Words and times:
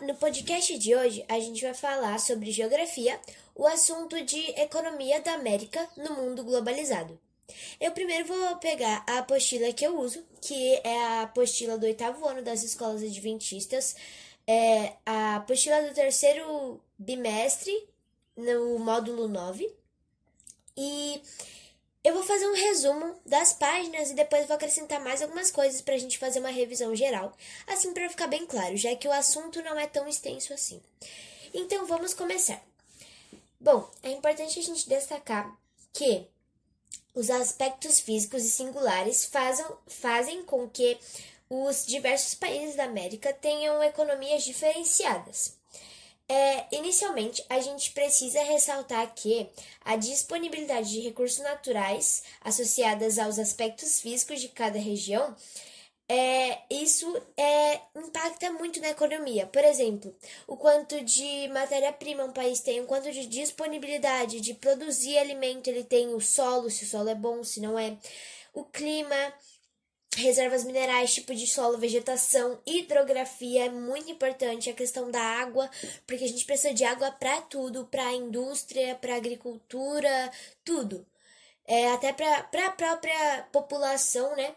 no 0.00 0.14
podcast 0.14 0.78
de 0.78 0.94
hoje 0.94 1.24
a 1.28 1.38
gente 1.40 1.62
vai 1.62 1.74
falar 1.74 2.18
sobre 2.20 2.52
geografia, 2.52 3.18
o 3.54 3.66
assunto 3.66 4.20
de 4.24 4.38
economia 4.60 5.20
da 5.20 5.32
América 5.32 5.88
no 5.96 6.14
mundo 6.14 6.44
globalizado. 6.44 7.18
Eu 7.80 7.92
primeiro 7.92 8.26
vou 8.26 8.56
pegar 8.56 9.04
a 9.08 9.18
apostila 9.18 9.72
que 9.72 9.86
eu 9.86 9.98
uso, 9.98 10.24
que 10.40 10.74
é 10.84 11.02
a 11.04 11.22
apostila 11.22 11.78
do 11.78 11.86
oitavo 11.86 12.26
ano 12.26 12.42
das 12.42 12.62
escolas 12.62 13.02
adventistas, 13.02 13.96
é 14.46 14.94
a 15.04 15.36
apostila 15.36 15.82
do 15.82 15.94
terceiro 15.94 16.80
bimestre, 16.98 17.72
no 18.36 18.78
módulo 18.78 19.26
9. 19.26 19.68
E 20.76 21.20
eu 22.08 22.14
vou 22.14 22.22
fazer 22.22 22.48
um 22.48 22.54
resumo 22.54 23.14
das 23.26 23.52
páginas 23.52 24.10
e 24.10 24.14
depois 24.14 24.46
vou 24.46 24.56
acrescentar 24.56 24.98
mais 24.98 25.20
algumas 25.20 25.50
coisas 25.50 25.82
para 25.82 25.94
a 25.94 25.98
gente 25.98 26.16
fazer 26.16 26.38
uma 26.38 26.48
revisão 26.48 26.96
geral, 26.96 27.36
assim 27.66 27.92
para 27.92 28.08
ficar 28.08 28.26
bem 28.26 28.46
claro, 28.46 28.78
já 28.78 28.96
que 28.96 29.06
o 29.06 29.12
assunto 29.12 29.60
não 29.60 29.78
é 29.78 29.86
tão 29.86 30.08
extenso 30.08 30.54
assim. 30.54 30.80
Então 31.52 31.84
vamos 31.84 32.14
começar. 32.14 32.62
Bom, 33.60 33.90
é 34.02 34.10
importante 34.10 34.58
a 34.58 34.62
gente 34.62 34.88
destacar 34.88 35.54
que 35.92 36.26
os 37.14 37.28
aspectos 37.28 38.00
físicos 38.00 38.42
e 38.42 38.50
singulares 38.50 39.26
fazem, 39.26 39.66
fazem 39.86 40.42
com 40.44 40.66
que 40.66 40.96
os 41.50 41.84
diversos 41.84 42.32
países 42.32 42.74
da 42.74 42.84
América 42.84 43.34
tenham 43.34 43.82
economias 43.82 44.44
diferenciadas. 44.44 45.57
É, 46.30 46.66
inicialmente, 46.76 47.42
a 47.48 47.58
gente 47.58 47.92
precisa 47.92 48.42
ressaltar 48.42 49.14
que 49.14 49.48
a 49.82 49.96
disponibilidade 49.96 50.90
de 50.90 51.00
recursos 51.00 51.38
naturais 51.38 52.22
associadas 52.42 53.18
aos 53.18 53.38
aspectos 53.38 54.00
físicos 54.00 54.40
de 54.40 54.48
cada 54.48 54.78
região 54.78 55.34
é, 56.10 56.62
isso 56.70 57.06
é, 57.36 57.80
impacta 57.96 58.50
muito 58.52 58.80
na 58.80 58.88
economia. 58.90 59.46
Por 59.46 59.62
exemplo, 59.62 60.14
o 60.46 60.56
quanto 60.56 61.02
de 61.04 61.48
matéria-prima 61.48 62.24
um 62.24 62.32
país 62.32 62.60
tem, 62.60 62.80
o 62.80 62.86
quanto 62.86 63.12
de 63.12 63.26
disponibilidade 63.26 64.40
de 64.40 64.54
produzir 64.54 65.18
alimento 65.18 65.68
ele 65.68 65.84
tem, 65.84 66.14
o 66.14 66.20
solo, 66.20 66.70
se 66.70 66.84
o 66.84 66.86
solo 66.88 67.10
é 67.10 67.14
bom, 67.14 67.44
se 67.44 67.60
não 67.60 67.78
é, 67.78 67.96
o 68.54 68.64
clima, 68.64 69.34
reservas 70.18 70.64
minerais, 70.64 71.14
tipo 71.14 71.34
de 71.34 71.46
solo, 71.46 71.78
vegetação, 71.78 72.60
hidrografia 72.66 73.66
é 73.66 73.70
muito 73.70 74.10
importante, 74.10 74.70
a 74.70 74.74
questão 74.74 75.10
da 75.10 75.20
água, 75.20 75.70
porque 76.06 76.24
a 76.24 76.28
gente 76.28 76.44
precisa 76.44 76.74
de 76.74 76.84
água 76.84 77.10
para 77.10 77.40
tudo, 77.42 77.86
para 77.86 78.12
indústria, 78.12 78.94
para 78.94 79.16
agricultura, 79.16 80.30
tudo. 80.64 81.06
É, 81.66 81.92
até 81.92 82.12
para 82.12 82.66
a 82.66 82.70
própria 82.70 83.42
população, 83.52 84.34
né? 84.36 84.54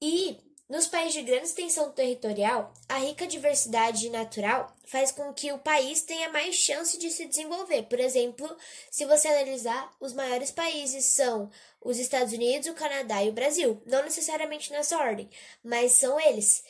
E 0.00 0.36
nos 0.68 0.86
países 0.86 1.14
de 1.14 1.22
grande 1.22 1.46
extensão 1.46 1.90
territorial, 1.90 2.74
a 2.88 2.98
rica 2.98 3.26
diversidade 3.26 4.10
natural 4.10 4.70
faz 4.84 5.10
com 5.10 5.32
que 5.32 5.50
o 5.50 5.58
país 5.58 6.02
tenha 6.02 6.28
mais 6.28 6.54
chance 6.56 6.98
de 6.98 7.10
se 7.10 7.24
desenvolver. 7.24 7.84
Por 7.84 7.98
exemplo, 7.98 8.54
se 8.90 9.06
você 9.06 9.28
analisar, 9.28 9.90
os 9.98 10.12
maiores 10.12 10.50
países 10.50 11.06
são 11.06 11.50
os 11.80 11.98
Estados 11.98 12.34
Unidos, 12.34 12.68
o 12.68 12.74
Canadá 12.74 13.24
e 13.24 13.30
o 13.30 13.32
Brasil. 13.32 13.82
Não 13.86 14.02
necessariamente 14.02 14.70
nessa 14.70 14.98
ordem, 14.98 15.30
mas 15.64 15.92
são 15.92 16.20
eles. 16.20 16.62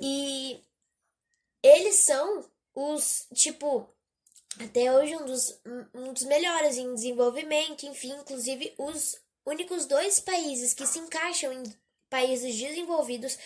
E 0.00 0.62
eles 1.62 1.96
são 1.96 2.48
os, 2.74 3.26
tipo, 3.34 3.86
até 4.58 4.90
hoje 4.90 5.16
um 5.16 5.24
dos, 5.26 5.60
um 5.94 6.12
dos 6.14 6.24
melhores 6.24 6.78
em 6.78 6.94
desenvolvimento, 6.94 7.84
enfim, 7.84 8.12
inclusive 8.12 8.74
os 8.78 9.16
únicos 9.44 9.84
dois 9.84 10.18
países 10.18 10.72
que 10.72 10.86
se 10.86 10.98
encaixam 10.98 11.52
em 11.52 11.62
países 12.14 12.54
desenvolvidos 12.54 13.36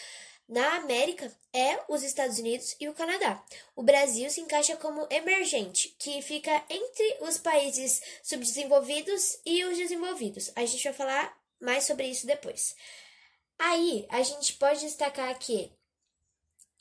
na 0.46 0.76
América 0.76 1.34
é 1.54 1.80
os 1.88 2.02
Estados 2.02 2.38
Unidos 2.38 2.76
e 2.78 2.86
o 2.86 2.92
Canadá. 2.92 3.42
O 3.74 3.82
Brasil 3.82 4.28
se 4.28 4.42
encaixa 4.42 4.76
como 4.76 5.06
emergente, 5.10 5.96
que 5.98 6.20
fica 6.20 6.52
entre 6.68 7.16
os 7.22 7.38
países 7.38 8.02
subdesenvolvidos 8.22 9.38
e 9.46 9.64
os 9.64 9.78
desenvolvidos. 9.78 10.52
A 10.54 10.66
gente 10.66 10.84
vai 10.84 10.92
falar 10.92 11.34
mais 11.58 11.84
sobre 11.84 12.08
isso 12.08 12.26
depois. 12.26 12.76
Aí, 13.58 14.06
a 14.10 14.22
gente 14.22 14.52
pode 14.52 14.80
destacar 14.80 15.38
que 15.38 15.72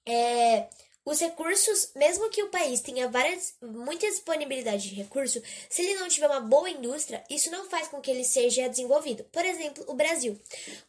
é, 0.05 0.67
os 1.07 1.21
recursos, 1.21 1.91
mesmo 1.95 2.29
que 2.29 2.43
o 2.43 2.49
país 2.49 2.81
tenha 2.81 3.07
várias, 3.07 3.55
muita 3.61 4.05
disponibilidade 4.07 4.89
de 4.89 4.95
recurso, 4.95 5.41
se 5.69 5.81
ele 5.81 5.97
não 5.97 6.09
tiver 6.09 6.27
uma 6.27 6.41
boa 6.41 6.69
indústria, 6.69 7.23
isso 7.29 7.49
não 7.49 7.69
faz 7.69 7.87
com 7.87 8.01
que 8.01 8.11
ele 8.11 8.25
seja 8.25 8.67
desenvolvido. 8.67 9.23
Por 9.31 9.45
exemplo, 9.45 9.85
o 9.87 9.93
Brasil. 9.93 10.37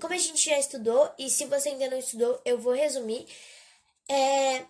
Como 0.00 0.12
a 0.12 0.18
gente 0.18 0.44
já 0.44 0.58
estudou, 0.58 1.08
e 1.16 1.30
se 1.30 1.44
você 1.44 1.68
ainda 1.68 1.88
não 1.88 1.98
estudou, 1.98 2.40
eu 2.44 2.58
vou 2.58 2.72
resumir. 2.72 3.28
É, 4.10 4.64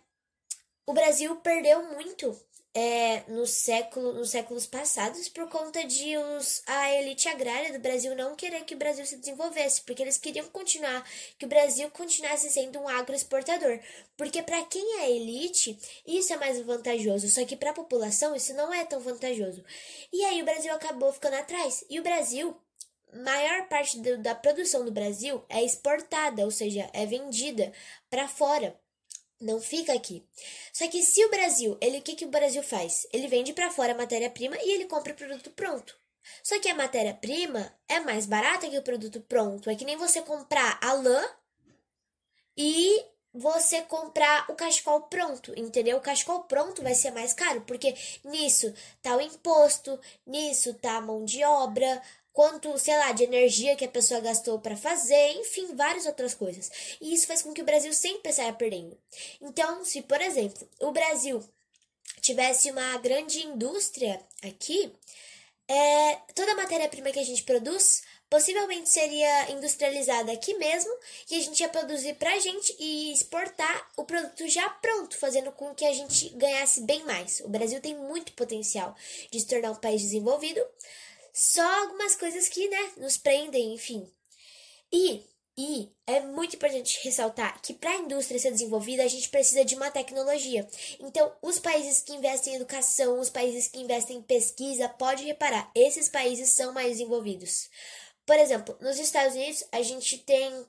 o 0.85 0.93
Brasil 0.93 1.35
perdeu 1.37 1.83
muito 1.95 2.39
é, 2.75 3.25
no 3.29 3.47
século, 3.47 4.13
nos 4.13 4.31
séculos 4.31 4.67
passados 4.67 5.29
por 5.29 5.49
conta 5.49 5.85
de 5.85 6.17
os, 6.17 6.63
a 6.67 6.95
elite 6.95 7.29
agrária 7.29 7.73
do 7.73 7.79
Brasil 7.79 8.15
não 8.15 8.37
querer 8.37 8.65
que 8.65 8.75
o 8.75 8.79
Brasil 8.79 9.05
se 9.07 9.17
desenvolvesse, 9.17 9.83
porque 9.83 10.03
eles 10.03 10.19
queriam 10.19 10.47
continuar, 10.49 11.05
que 11.39 11.47
o 11.47 11.49
Brasil 11.49 11.91
continuasse 11.91 12.51
sendo 12.51 12.79
um 12.79 12.89
agroexportador. 12.89 13.81
Porque 14.17 14.43
para 14.43 14.65
quem 14.65 15.01
é 15.01 15.11
elite, 15.11 15.79
isso 16.07 16.33
é 16.33 16.37
mais 16.37 16.61
vantajoso, 16.61 17.29
só 17.29 17.45
que 17.45 17.57
para 17.57 17.71
a 17.71 17.75
população 17.75 18.37
isso 18.37 18.55
não 18.55 18.73
é 18.73 18.85
tão 18.85 19.01
vantajoso. 19.01 19.65
E 20.13 20.25
aí 20.25 20.41
o 20.43 20.45
Brasil 20.45 20.73
acabou 20.73 21.13
ficando 21.13 21.35
atrás. 21.35 21.85
E 21.91 21.99
o 21.99 22.03
Brasil 22.03 22.57
maior 23.25 23.69
parte 23.69 23.99
do, 24.01 24.19
da 24.19 24.35
produção 24.35 24.85
do 24.85 24.93
Brasil 24.93 25.43
é 25.49 25.65
exportada, 25.65 26.45
ou 26.45 26.51
seja, 26.51 26.89
é 26.93 27.07
vendida 27.07 27.73
para 28.11 28.29
fora 28.29 28.79
não 29.41 29.61
fica 29.61 29.93
aqui. 29.93 30.25
Só 30.73 30.89
que 30.89 31.03
se 31.03 31.25
o 31.25 31.31
Brasil, 31.31 31.77
ele 31.81 31.99
o 31.99 32.03
que, 32.03 32.15
que 32.15 32.25
o 32.25 32.31
Brasil 32.31 32.63
faz? 32.63 33.07
Ele 33.13 33.29
vende 33.29 33.53
para 33.53 33.71
fora 33.71 33.93
a 33.93 33.97
matéria-prima 33.97 34.57
e 34.63 34.73
ele 34.73 34.87
compra 34.87 35.13
o 35.13 35.17
produto 35.17 35.51
pronto. 35.51 35.97
Só 36.43 36.59
que 36.61 36.69
a 36.69 36.75
matéria-prima 36.75 37.73
é 37.89 38.01
mais 38.01 38.27
barata 38.27 38.69
que 38.69 38.79
o 38.79 38.83
produto 38.83 39.21
pronto. 39.21 39.71
É 39.71 39.75
que 39.75 39.85
nem 39.85 39.97
você 39.97 40.23
comprar 40.23 40.79
a 40.83 40.93
lã 40.93 41.25
e 42.57 43.05
você 43.33 43.83
comprar 43.83 44.51
o 44.51 44.55
cachecol 44.55 45.03
pronto, 45.03 45.53
entendeu? 45.57 45.99
O 45.99 46.01
cachecol 46.01 46.45
pronto 46.45 46.83
vai 46.83 46.95
ser 46.95 47.13
mais 47.13 47.33
caro, 47.33 47.61
porque 47.63 47.95
nisso 48.25 48.75
tá 49.01 49.17
o 49.17 49.21
imposto, 49.21 49.99
nisso 50.27 50.75
tá 50.75 50.97
a 50.97 51.01
mão 51.01 51.25
de 51.25 51.45
obra, 51.45 52.03
quanto, 52.39 52.79
sei 52.79 52.97
lá, 52.97 53.11
de 53.11 53.25
energia 53.25 53.75
que 53.75 53.85
a 53.85 53.89
pessoa 53.89 54.21
gastou 54.21 54.61
para 54.61 54.77
fazer, 54.77 55.33
enfim, 55.41 55.75
várias 55.75 56.07
outras 56.07 56.35
coisas. 56.35 56.71
E 57.01 57.13
isso 57.13 57.27
faz 57.27 57.43
com 57.43 57.53
que 57.53 57.63
o 57.63 57.65
Brasil 57.65 57.93
sempre 57.93 58.33
saia 58.33 58.53
perdendo. 58.53 58.97
Então, 59.41 59.85
se, 59.85 60.03
por 60.03 60.21
exemplo, 60.21 60.69
o 60.79 60.93
Brasil 60.93 61.43
tivesse 62.21 62.71
uma 62.71 62.97
grande 62.99 63.45
indústria 63.45 64.21
aqui, 64.41 64.93
é, 65.67 66.15
toda 66.33 66.53
a 66.53 66.55
matéria-prima 66.55 67.11
que 67.11 67.19
a 67.19 67.25
gente 67.25 67.43
produz 67.43 68.03
possivelmente 68.31 68.89
seria 68.89 69.51
industrializada 69.51 70.31
aqui 70.31 70.55
mesmo 70.55 70.95
e 71.29 71.35
a 71.35 71.41
gente 71.41 71.59
ia 71.59 71.69
produzir 71.69 72.15
pra 72.15 72.39
gente 72.39 72.73
e 72.79 73.13
exportar 73.13 73.91
o 73.97 74.05
produto 74.05 74.47
já 74.47 74.69
pronto, 74.71 75.19
fazendo 75.19 75.51
com 75.51 75.75
que 75.75 75.85
a 75.85 75.93
gente 75.93 76.29
ganhasse 76.37 76.83
bem 76.83 77.03
mais. 77.05 77.41
O 77.41 77.49
Brasil 77.49 77.81
tem 77.81 77.97
muito 77.97 78.33
potencial 78.35 78.95
de 79.29 79.41
se 79.41 79.47
tornar 79.49 79.73
um 79.73 79.77
país 79.77 80.03
desenvolvido, 80.03 80.65
só 81.39 81.63
algumas 81.83 82.17
coisas 82.17 82.49
que, 82.49 82.69
né, 82.69 82.93
nos 82.97 83.17
prendem, 83.17 83.73
enfim. 83.73 84.11
E, 84.93 85.25
e 85.57 85.89
é 86.05 86.19
muito 86.19 86.57
importante 86.57 86.99
ressaltar 87.05 87.63
que 87.63 87.75
para 87.75 87.93
a 87.93 87.97
indústria 87.97 88.41
ser 88.41 88.51
desenvolvida, 88.51 89.05
a 89.05 89.09
gente 89.09 89.29
precisa 89.29 89.65
de 89.65 89.77
uma 89.77 89.89
tecnologia. 89.89 90.69
Então, 90.99 91.33
os 91.41 91.61
países 91.61 92.03
que 92.03 92.13
investem 92.13 92.55
em 92.55 92.57
educação, 92.57 93.21
os 93.21 93.31
países 93.31 93.69
que 93.69 93.79
investem 93.79 94.17
em 94.17 94.23
pesquisa, 94.23 94.89
pode 94.89 95.23
reparar, 95.23 95.71
esses 95.77 96.09
países 96.09 96.51
são 96.51 96.73
mais 96.73 96.89
desenvolvidos. 96.89 97.71
Por 98.27 98.37
exemplo, 98.37 98.77
nos 98.81 98.99
Estados 98.99 99.37
Unidos, 99.37 99.63
a 99.71 99.81
gente 99.81 100.19
tem 100.19 100.67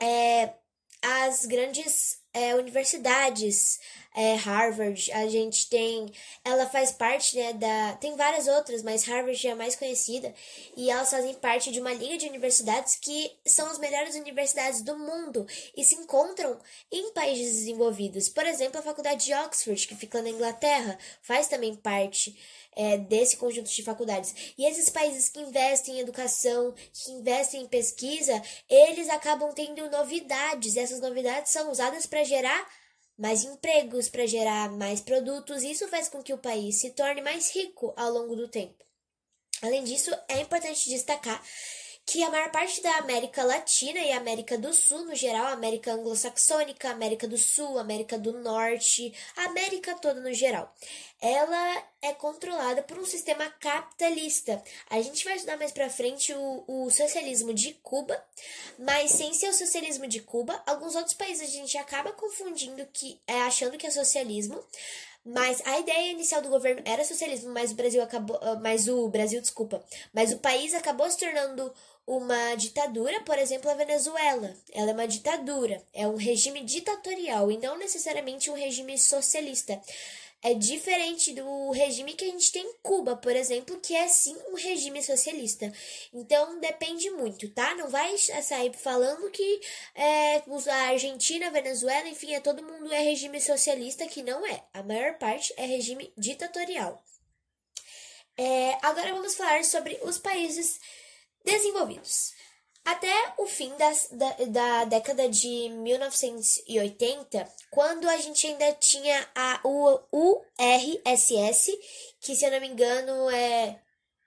é, 0.00 0.54
as 1.00 1.46
grandes 1.46 2.18
é, 2.32 2.56
universidades, 2.56 3.78
é, 4.18 4.34
Harvard, 4.34 5.12
a 5.12 5.28
gente 5.28 5.68
tem, 5.68 6.12
ela 6.44 6.66
faz 6.66 6.90
parte, 6.90 7.36
né, 7.36 7.52
da, 7.52 7.92
tem 8.00 8.16
várias 8.16 8.48
outras, 8.48 8.82
mas 8.82 9.04
Harvard 9.04 9.46
é 9.46 9.52
a 9.52 9.54
mais 9.54 9.76
conhecida, 9.76 10.34
e 10.76 10.90
elas 10.90 11.08
fazem 11.08 11.34
parte 11.34 11.70
de 11.70 11.78
uma 11.78 11.94
linha 11.94 12.18
de 12.18 12.26
universidades 12.26 12.96
que 12.96 13.32
são 13.46 13.70
as 13.70 13.78
melhores 13.78 14.16
universidades 14.16 14.82
do 14.82 14.98
mundo 14.98 15.46
e 15.76 15.84
se 15.84 15.94
encontram 15.94 16.58
em 16.90 17.12
países 17.12 17.58
desenvolvidos. 17.58 18.28
Por 18.28 18.44
exemplo, 18.44 18.80
a 18.80 18.82
Faculdade 18.82 19.24
de 19.24 19.32
Oxford, 19.34 19.86
que 19.86 19.94
fica 19.94 20.20
na 20.20 20.30
Inglaterra, 20.30 20.98
faz 21.22 21.46
também 21.46 21.76
parte 21.76 22.36
é, 22.74 22.98
desse 22.98 23.36
conjunto 23.36 23.70
de 23.70 23.84
faculdades. 23.84 24.34
E 24.58 24.66
esses 24.66 24.90
países 24.90 25.28
que 25.28 25.38
investem 25.38 25.94
em 25.94 26.00
educação, 26.00 26.74
que 26.92 27.12
investem 27.12 27.62
em 27.62 27.68
pesquisa, 27.68 28.42
eles 28.68 29.08
acabam 29.10 29.52
tendo 29.54 29.88
novidades, 29.88 30.74
e 30.74 30.80
essas 30.80 31.00
novidades 31.00 31.52
são 31.52 31.70
usadas 31.70 32.04
para 32.04 32.24
gerar 32.24 32.66
mais 33.18 33.44
empregos, 33.44 34.08
para 34.08 34.26
gerar 34.26 34.70
mais 34.70 35.00
produtos. 35.00 35.62
Isso 35.62 35.88
faz 35.88 36.08
com 36.08 36.22
que 36.22 36.32
o 36.32 36.38
país 36.38 36.80
se 36.80 36.90
torne 36.90 37.20
mais 37.20 37.54
rico 37.54 37.92
ao 37.96 38.12
longo 38.12 38.36
do 38.36 38.48
tempo. 38.48 38.84
Além 39.60 39.82
disso, 39.82 40.10
é 40.28 40.40
importante 40.40 40.88
destacar 40.88 41.42
que 42.08 42.22
a 42.24 42.30
maior 42.30 42.50
parte 42.50 42.80
da 42.80 42.96
América 42.96 43.44
Latina 43.44 44.00
e 44.00 44.12
América 44.12 44.56
do 44.56 44.72
Sul, 44.72 45.04
no 45.04 45.14
geral, 45.14 45.48
América 45.48 45.92
anglo-saxônica, 45.92 46.88
América 46.88 47.28
do 47.28 47.36
Sul, 47.36 47.78
América 47.78 48.18
do 48.18 48.32
Norte, 48.32 49.12
América 49.36 49.94
toda 49.94 50.18
no 50.18 50.32
geral, 50.32 50.74
ela 51.20 51.84
é 52.00 52.14
controlada 52.14 52.82
por 52.82 52.98
um 52.98 53.04
sistema 53.04 53.50
capitalista. 53.60 54.62
A 54.88 55.02
gente 55.02 55.22
vai 55.22 55.34
estudar 55.34 55.58
mais 55.58 55.70
pra 55.70 55.90
frente 55.90 56.32
o, 56.32 56.64
o 56.66 56.90
socialismo 56.90 57.52
de 57.52 57.74
Cuba, 57.82 58.18
mas 58.78 59.10
sem 59.10 59.34
ser 59.34 59.50
o 59.50 59.52
socialismo 59.52 60.06
de 60.06 60.20
Cuba, 60.20 60.62
alguns 60.66 60.94
outros 60.94 61.14
países 61.14 61.46
a 61.46 61.52
gente 61.52 61.76
acaba 61.76 62.12
confundindo 62.12 62.86
que 62.90 63.20
é 63.26 63.42
achando 63.42 63.76
que 63.76 63.86
é 63.86 63.90
socialismo, 63.90 64.64
mas 65.26 65.60
a 65.66 65.78
ideia 65.78 66.12
inicial 66.12 66.40
do 66.40 66.48
governo 66.48 66.80
era 66.86 67.04
socialismo, 67.04 67.52
mas 67.52 67.70
o 67.70 67.74
Brasil 67.74 68.02
acabou, 68.02 68.40
mas 68.62 68.88
o 68.88 69.08
Brasil, 69.10 69.42
desculpa, 69.42 69.84
mas 70.10 70.32
o 70.32 70.38
país 70.38 70.72
acabou 70.72 71.10
se 71.10 71.18
tornando 71.18 71.70
uma 72.08 72.54
ditadura, 72.54 73.20
por 73.20 73.38
exemplo, 73.38 73.70
a 73.70 73.74
Venezuela. 73.74 74.56
Ela 74.72 74.90
é 74.90 74.94
uma 74.94 75.06
ditadura, 75.06 75.84
é 75.92 76.08
um 76.08 76.16
regime 76.16 76.64
ditatorial 76.64 77.52
e 77.52 77.58
não 77.58 77.76
necessariamente 77.76 78.50
um 78.50 78.54
regime 78.54 78.96
socialista. 78.96 79.78
É 80.42 80.54
diferente 80.54 81.34
do 81.34 81.70
regime 81.72 82.14
que 82.14 82.24
a 82.24 82.28
gente 82.28 82.50
tem 82.50 82.64
em 82.64 82.74
Cuba, 82.82 83.14
por 83.14 83.36
exemplo, 83.36 83.78
que 83.80 83.94
é 83.94 84.08
sim 84.08 84.34
um 84.48 84.54
regime 84.54 85.02
socialista. 85.02 85.70
Então 86.14 86.58
depende 86.60 87.10
muito, 87.10 87.46
tá? 87.50 87.74
Não 87.74 87.88
vai 87.90 88.16
sair 88.16 88.72
falando 88.72 89.30
que 89.30 89.60
é, 89.94 90.36
a 90.70 90.88
Argentina, 90.88 91.48
a 91.48 91.50
Venezuela, 91.50 92.08
enfim, 92.08 92.32
é 92.32 92.40
todo 92.40 92.62
mundo 92.62 92.90
é 92.90 93.02
regime 93.02 93.38
socialista, 93.38 94.06
que 94.06 94.22
não 94.22 94.46
é. 94.46 94.64
A 94.72 94.82
maior 94.82 95.18
parte 95.18 95.52
é 95.58 95.66
regime 95.66 96.10
ditatorial. 96.16 97.04
É, 98.34 98.78
agora 98.80 99.12
vamos 99.12 99.34
falar 99.34 99.62
sobre 99.64 99.98
os 100.04 100.16
países 100.16 100.80
desenvolvidos. 101.48 102.32
Até 102.84 103.34
o 103.38 103.46
fim 103.46 103.74
das, 103.76 104.08
da, 104.10 104.30
da 104.46 104.84
década 104.84 105.28
de 105.28 105.68
1980, 105.68 107.46
quando 107.70 108.08
a 108.08 108.16
gente 108.16 108.46
ainda 108.46 108.72
tinha 108.74 109.30
a 109.34 109.60
URSS, 110.12 111.78
que 112.20 112.34
se 112.34 112.44
eu 112.44 112.50
não 112.50 112.60
me 112.60 112.68
engano 112.68 113.30
é 113.30 113.80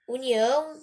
União. 0.06 0.80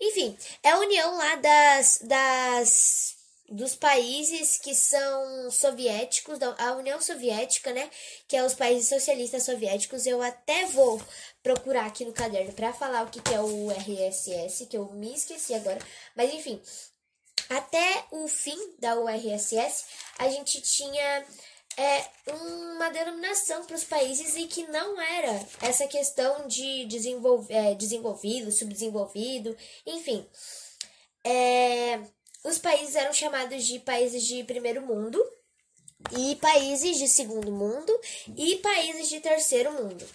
Enfim, 0.00 0.36
é 0.62 0.70
a 0.70 0.78
união 0.78 1.16
lá 1.16 1.34
das, 1.36 1.98
das 2.02 3.17
dos 3.48 3.74
países 3.74 4.58
que 4.58 4.74
são 4.74 5.50
soviéticos, 5.50 6.38
a 6.58 6.72
União 6.74 7.00
Soviética, 7.00 7.72
né, 7.72 7.90
que 8.26 8.36
é 8.36 8.44
os 8.44 8.54
países 8.54 8.88
socialistas 8.88 9.44
soviéticos, 9.44 10.06
eu 10.06 10.22
até 10.22 10.66
vou 10.66 11.00
procurar 11.42 11.86
aqui 11.86 12.04
no 12.04 12.12
caderno 12.12 12.52
para 12.52 12.72
falar 12.72 13.04
o 13.04 13.10
que, 13.10 13.22
que 13.22 13.34
é 13.34 13.40
o 13.40 13.70
RSS, 13.70 14.66
que 14.66 14.76
eu 14.76 14.92
me 14.92 15.14
esqueci 15.14 15.54
agora, 15.54 15.78
mas 16.14 16.32
enfim, 16.34 16.60
até 17.48 18.04
o 18.10 18.28
fim 18.28 18.74
da 18.78 18.98
URSS, 19.00 19.86
a 20.18 20.28
gente 20.28 20.60
tinha 20.60 21.24
é, 21.78 22.04
uma 22.26 22.90
denominação 22.90 23.64
para 23.64 23.76
os 23.76 23.84
países 23.84 24.36
e 24.36 24.46
que 24.46 24.66
não 24.66 25.00
era 25.00 25.46
essa 25.62 25.86
questão 25.86 26.46
de 26.46 26.86
é, 27.48 27.74
desenvolvido, 27.74 28.52
subdesenvolvido, 28.52 29.56
enfim. 29.86 30.26
É, 31.24 32.00
os 32.44 32.58
países 32.58 32.96
eram 32.96 33.12
chamados 33.12 33.64
de 33.64 33.78
países 33.80 34.24
de 34.24 34.44
primeiro 34.44 34.82
mundo, 34.82 35.22
e 36.12 36.36
países 36.36 36.96
de 36.96 37.08
segundo 37.08 37.50
mundo 37.50 37.92
e 38.36 38.56
países 38.56 39.08
de 39.08 39.20
terceiro 39.20 39.72
mundo. 39.72 40.06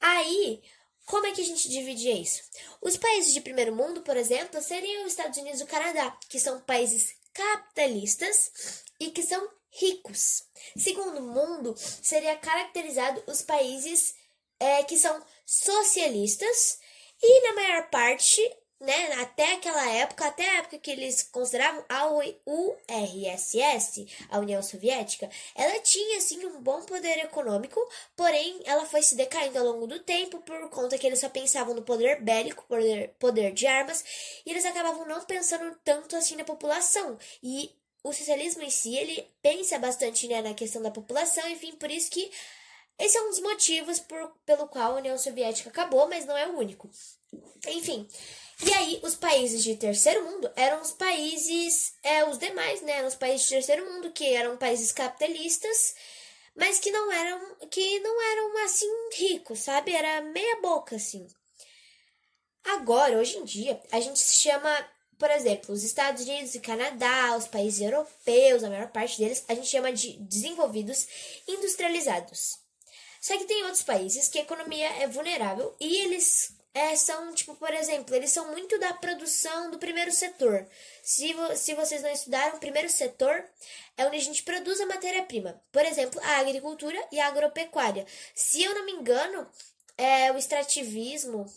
Aí, 0.00 0.62
como 1.04 1.26
é 1.26 1.32
que 1.32 1.40
a 1.40 1.44
gente 1.44 1.68
dividia 1.68 2.12
isso? 2.12 2.42
Os 2.80 2.96
países 2.96 3.34
de 3.34 3.40
primeiro 3.40 3.74
mundo, 3.74 4.02
por 4.02 4.16
exemplo, 4.16 4.62
seriam 4.62 5.04
os 5.04 5.12
Estados 5.12 5.38
Unidos 5.38 5.60
e 5.60 5.64
o 5.64 5.66
Canadá, 5.66 6.16
que 6.28 6.38
são 6.38 6.60
países 6.60 7.14
capitalistas 7.32 8.84
e 9.00 9.10
que 9.10 9.22
são 9.22 9.48
ricos. 9.70 10.44
Segundo 10.76 11.20
mundo, 11.20 11.74
seria 11.76 12.36
caracterizado 12.36 13.22
os 13.26 13.42
países 13.42 14.14
é, 14.60 14.82
que 14.84 14.98
são 14.98 15.24
socialistas 15.44 16.78
e, 17.20 17.48
na 17.48 17.54
maior 17.54 17.90
parte, 17.90 18.40
né, 18.80 19.12
até 19.14 19.54
aquela 19.54 19.88
época, 19.90 20.26
até 20.26 20.48
a 20.48 20.58
época 20.58 20.78
que 20.78 20.90
eles 20.90 21.22
consideravam 21.22 21.84
a 21.88 22.08
URSS, 22.46 24.06
a 24.28 24.38
União 24.38 24.62
Soviética, 24.62 25.28
ela 25.54 25.80
tinha 25.80 26.18
assim 26.18 26.44
um 26.46 26.60
bom 26.60 26.82
poder 26.82 27.18
econômico, 27.18 27.80
porém 28.16 28.60
ela 28.64 28.86
foi 28.86 29.02
se 29.02 29.16
decaindo 29.16 29.58
ao 29.58 29.64
longo 29.64 29.86
do 29.86 29.98
tempo 30.00 30.38
por 30.40 30.70
conta 30.70 30.96
que 30.96 31.06
eles 31.06 31.18
só 31.18 31.28
pensavam 31.28 31.74
no 31.74 31.82
poder 31.82 32.22
bélico, 32.22 32.64
poder, 32.68 33.14
poder 33.18 33.52
de 33.52 33.66
armas, 33.66 34.04
e 34.46 34.50
eles 34.50 34.64
acabavam 34.64 35.06
não 35.06 35.24
pensando 35.24 35.76
tanto 35.84 36.14
assim 36.16 36.36
na 36.36 36.44
população. 36.44 37.18
E 37.42 37.74
o 38.04 38.12
socialismo 38.12 38.62
em 38.62 38.70
si, 38.70 38.96
ele 38.96 39.28
pensa 39.42 39.78
bastante 39.78 40.28
né, 40.28 40.40
na 40.40 40.54
questão 40.54 40.80
da 40.80 40.90
população, 40.90 41.48
enfim, 41.48 41.72
por 41.72 41.90
isso 41.90 42.10
que 42.10 42.30
esse 42.98 43.16
é 43.16 43.22
um 43.22 43.30
dos 43.30 43.40
motivos 43.40 44.00
por, 44.00 44.32
pelo 44.44 44.66
qual 44.68 44.92
a 44.92 44.98
União 44.98 45.16
Soviética 45.16 45.70
acabou, 45.70 46.08
mas 46.08 46.24
não 46.26 46.36
é 46.36 46.46
o 46.48 46.58
único. 46.58 46.90
Enfim, 47.66 48.08
e 48.60 48.72
aí, 48.74 49.00
os 49.04 49.14
países 49.14 49.62
de 49.62 49.76
terceiro 49.76 50.24
mundo 50.24 50.50
eram 50.56 50.82
os 50.82 50.90
países, 50.90 51.94
é, 52.02 52.24
os 52.24 52.38
demais, 52.38 52.82
né? 52.82 52.92
Eram 52.92 53.08
os 53.08 53.14
países 53.14 53.42
de 53.42 53.50
terceiro 53.54 53.84
mundo, 53.90 54.10
que 54.10 54.34
eram 54.34 54.56
países 54.56 54.90
capitalistas, 54.90 55.94
mas 56.56 56.80
que 56.80 56.90
não 56.90 57.12
eram, 57.12 57.56
que 57.70 58.00
não 58.00 58.20
eram 58.20 58.64
assim 58.64 58.88
ricos, 59.14 59.60
sabe? 59.60 59.92
Era 59.92 60.22
meia 60.22 60.56
boca, 60.60 60.96
assim. 60.96 61.28
Agora, 62.64 63.18
hoje 63.18 63.36
em 63.38 63.44
dia, 63.44 63.80
a 63.92 64.00
gente 64.00 64.18
se 64.18 64.36
chama, 64.36 64.88
por 65.18 65.30
exemplo, 65.30 65.72
os 65.72 65.84
Estados 65.84 66.24
Unidos 66.24 66.54
e 66.56 66.60
Canadá, 66.60 67.36
os 67.36 67.46
países 67.46 67.80
europeus, 67.80 68.64
a 68.64 68.70
maior 68.70 68.88
parte 68.88 69.18
deles, 69.18 69.44
a 69.48 69.54
gente 69.54 69.68
chama 69.68 69.92
de 69.92 70.14
desenvolvidos 70.14 71.06
industrializados. 71.46 72.58
Só 73.20 73.36
que 73.38 73.44
tem 73.44 73.62
outros 73.64 73.82
países 73.82 74.28
que 74.28 74.38
a 74.38 74.42
economia 74.42 74.88
é 75.00 75.06
vulnerável 75.06 75.74
e 75.80 75.98
eles 75.98 76.57
é, 76.78 76.94
são, 76.94 77.34
tipo, 77.34 77.56
por 77.56 77.74
exemplo, 77.74 78.14
eles 78.14 78.30
são 78.30 78.52
muito 78.52 78.78
da 78.78 78.94
produção 78.94 79.68
do 79.68 79.80
primeiro 79.80 80.12
setor. 80.12 80.64
Se, 81.02 81.34
vo 81.34 81.56
se 81.56 81.74
vocês 81.74 82.02
não 82.02 82.10
estudaram, 82.10 82.56
o 82.56 82.60
primeiro 82.60 82.88
setor 82.88 83.44
é 83.96 84.06
onde 84.06 84.16
a 84.16 84.20
gente 84.20 84.44
produz 84.44 84.80
a 84.80 84.86
matéria-prima. 84.86 85.60
Por 85.72 85.84
exemplo, 85.84 86.20
a 86.22 86.36
agricultura 86.38 86.96
e 87.10 87.18
a 87.18 87.26
agropecuária. 87.26 88.06
Se 88.32 88.62
eu 88.62 88.72
não 88.76 88.86
me 88.86 88.92
engano, 88.92 89.44
é, 89.96 90.30
o 90.30 90.38
extrativismo, 90.38 91.52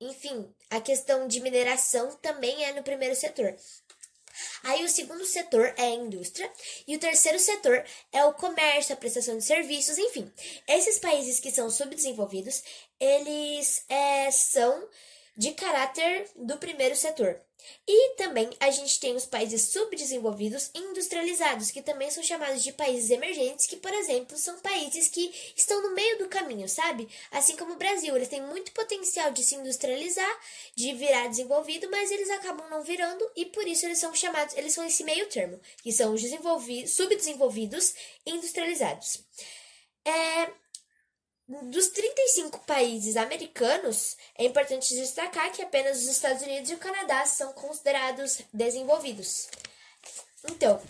enfim, 0.00 0.50
a 0.70 0.80
questão 0.80 1.28
de 1.28 1.40
mineração 1.40 2.16
também 2.16 2.64
é 2.64 2.72
no 2.72 2.82
primeiro 2.82 3.14
setor. 3.14 3.54
Aí 4.64 4.84
o 4.84 4.88
segundo 4.88 5.24
setor 5.24 5.74
é 5.76 5.82
a 5.82 5.94
indústria 5.94 6.50
e 6.86 6.96
o 6.96 6.98
terceiro 6.98 7.38
setor 7.38 7.84
é 8.12 8.24
o 8.24 8.34
comércio, 8.34 8.94
a 8.94 8.96
prestação 8.96 9.36
de 9.36 9.44
serviços, 9.44 9.98
enfim. 9.98 10.30
Esses 10.66 10.98
países 10.98 11.40
que 11.40 11.50
são 11.50 11.70
subdesenvolvidos, 11.70 12.62
eles 12.98 13.84
é, 13.88 14.30
são 14.30 14.88
de 15.36 15.52
caráter 15.52 16.28
do 16.36 16.58
primeiro 16.58 16.94
setor. 16.94 17.40
E 17.86 18.14
também 18.16 18.50
a 18.60 18.70
gente 18.70 18.98
tem 18.98 19.14
os 19.14 19.24
países 19.24 19.62
subdesenvolvidos 19.72 20.70
industrializados, 20.74 21.70
que 21.70 21.80
também 21.80 22.10
são 22.10 22.22
chamados 22.22 22.62
de 22.62 22.72
países 22.72 23.10
emergentes, 23.10 23.66
que, 23.66 23.76
por 23.76 23.92
exemplo, 23.94 24.36
são 24.36 24.58
países 24.60 25.08
que 25.08 25.32
estão 25.56 25.80
no 25.82 25.94
meio 25.94 26.18
do 26.18 26.28
caminho, 26.28 26.68
sabe? 26.68 27.08
Assim 27.30 27.56
como 27.56 27.74
o 27.74 27.76
Brasil, 27.76 28.14
eles 28.16 28.28
têm 28.28 28.42
muito 28.42 28.72
potencial 28.72 29.30
de 29.30 29.44
se 29.44 29.54
industrializar, 29.54 30.40
de 30.74 30.92
virar 30.92 31.28
desenvolvido, 31.28 31.88
mas 31.90 32.10
eles 32.10 32.30
acabam 32.30 32.68
não 32.68 32.82
virando 32.82 33.28
e 33.36 33.46
por 33.46 33.66
isso 33.66 33.86
eles 33.86 33.98
são 33.98 34.14
chamados, 34.14 34.56
eles 34.56 34.74
são 34.74 34.84
esse 34.84 35.04
meio 35.04 35.28
termo, 35.28 35.60
que 35.82 35.92
são 35.92 36.12
os 36.14 36.22
subdesenvolvidos 36.90 37.94
industrializados. 38.26 39.20
É, 40.04 40.50
dos 41.60 41.88
35 41.88 42.60
países 42.60 43.16
americanos, 43.16 44.16
é 44.38 44.44
importante 44.44 44.94
destacar 44.94 45.52
que 45.52 45.60
apenas 45.60 45.98
os 45.98 46.08
Estados 46.08 46.42
Unidos 46.42 46.70
e 46.70 46.74
o 46.74 46.78
Canadá 46.78 47.26
são 47.26 47.52
considerados 47.52 48.40
desenvolvidos. 48.52 49.48
Então, 50.50 50.80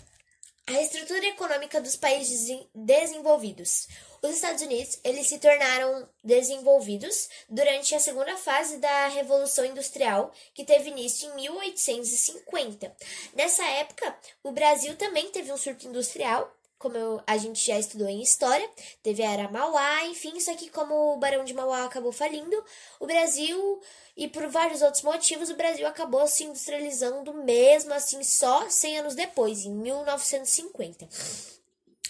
a 0.65 0.81
estrutura 0.81 1.25
econômica 1.25 1.81
dos 1.81 1.97
países 1.97 2.65
desenvolvidos. 2.73 3.87
Os 4.21 4.31
Estados 4.31 4.61
Unidos, 4.61 4.97
eles 5.03 5.27
se 5.27 5.37
tornaram 5.37 6.07
desenvolvidos 6.23 7.27
durante 7.49 7.93
a 7.93 7.99
segunda 7.99 8.37
fase 8.37 8.77
da 8.77 9.07
Revolução 9.09 9.65
Industrial, 9.65 10.31
que 10.53 10.63
teve 10.63 10.89
início 10.89 11.29
em 11.29 11.35
1850. 11.35 12.95
Nessa 13.33 13.65
época, 13.65 14.17
o 14.41 14.53
Brasil 14.53 14.95
também 14.95 15.29
teve 15.29 15.51
um 15.51 15.57
surto 15.57 15.85
industrial 15.85 16.49
como 16.83 16.97
eu, 16.97 17.23
a 17.25 17.37
gente 17.37 17.65
já 17.65 17.79
estudou 17.79 18.09
em 18.09 18.21
história, 18.21 18.69
teve 19.01 19.23
a 19.23 19.31
Era 19.31 19.49
Mauá, 19.49 20.05
enfim, 20.07 20.37
só 20.41 20.53
que 20.53 20.69
como 20.69 21.13
o 21.13 21.17
Barão 21.17 21.45
de 21.45 21.53
Mauá 21.53 21.85
acabou 21.85 22.11
falindo, 22.11 22.61
o 22.99 23.07
Brasil, 23.07 23.81
e 24.17 24.27
por 24.27 24.49
vários 24.49 24.81
outros 24.81 25.01
motivos, 25.01 25.49
o 25.49 25.55
Brasil 25.55 25.87
acabou 25.87 26.27
se 26.27 26.43
industrializando 26.43 27.33
mesmo 27.35 27.93
assim 27.93 28.21
só 28.21 28.69
100 28.69 28.99
anos 28.99 29.15
depois, 29.15 29.63
em 29.63 29.73
1950. 29.73 31.07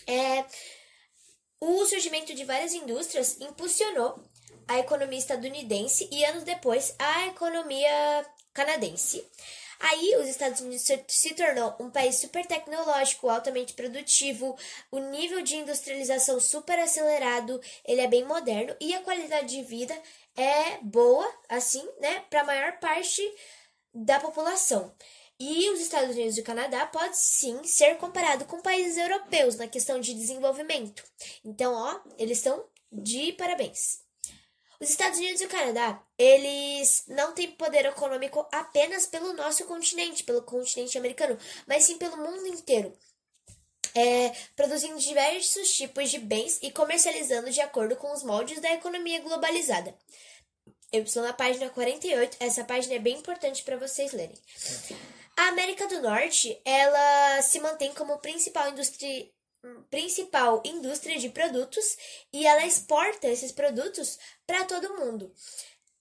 É, 0.08 0.44
o 1.60 1.86
surgimento 1.86 2.34
de 2.34 2.44
várias 2.44 2.74
indústrias 2.74 3.40
impulsionou 3.40 4.20
a 4.68 4.80
economia 4.80 5.20
estadunidense 5.20 6.10
e 6.12 6.26
anos 6.26 6.44
depois 6.44 6.96
a 6.98 7.28
economia 7.28 8.26
canadense. 8.52 9.24
Aí 9.84 10.16
os 10.16 10.30
Estados 10.30 10.62
Unidos 10.62 10.90
se, 11.10 11.34
tornou 11.34 11.76
um 11.78 11.92
país 11.92 12.16
super 12.16 12.46
tecnológico, 12.46 13.28
altamente 13.28 13.74
produtivo, 13.74 14.58
o 14.90 14.98
nível 14.98 15.42
de 15.42 15.58
industrialização 15.58 16.40
super 16.40 16.80
acelerado, 16.80 17.60
ele 17.84 18.00
é 18.00 18.08
bem 18.08 18.24
moderno 18.24 18.74
e 18.80 18.94
a 18.94 19.02
qualidade 19.02 19.50
de 19.50 19.62
vida 19.62 19.94
é 20.38 20.78
boa, 20.82 21.30
assim, 21.50 21.86
né, 22.00 22.24
para 22.30 22.42
a 22.42 22.46
maior 22.46 22.80
parte 22.80 23.22
da 23.94 24.22
população. 24.22 24.96
E 25.38 25.70
os 25.72 25.82
Estados 25.82 26.16
Unidos 26.16 26.38
e 26.38 26.42
o 26.42 26.46
Canadá 26.46 26.86
pode 26.86 27.18
sim 27.18 27.62
ser 27.66 27.98
comparado 27.98 28.46
com 28.46 28.62
países 28.62 28.96
europeus 28.96 29.58
na 29.58 29.68
questão 29.68 30.00
de 30.00 30.14
desenvolvimento. 30.14 31.04
Então, 31.44 31.74
ó, 31.74 32.00
eles 32.18 32.38
estão 32.38 32.64
de 32.90 33.34
parabéns. 33.34 34.03
Os 34.80 34.90
Estados 34.90 35.20
Unidos 35.20 35.42
e 35.42 35.46
o 35.46 35.50
Canadá, 35.50 36.02
eles 36.18 37.04
não 37.08 37.34
têm 37.34 37.52
poder 37.52 37.86
econômico 37.86 38.48
apenas 38.52 39.06
pelo 39.06 39.34
nosso 39.34 39.66
continente, 39.66 40.24
pelo 40.24 40.42
continente 40.42 40.98
americano, 40.98 41.38
mas 41.68 41.84
sim 41.84 41.98
pelo 41.98 42.18
mundo 42.18 42.48
inteiro. 42.48 42.94
É, 43.96 44.30
produzindo 44.56 44.98
diversos 44.98 45.72
tipos 45.72 46.10
de 46.10 46.18
bens 46.18 46.58
e 46.64 46.72
comercializando 46.72 47.52
de 47.52 47.62
acordo 47.62 47.96
com 47.96 48.12
os 48.12 48.24
moldes 48.24 48.60
da 48.60 48.74
economia 48.74 49.22
globalizada. 49.22 49.96
Eu 50.92 51.04
estou 51.04 51.24
na 51.24 51.34
página 51.34 51.70
48, 51.70 52.38
essa 52.40 52.64
página 52.64 52.96
é 52.96 53.00
bem 53.00 53.18
importante 53.18 53.64
para 53.64 53.78
vocês 53.78 54.12
lerem. 54.14 54.38
A 55.36 55.48
América 55.48 55.88
do 55.88 56.02
Norte, 56.02 56.60
ela 56.64 57.42
se 57.42 57.60
mantém 57.60 57.94
como 57.94 58.20
principal 58.20 58.70
indústria 58.70 59.28
principal 59.90 60.62
indústria 60.66 61.18
de 61.20 61.30
produtos 61.30 61.98
e 62.32 62.46
ela 62.46 62.66
exporta 62.66 63.28
esses 63.28 63.52
produtos 63.52 64.18
para 64.46 64.66
todo 64.66 64.98
mundo. 64.98 65.34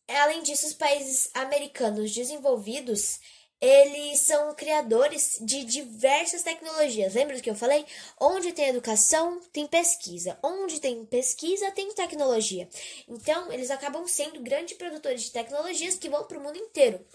Além 0.09 0.43
disso, 0.43 0.67
os 0.67 0.75
países 0.75 1.31
americanos 1.33 2.13
desenvolvidos, 2.13 3.21
eles 3.61 4.19
são 4.19 4.55
criadores 4.55 5.39
de 5.41 5.65
diversas 5.65 6.43
tecnologias. 6.43 7.15
Lembra 7.15 7.37
do 7.37 7.43
que 7.43 7.49
eu 7.49 7.55
falei? 7.55 7.87
Onde 8.21 8.53
tem 8.53 8.69
educação, 8.69 9.41
tem 9.53 9.67
pesquisa. 9.67 10.39
Onde 10.43 10.81
tem 10.81 11.05
pesquisa, 11.07 11.71
tem 11.71 11.95
tecnologia. 11.95 12.69
Então, 13.09 13.53
eles 13.53 13.71
acabam 13.71 14.07
sendo 14.09 14.41
grandes 14.41 14.77
produtores 14.77 15.23
de 15.23 15.31
tecnologias 15.31 15.95
que 15.95 16.09
vão 16.09 16.25
para 16.25 16.39
o 16.39 16.43
mundo 16.43 16.59
inteiro. 16.59 17.07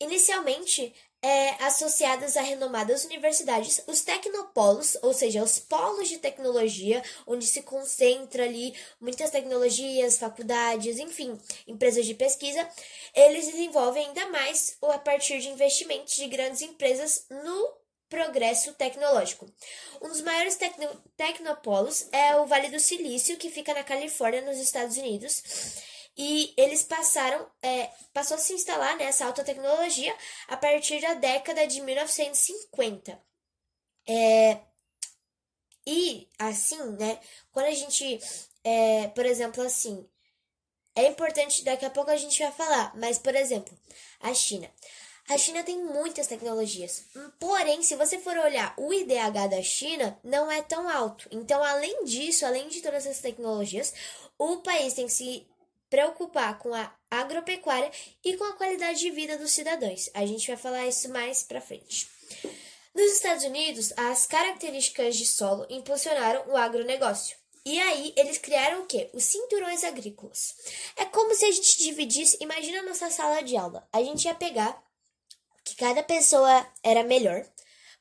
Inicialmente, 0.00 0.92
é, 1.22 1.50
associadas 1.64 2.36
a 2.36 2.42
renomadas 2.42 3.04
universidades, 3.04 3.82
os 3.86 4.00
tecnopolos, 4.02 4.96
ou 5.02 5.12
seja, 5.12 5.42
os 5.42 5.58
polos 5.58 6.08
de 6.08 6.18
tecnologia, 6.18 7.02
onde 7.26 7.46
se 7.46 7.62
concentra 7.62 8.44
ali 8.44 8.74
muitas 9.00 9.30
tecnologias, 9.30 10.18
faculdades, 10.18 10.98
enfim, 10.98 11.38
empresas 11.66 12.06
de 12.06 12.14
pesquisa, 12.14 12.66
eles 13.14 13.46
desenvolvem 13.46 14.06
ainda 14.06 14.26
mais 14.28 14.76
a 14.82 14.98
partir 14.98 15.40
de 15.40 15.48
investimentos 15.48 16.14
de 16.14 16.26
grandes 16.26 16.62
empresas 16.62 17.26
no 17.28 17.80
progresso 18.08 18.72
tecnológico. 18.72 19.46
Um 20.02 20.08
dos 20.08 20.20
maiores 20.22 20.56
tecno 20.56 20.88
tecnopolos 21.16 22.08
é 22.10 22.34
o 22.36 22.46
Vale 22.46 22.68
do 22.68 22.80
Silício, 22.80 23.36
que 23.36 23.50
fica 23.50 23.72
na 23.72 23.84
Califórnia, 23.84 24.42
nos 24.42 24.58
Estados 24.58 24.96
Unidos 24.96 25.42
e 26.22 26.52
eles 26.54 26.82
passaram, 26.82 27.50
é, 27.62 27.90
passou 28.12 28.34
a 28.34 28.38
se 28.38 28.52
instalar 28.52 28.94
nessa 28.98 29.24
alta 29.24 29.42
tecnologia 29.42 30.14
a 30.48 30.54
partir 30.54 31.00
da 31.00 31.14
década 31.14 31.66
de 31.66 31.80
1950. 31.80 33.18
É, 34.06 34.60
e 35.86 36.28
assim, 36.38 36.82
né, 36.98 37.18
quando 37.50 37.66
a 37.66 37.72
gente, 37.72 38.20
é, 38.62 39.08
por 39.08 39.24
exemplo, 39.24 39.64
assim, 39.64 40.06
é 40.94 41.06
importante, 41.06 41.64
daqui 41.64 41.86
a 41.86 41.90
pouco 41.90 42.10
a 42.10 42.18
gente 42.18 42.42
vai 42.42 42.52
falar, 42.52 42.94
mas 42.98 43.16
por 43.18 43.34
exemplo, 43.34 43.74
a 44.20 44.34
China. 44.34 44.70
A 45.26 45.38
China 45.38 45.62
tem 45.62 45.82
muitas 45.82 46.26
tecnologias, 46.26 47.04
porém, 47.38 47.82
se 47.82 47.96
você 47.96 48.18
for 48.18 48.36
olhar 48.36 48.74
o 48.76 48.92
IDH 48.92 49.48
da 49.48 49.62
China, 49.62 50.18
não 50.22 50.50
é 50.50 50.60
tão 50.60 50.86
alto. 50.86 51.28
Então, 51.30 51.64
além 51.64 52.04
disso, 52.04 52.44
além 52.44 52.68
de 52.68 52.82
todas 52.82 53.06
essas 53.06 53.22
tecnologias, 53.22 53.94
o 54.36 54.58
país 54.58 54.92
tem 54.92 55.06
que 55.06 55.12
se 55.12 55.49
preocupar 55.90 56.58
com 56.58 56.72
a 56.72 56.90
agropecuária 57.10 57.90
e 58.24 58.36
com 58.36 58.44
a 58.44 58.52
qualidade 58.54 59.00
de 59.00 59.10
vida 59.10 59.36
dos 59.36 59.50
cidadãos. 59.50 60.08
A 60.14 60.24
gente 60.24 60.46
vai 60.46 60.56
falar 60.56 60.86
isso 60.86 61.10
mais 61.10 61.42
para 61.42 61.60
frente. 61.60 62.08
Nos 62.94 63.12
Estados 63.12 63.44
Unidos, 63.44 63.92
as 63.96 64.26
características 64.26 65.16
de 65.16 65.26
solo 65.26 65.66
impulsionaram 65.68 66.48
o 66.48 66.56
agronegócio. 66.56 67.36
E 67.64 67.78
aí, 67.78 68.14
eles 68.16 68.38
criaram 68.38 68.82
o 68.82 68.86
quê? 68.86 69.10
Os 69.12 69.24
cinturões 69.24 69.84
agrícolas. 69.84 70.54
É 70.96 71.04
como 71.04 71.34
se 71.34 71.44
a 71.44 71.50
gente 71.52 71.78
dividisse, 71.78 72.38
imagina 72.40 72.80
a 72.80 72.82
nossa 72.82 73.10
sala 73.10 73.42
de 73.42 73.56
aula. 73.56 73.86
A 73.92 74.02
gente 74.02 74.24
ia 74.24 74.34
pegar 74.34 74.82
que 75.64 75.76
cada 75.76 76.02
pessoa 76.02 76.66
era 76.82 77.02
melhor. 77.02 77.46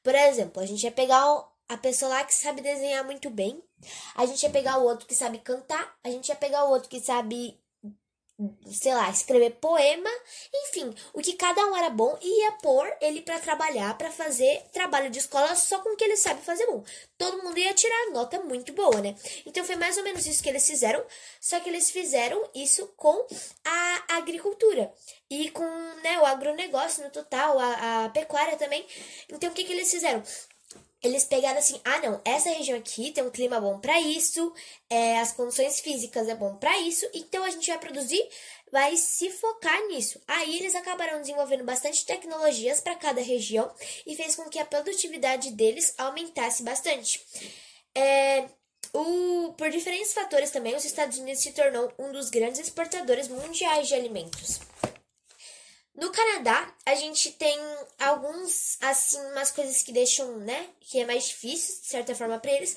Por 0.02 0.16
exemplo, 0.16 0.62
a 0.62 0.66
gente 0.66 0.84
ia 0.84 0.92
pegar 0.92 1.46
a 1.68 1.78
pessoa 1.78 2.10
lá 2.10 2.24
que 2.24 2.34
sabe 2.34 2.62
desenhar 2.62 3.04
muito 3.04 3.30
bem. 3.30 3.62
A 4.16 4.26
gente 4.26 4.42
ia 4.44 4.50
pegar 4.50 4.78
o 4.78 4.86
outro 4.86 5.06
que 5.06 5.14
sabe 5.14 5.40
cantar. 5.40 5.98
A 6.04 6.10
gente 6.10 6.30
ia 6.30 6.36
pegar 6.36 6.64
o 6.64 6.72
outro 6.72 6.90
que 6.90 7.00
sabe 7.00 7.60
sei 8.72 8.94
lá, 8.94 9.10
escrever 9.10 9.52
poema, 9.52 10.10
enfim, 10.54 10.94
o 11.14 11.22
que 11.22 11.34
cada 11.34 11.66
um 11.66 11.76
era 11.76 11.90
bom 11.90 12.18
e 12.22 12.44
ia 12.44 12.52
pôr 12.54 12.92
ele 13.02 13.22
para 13.22 13.40
trabalhar, 13.40 13.98
para 13.98 14.10
fazer 14.12 14.64
trabalho 14.72 15.10
de 15.10 15.20
escola 15.20 15.56
só 15.56 15.80
com 15.80 15.94
o 15.94 15.98
que 15.98 16.04
ele 16.04 16.16
sabe 16.16 16.42
fazer 16.42 16.66
bom. 16.68 16.84
Todo 17.18 17.44
mundo 17.44 17.58
ia 17.58 17.74
tirar 17.74 18.12
nota 18.12 18.40
muito 18.40 18.72
boa, 18.74 19.02
né? 19.02 19.16
Então 19.46 19.64
foi 19.64 19.76
mais 19.76 19.98
ou 19.98 20.04
menos 20.04 20.26
isso 20.26 20.42
que 20.42 20.50
eles 20.50 20.66
fizeram, 20.66 21.04
só 21.42 21.60
que 21.60 21.70
eles 21.70 21.92
fizeram 21.92 22.50
isso 22.56 22.88
com 22.96 23.28
a 23.66 24.18
agricultura 24.18 24.94
e 25.30 25.50
com 25.52 25.68
né, 26.02 26.20
o 26.20 26.26
agronegócio 26.26 27.04
no 27.04 27.10
total, 27.10 27.60
a, 27.60 28.06
a 28.06 28.10
pecuária 28.10 28.58
também. 28.58 28.86
Então 29.30 29.50
o 29.50 29.54
que, 29.54 29.64
que 29.64 29.74
eles 29.74 29.92
fizeram? 29.92 30.24
Eles 31.02 31.24
pegaram 31.24 31.60
assim, 31.60 31.80
ah 31.84 32.00
não, 32.00 32.22
essa 32.26 32.50
região 32.50 32.78
aqui 32.78 33.12
tem 33.12 33.24
um 33.24 33.30
clima 33.30 33.60
bom 33.60 33.80
para 33.80 34.00
isso, 34.02 34.54
é, 34.90 35.20
as 35.20 35.32
condições 35.32 35.80
físicas 35.80 36.28
é 36.28 36.36
bom 36.36 36.56
para 36.56 36.78
isso, 36.80 37.10
então 37.14 37.44
a 37.44 37.50
gente 37.50 37.70
vai 37.70 37.80
produzir, 37.80 38.22
vai 38.72 38.96
se 38.98 39.30
focar 39.32 39.80
nisso. 39.88 40.22
Aí 40.28 40.58
eles 40.58 40.76
acabaram 40.76 41.22
desenvolvendo 41.22 41.64
bastante 41.64 42.06
tecnologias 42.06 42.82
para 42.82 42.96
cada 42.96 43.22
região 43.22 43.72
e 44.06 44.16
fez 44.16 44.36
com 44.36 44.50
que 44.50 44.60
a 44.60 44.66
produtividade 44.66 45.52
deles 45.52 45.94
aumentasse 45.98 46.64
bastante. 46.64 47.26
É, 47.96 48.46
o, 48.94 49.54
por 49.58 49.70
diferentes 49.70 50.14
fatores 50.14 50.52
também, 50.52 50.76
os 50.76 50.86
Estados 50.86 51.18
Unidos 51.18 51.42
se 51.42 51.52
tornou 51.52 51.92
um 51.98 52.12
dos 52.12 52.30
grandes 52.30 52.60
exportadores 52.60 53.28
mundiais 53.28 53.88
de 53.88 53.94
alimentos. 53.94 54.60
No 56.00 56.12
Canadá, 56.14 56.74
a 56.86 56.96
gente 56.96 57.30
tem 57.34 57.60
alguns, 58.00 58.78
assim, 58.82 59.20
umas 59.32 59.52
coisas 59.52 59.84
que 59.84 59.92
deixam, 59.92 60.38
né, 60.38 60.70
que 60.80 61.02
é 61.02 61.06
mais 61.06 61.26
difícil, 61.28 61.82
de 61.82 61.88
certa 61.88 62.16
forma, 62.16 62.40
para 62.40 62.54
eles, 62.54 62.74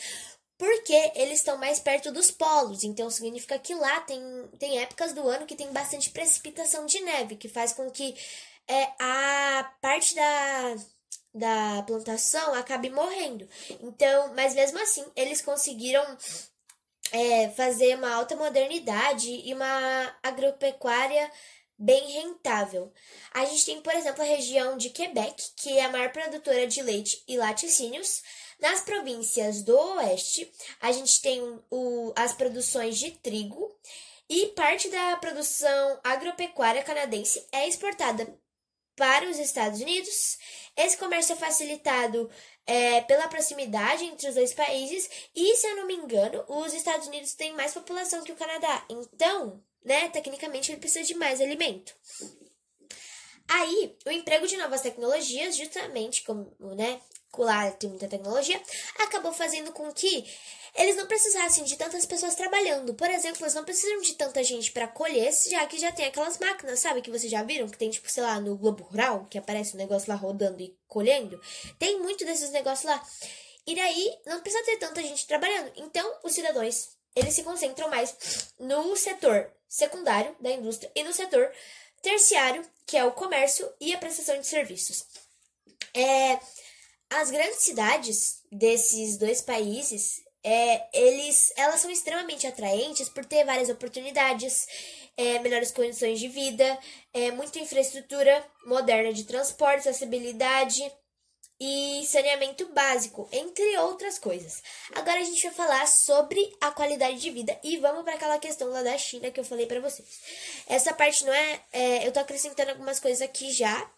porque 0.59 1.13
eles 1.15 1.39
estão 1.39 1.57
mais 1.57 1.79
perto 1.79 2.11
dos 2.11 2.33
polos. 2.33 2.83
Então, 2.83 3.09
significa 3.11 3.61
que 3.61 3.77
lá 3.77 4.01
tem, 4.01 4.21
tem 4.59 4.81
épocas 4.81 5.13
do 5.13 5.29
ano 5.29 5.47
que 5.47 5.55
tem 5.55 5.73
bastante 5.73 6.11
precipitação 6.11 6.85
de 6.85 6.99
neve, 7.01 7.37
que 7.37 7.49
faz 7.49 7.73
com 7.73 7.89
que 7.93 8.13
é, 8.67 8.89
a 8.99 9.73
parte 9.81 10.17
da, 10.17 10.77
da 11.33 11.83
plantação 11.85 12.55
acabe 12.55 12.91
morrendo. 12.91 13.49
Então, 13.81 14.35
mas 14.35 14.53
mesmo 14.53 14.83
assim, 14.83 15.05
eles 15.15 15.41
conseguiram 15.41 16.05
é, 17.13 17.51
fazer 17.51 17.97
uma 17.97 18.13
alta 18.15 18.35
modernidade 18.35 19.31
e 19.31 19.55
uma 19.55 20.17
agropecuária 20.25 21.31
bem 21.83 22.13
rentável. 22.13 22.93
A 23.33 23.45
gente 23.45 23.67
tem, 23.67 23.83
por 23.83 23.93
exemplo, 23.93 24.23
a 24.23 24.27
região 24.27 24.77
de 24.77 24.91
Quebec, 24.91 25.51
que 25.57 25.77
é 25.77 25.85
a 25.85 25.91
maior 25.91 26.13
produtora 26.13 26.67
de 26.67 26.81
leite 26.81 27.23
e 27.27 27.37
laticínios. 27.37 28.23
Nas 28.61 28.81
províncias 28.83 29.63
do 29.63 29.77
oeste, 29.77 30.51
a 30.81 30.93
gente 30.93 31.21
tem 31.21 31.41
o, 31.69 32.13
as 32.15 32.33
produções 32.33 32.97
de 32.97 33.11
trigo 33.11 33.77
e 34.29 34.47
parte 34.49 34.89
da 34.89 35.17
produção 35.17 36.01
agropecuária 36.05 36.85
canadense 36.85 37.45
é 37.51 37.67
exportada 37.67 38.33
para 38.95 39.29
os 39.29 39.39
Estados 39.39 39.81
Unidos. 39.81 40.39
Esse 40.77 40.97
comércio 40.97 41.33
é 41.33 41.37
facilitado 41.37 42.31
é, 42.65 43.01
pela 43.01 43.27
proximidade 43.27 44.05
entre 44.05 44.29
os 44.29 44.37
dois 44.37 44.55
países 44.55 45.11
e, 45.35 45.57
se 45.57 45.67
eu 45.67 45.77
não 45.77 45.87
me 45.87 45.97
engano, 45.97 46.45
os 46.47 46.73
Estados 46.73 47.09
Unidos 47.09 47.35
têm 47.35 47.53
mais 47.55 47.75
população 47.75 48.23
que 48.23 48.31
o 48.31 48.37
Canadá. 48.37 48.85
Então, 48.89 49.61
né? 49.85 50.09
Tecnicamente 50.09 50.71
ele 50.71 50.81
precisa 50.81 51.05
de 51.05 51.15
mais 51.15 51.41
alimento. 51.41 51.95
Aí, 53.49 53.97
o 54.07 54.11
emprego 54.11 54.47
de 54.47 54.57
novas 54.57 54.81
tecnologias, 54.81 55.57
justamente 55.57 56.23
como, 56.23 56.55
né, 56.77 57.01
lá 57.37 57.71
tem 57.71 57.91
muita 57.91 58.09
tecnologia, 58.09 58.61
acabou 58.99 59.33
fazendo 59.33 59.73
com 59.73 59.93
que 59.93 60.25
eles 60.75 60.97
não 60.97 61.07
precisassem 61.07 61.65
de 61.65 61.77
tantas 61.77 62.07
pessoas 62.07 62.35
trabalhando. 62.35 62.95
Por 62.95 63.11
exemplo, 63.11 63.43
eles 63.43 63.55
não 63.55 63.65
precisam 63.65 64.01
de 64.01 64.15
tanta 64.15 64.43
gente 64.43 64.73
para 64.73 64.89
colher, 64.89 65.31
já 65.51 65.67
que 65.67 65.79
já 65.79 65.93
tem 65.93 66.07
aquelas 66.07 66.39
máquinas, 66.39 66.79
sabe? 66.79 67.03
Que 67.03 67.11
vocês 67.11 67.31
já 67.31 67.43
viram? 67.43 67.69
Que 67.69 67.77
tem, 67.77 67.91
tipo, 67.91 68.11
sei 68.11 68.23
lá, 68.23 68.41
no 68.41 68.57
Globo 68.57 68.85
Rural, 68.85 69.27
que 69.27 69.37
aparece 69.37 69.75
um 69.75 69.79
negócio 69.79 70.09
lá 70.09 70.15
rodando 70.15 70.63
e 70.63 70.75
colhendo. 70.89 71.39
Tem 71.79 71.99
muito 72.01 72.25
desses 72.25 72.51
negócios 72.51 72.85
lá. 72.91 73.05
E 73.67 73.75
daí, 73.75 74.19
não 74.27 74.41
precisa 74.41 74.65
ter 74.65 74.79
tanta 74.79 75.03
gente 75.03 75.27
trabalhando. 75.27 75.73
Então, 75.77 76.19
os 76.25 76.33
cidadãos, 76.33 76.89
eles 77.15 77.35
se 77.35 77.43
concentram 77.43 77.89
mais 77.89 78.53
no 78.59 78.97
setor 78.97 79.51
secundário 79.69 80.35
da 80.41 80.51
indústria 80.51 80.91
e 80.95 81.03
no 81.03 81.13
setor 81.13 81.53
terciário, 82.01 82.65
que 82.87 82.97
é 82.97 83.05
o 83.05 83.13
comércio 83.13 83.71
e 83.81 83.95
a 83.95 83.99
prestação 83.99 84.39
de 84.39 84.47
serviços. 84.47 85.05
É, 85.95 86.39
as 87.11 87.31
grandes 87.31 87.63
cidades 87.63 88.43
desses 88.51 89.19
dois 89.19 89.41
países, 89.41 90.23
é, 90.43 90.89
eles, 90.93 91.53
elas 91.57 91.81
são 91.81 91.91
extremamente 91.91 92.47
atraentes 92.47 93.09
por 93.09 93.25
ter 93.25 93.45
várias 93.45 93.69
oportunidades, 93.69 94.67
é, 95.17 95.39
melhores 95.39 95.71
condições 95.71 96.19
de 96.19 96.29
vida, 96.29 96.79
é, 97.13 97.31
muita 97.31 97.59
infraestrutura 97.59 98.45
moderna 98.67 99.13
de 99.13 99.25
transporte, 99.25 99.89
acessibilidade 99.89 100.83
e 101.61 102.05
saneamento 102.07 102.67
básico, 102.73 103.29
entre 103.31 103.77
outras 103.79 104.19
coisas. 104.19 104.63
Agora 104.95 105.21
a 105.21 105.25
gente 105.25 105.43
vai 105.43 105.53
falar 105.55 105.87
sobre 105.87 106.55
a 106.61 106.71
qualidade 106.71 107.21
de 107.21 107.31
vida 107.31 107.59
e 107.63 107.77
vamos 107.77 108.03
para 108.03 108.15
aquela 108.15 108.39
questão 108.39 108.69
lá 108.69 108.83
da 108.83 108.99
China 108.99 109.31
que 109.31 109.39
eu 109.39 109.45
falei 109.45 109.67
para 109.67 109.81
vocês. 109.81 110.09
Essa 110.67 110.93
parte 110.93 111.25
não 111.25 111.33
é, 111.33 111.61
é, 111.73 112.07
eu 112.07 112.13
tô 112.13 112.21
acrescentando 112.21 112.71
algumas 112.71 112.99
coisas 112.99 113.23
aqui 113.23 113.53
já, 113.53 113.91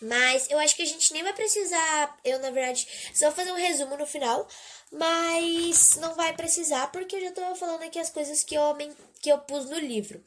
mas 0.00 0.50
eu 0.50 0.58
acho 0.58 0.74
que 0.74 0.82
a 0.82 0.86
gente 0.86 1.12
nem 1.12 1.22
vai 1.22 1.32
precisar. 1.32 2.18
Eu, 2.24 2.40
na 2.40 2.50
verdade, 2.50 2.88
só 3.14 3.26
vou 3.26 3.36
fazer 3.36 3.52
um 3.52 3.56
resumo 3.56 3.96
no 3.96 4.06
final. 4.06 4.48
Mas 4.92 5.96
não 5.96 6.14
vai 6.14 6.34
precisar, 6.34 6.92
porque 6.92 7.16
eu 7.16 7.20
já 7.22 7.32
tô 7.32 7.54
falando 7.54 7.82
aqui 7.82 7.98
as 7.98 8.10
coisas 8.10 8.44
que 8.44 8.54
eu, 8.54 8.76
que 9.22 9.32
eu 9.32 9.38
pus 9.38 9.64
no 9.70 9.78
livro. 9.78 10.22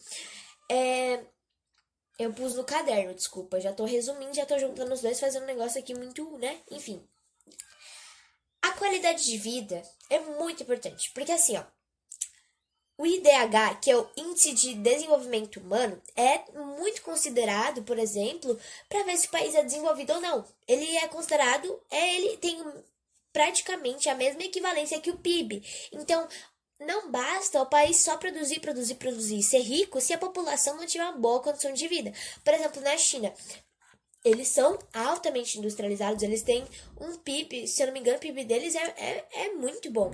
É, 0.72 1.20
eu 2.18 2.34
pus 2.34 2.56
no 2.56 2.64
caderno, 2.64 3.14
desculpa. 3.14 3.60
Já 3.60 3.74
tô 3.74 3.86
resumindo, 3.86 4.34
já 4.34 4.46
tô 4.46 4.58
juntando 4.58 4.94
os 4.94 5.02
dois, 5.02 5.20
fazendo 5.20 5.44
um 5.44 5.48
negócio 5.48 5.80
aqui 5.80 5.94
muito, 5.94 6.38
né? 6.38 6.62
Enfim. 6.72 7.06
A 8.62 8.72
qualidade 8.72 9.26
de 9.26 9.38
vida 9.38 9.82
é 10.10 10.20
muito 10.20 10.64
importante. 10.64 11.12
Porque 11.12 11.32
assim, 11.32 11.58
ó. 11.58 11.64
O 12.98 13.06
IDH, 13.06 13.82
que 13.82 13.92
é 13.92 13.98
o 13.98 14.10
Índice 14.16 14.54
de 14.54 14.74
Desenvolvimento 14.76 15.60
Humano, 15.60 16.02
é 16.16 16.50
muito 16.54 17.02
considerado, 17.02 17.84
por 17.84 18.00
exemplo, 18.00 18.58
para 18.88 19.04
ver 19.04 19.18
se 19.18 19.28
o 19.28 19.32
país 19.32 19.54
é 19.54 19.62
desenvolvido 19.62 20.14
ou 20.14 20.22
não. 20.22 20.46
Ele 20.66 20.96
é 20.96 21.06
considerado, 21.10 21.82
é, 21.92 22.16
ele 22.16 22.38
tem 22.38 22.64
praticamente 23.34 24.08
a 24.08 24.16
mesma 24.16 24.44
equivalência 24.44 25.02
que 25.02 25.12
o 25.12 25.18
PIB. 25.18 25.62
Então, 25.92 26.26
não 26.79 27.12
basta 27.12 27.62
o 27.62 27.65
país 27.65 27.98
só 27.98 28.17
produzir, 28.17 28.60
produzir, 28.60 28.96
produzir, 28.96 29.44
ser 29.44 29.62
rico 29.62 30.01
se 30.01 30.13
a 30.13 30.17
população 30.17 30.75
não 30.77 30.86
tiver 30.86 31.03
uma 31.03 31.17
boa 31.17 31.41
condição 31.41 31.72
de 31.74 31.88
vida. 31.88 32.12
Por 32.44 32.53
exemplo, 32.53 32.82
na 32.82 32.98
China, 32.98 33.34
eles 34.24 34.48
são 34.48 34.77
altamente 34.94 35.58
industrializados, 35.58 36.24
eles 36.24 36.41
têm 36.41 36.65
um 37.00 37.15
PIB, 37.17 37.67
se 37.67 37.82
eu 37.82 37.88
não 37.88 37.94
me 37.94 38.00
engano, 38.00 38.17
o 38.17 38.22
PIB 38.22 38.44
deles 38.44 38.75
é, 38.75 38.94
é, 38.98 39.25
é 39.46 39.53
muito 39.53 39.89
bom. 39.91 40.12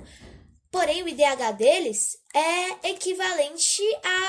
Porém, 0.70 1.02
o 1.02 1.08
IDH 1.08 1.52
deles 1.54 2.18
é 2.34 2.88
equivalente 2.88 3.82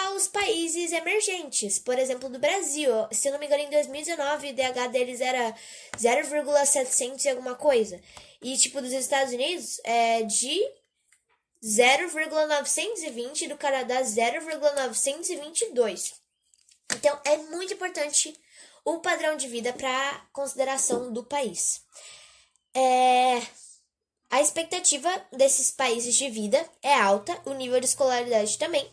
aos 0.04 0.28
países 0.28 0.92
emergentes. 0.92 1.80
Por 1.80 1.98
exemplo, 1.98 2.28
do 2.28 2.38
Brasil. 2.38 2.92
Se 3.14 3.30
eu 3.30 3.32
não 3.32 3.40
me 3.40 3.46
engano, 3.46 3.64
em 3.64 3.70
2019, 3.70 4.48
o 4.48 4.50
IDH 4.50 4.88
deles 4.92 5.22
era 5.22 5.56
0,700 5.98 7.24
e 7.24 7.30
alguma 7.30 7.56
coisa. 7.56 7.98
E, 8.42 8.58
tipo, 8.58 8.82
dos 8.82 8.92
Estados 8.92 9.34
Unidos 9.34 9.80
é 9.86 10.24
de 10.24 10.60
0,920 11.64 13.46
e 13.46 13.48
do 13.48 13.58
Canadá 13.58 14.04
0,922. 14.04 16.16
Então, 16.96 17.18
é 17.24 17.38
muito 17.38 17.74
importante 17.74 18.38
o 18.84 19.00
padrão 19.00 19.38
de 19.38 19.48
vida 19.48 19.72
para 19.72 20.28
consideração 20.34 21.14
do 21.14 21.24
país. 21.24 21.82
É, 22.76 23.42
a 24.30 24.42
expectativa 24.42 25.10
desses 25.32 25.72
países 25.72 26.16
de 26.16 26.30
vida 26.30 26.70
é 26.82 26.96
alta, 26.96 27.40
o 27.46 27.54
nível 27.54 27.80
de 27.80 27.86
escolaridade 27.86 28.58
também. 28.58 28.92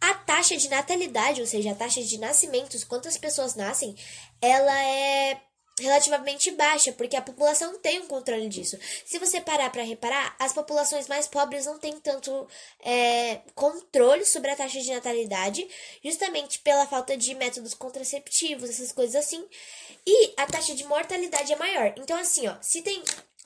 A 0.00 0.14
taxa 0.14 0.56
de 0.56 0.68
natalidade, 0.68 1.40
ou 1.40 1.46
seja, 1.46 1.70
a 1.72 1.74
taxa 1.74 2.02
de 2.02 2.16
nascimentos, 2.18 2.84
quantas 2.84 3.18
pessoas 3.18 3.54
nascem, 3.54 3.94
ela 4.40 4.82
é 4.82 5.40
relativamente 5.78 6.50
baixa, 6.50 6.92
porque 6.92 7.16
a 7.16 7.22
população 7.22 7.78
tem 7.78 8.00
um 8.00 8.06
controle 8.06 8.48
disso. 8.48 8.78
Se 9.04 9.18
você 9.18 9.40
parar 9.40 9.70
para 9.70 9.82
reparar, 9.82 10.34
as 10.38 10.52
populações 10.52 11.08
mais 11.08 11.26
pobres 11.26 11.66
não 11.66 11.78
têm 11.78 11.98
tanto 12.00 12.46
é, 12.80 13.40
controle 13.54 14.24
sobre 14.24 14.50
a 14.50 14.56
taxa 14.56 14.80
de 14.80 14.92
natalidade, 14.92 15.66
justamente 16.04 16.58
pela 16.60 16.86
falta 16.86 17.16
de 17.16 17.34
métodos 17.34 17.74
contraceptivos, 17.74 18.70
essas 18.70 18.92
coisas 18.92 19.16
assim. 19.16 19.44
E 20.06 20.34
a 20.36 20.46
taxa 20.46 20.74
de 20.74 20.84
mortalidade 20.84 21.52
é 21.52 21.56
maior. 21.56 21.94
Então, 21.96 22.18
assim, 22.18 22.46
ó, 22.46 22.56
se 22.60 22.82
tem 22.82 23.02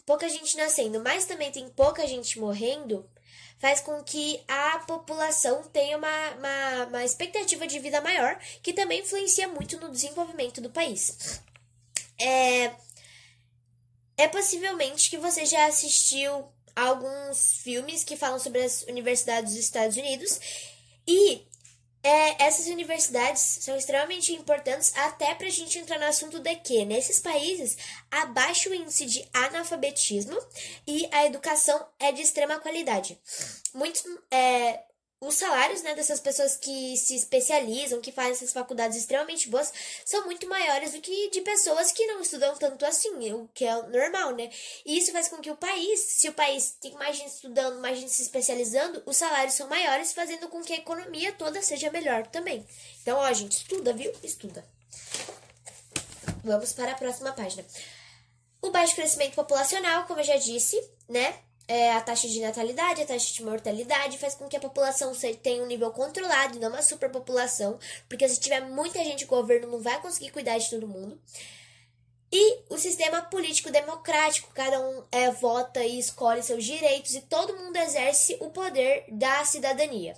pouca 0.06 0.28
gente 0.28 0.56
nascendo, 0.56 1.00
mas 1.00 1.24
também 1.24 1.50
tem 1.50 1.68
pouca 1.68 2.06
gente 2.06 2.38
morrendo, 2.38 3.08
faz 3.58 3.80
com 3.80 4.02
que 4.02 4.42
a 4.48 4.80
população 4.80 5.62
tenha 5.72 5.96
uma, 5.96 6.30
uma, 6.32 6.84
uma 6.86 7.04
expectativa 7.04 7.66
de 7.66 7.78
vida 7.78 8.00
maior, 8.00 8.38
que 8.62 8.72
também 8.72 9.00
influencia 9.00 9.46
muito 9.46 9.78
no 9.78 9.90
desenvolvimento 9.90 10.60
do 10.60 10.70
país. 10.70 11.40
É, 12.18 12.72
é 14.16 14.28
possivelmente 14.28 15.10
que 15.10 15.18
você 15.18 15.44
já 15.44 15.66
assistiu 15.66 16.46
alguns 16.74 17.58
filmes 17.62 18.04
que 18.04 18.16
falam 18.16 18.38
sobre 18.38 18.62
as 18.62 18.82
universidades 18.82 19.52
dos 19.52 19.62
Estados 19.62 19.96
Unidos 19.96 20.40
e 21.06 21.46
é, 22.04 22.46
essas 22.46 22.66
universidades 22.66 23.40
são 23.40 23.76
extremamente 23.76 24.32
importantes 24.32 24.92
até 24.96 25.34
para 25.34 25.46
a 25.46 25.50
gente 25.50 25.78
entrar 25.78 26.00
no 26.00 26.06
assunto 26.06 26.40
de 26.40 26.56
que 26.56 26.84
nesses 26.84 27.20
países 27.20 27.76
há 28.10 28.26
baixo 28.26 28.74
índice 28.74 29.06
de 29.06 29.28
analfabetismo 29.32 30.36
e 30.86 31.08
a 31.12 31.26
educação 31.26 31.86
é 32.00 32.10
de 32.10 32.22
extrema 32.22 32.58
qualidade. 32.58 33.18
É, 34.30 34.80
os 35.22 35.36
salários 35.36 35.82
né, 35.82 35.94
dessas 35.94 36.18
pessoas 36.18 36.56
que 36.56 36.96
se 36.96 37.14
especializam, 37.14 38.00
que 38.00 38.10
fazem 38.10 38.32
essas 38.32 38.52
faculdades 38.52 38.98
extremamente 38.98 39.48
boas, 39.48 39.72
são 40.04 40.24
muito 40.24 40.48
maiores 40.48 40.92
do 40.92 41.00
que 41.00 41.30
de 41.30 41.40
pessoas 41.42 41.92
que 41.92 42.04
não 42.06 42.20
estudam 42.20 42.56
tanto 42.56 42.84
assim, 42.84 43.32
o 43.32 43.48
que 43.54 43.64
é 43.64 43.82
normal, 43.82 44.32
né? 44.34 44.50
E 44.84 44.98
isso 44.98 45.12
faz 45.12 45.28
com 45.28 45.36
que 45.36 45.50
o 45.50 45.56
país, 45.56 46.00
se 46.00 46.28
o 46.28 46.32
país 46.32 46.72
tem 46.80 46.92
mais 46.94 47.16
gente 47.16 47.30
estudando, 47.30 47.80
mais 47.80 47.98
gente 47.98 48.10
se 48.10 48.22
especializando, 48.22 49.00
os 49.06 49.16
salários 49.16 49.54
são 49.54 49.68
maiores, 49.68 50.12
fazendo 50.12 50.48
com 50.48 50.60
que 50.60 50.72
a 50.72 50.78
economia 50.78 51.32
toda 51.32 51.62
seja 51.62 51.88
melhor 51.88 52.26
também. 52.26 52.66
Então, 53.00 53.16
ó, 53.18 53.32
gente, 53.32 53.58
estuda, 53.58 53.92
viu? 53.92 54.12
Estuda. 54.24 54.66
Vamos 56.42 56.72
para 56.72 56.90
a 56.90 56.96
próxima 56.96 57.32
página. 57.32 57.64
O 58.60 58.72
baixo 58.72 58.96
crescimento 58.96 59.36
populacional, 59.36 60.04
como 60.06 60.18
eu 60.18 60.24
já 60.24 60.36
disse, 60.36 60.76
né? 61.08 61.38
É, 61.68 61.92
a 61.92 62.00
taxa 62.00 62.28
de 62.28 62.40
natalidade, 62.40 63.02
a 63.02 63.06
taxa 63.06 63.32
de 63.32 63.42
mortalidade, 63.42 64.18
faz 64.18 64.34
com 64.34 64.48
que 64.48 64.56
a 64.56 64.60
população 64.60 65.12
tenha 65.42 65.62
um 65.62 65.66
nível 65.66 65.90
controlado 65.90 66.56
e 66.56 66.60
não 66.60 66.68
uma 66.68 66.82
superpopulação, 66.82 67.78
porque 68.08 68.28
se 68.28 68.40
tiver 68.40 68.60
muita 68.60 69.02
gente, 69.04 69.24
o 69.24 69.28
governo 69.28 69.68
não 69.68 69.80
vai 69.80 70.00
conseguir 70.00 70.30
cuidar 70.30 70.58
de 70.58 70.70
todo 70.70 70.88
mundo. 70.88 71.20
E 72.34 72.60
o 72.70 72.78
sistema 72.78 73.20
político 73.22 73.70
democrático, 73.70 74.50
cada 74.54 74.80
um 74.80 75.04
é, 75.12 75.30
vota 75.30 75.84
e 75.84 75.98
escolhe 75.98 76.42
seus 76.42 76.64
direitos 76.64 77.14
e 77.14 77.20
todo 77.20 77.56
mundo 77.56 77.76
exerce 77.76 78.36
o 78.40 78.48
poder 78.48 79.04
da 79.10 79.44
cidadania. 79.44 80.14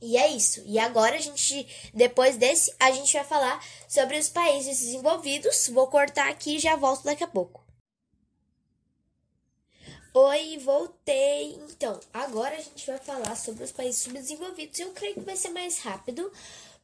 E 0.00 0.16
é 0.16 0.28
isso. 0.28 0.62
E 0.66 0.78
agora 0.78 1.16
a 1.16 1.20
gente, 1.20 1.66
depois 1.94 2.36
desse, 2.36 2.74
a 2.78 2.90
gente 2.90 3.12
vai 3.12 3.24
falar 3.24 3.64
sobre 3.88 4.18
os 4.18 4.28
países 4.28 4.78
desenvolvidos. 4.78 5.68
Vou 5.68 5.86
cortar 5.86 6.28
aqui 6.28 6.56
e 6.56 6.58
já 6.58 6.76
volto 6.76 7.04
daqui 7.04 7.24
a 7.24 7.28
pouco. 7.28 7.63
Oi, 10.16 10.58
voltei! 10.58 11.58
Então, 11.68 11.98
agora 12.12 12.54
a 12.54 12.60
gente 12.60 12.86
vai 12.86 12.98
falar 12.98 13.34
sobre 13.34 13.64
os 13.64 13.72
países 13.72 14.00
subdesenvolvidos. 14.00 14.78
Eu 14.78 14.92
creio 14.92 15.14
que 15.14 15.20
vai 15.22 15.34
ser 15.34 15.48
mais 15.48 15.78
rápido, 15.78 16.30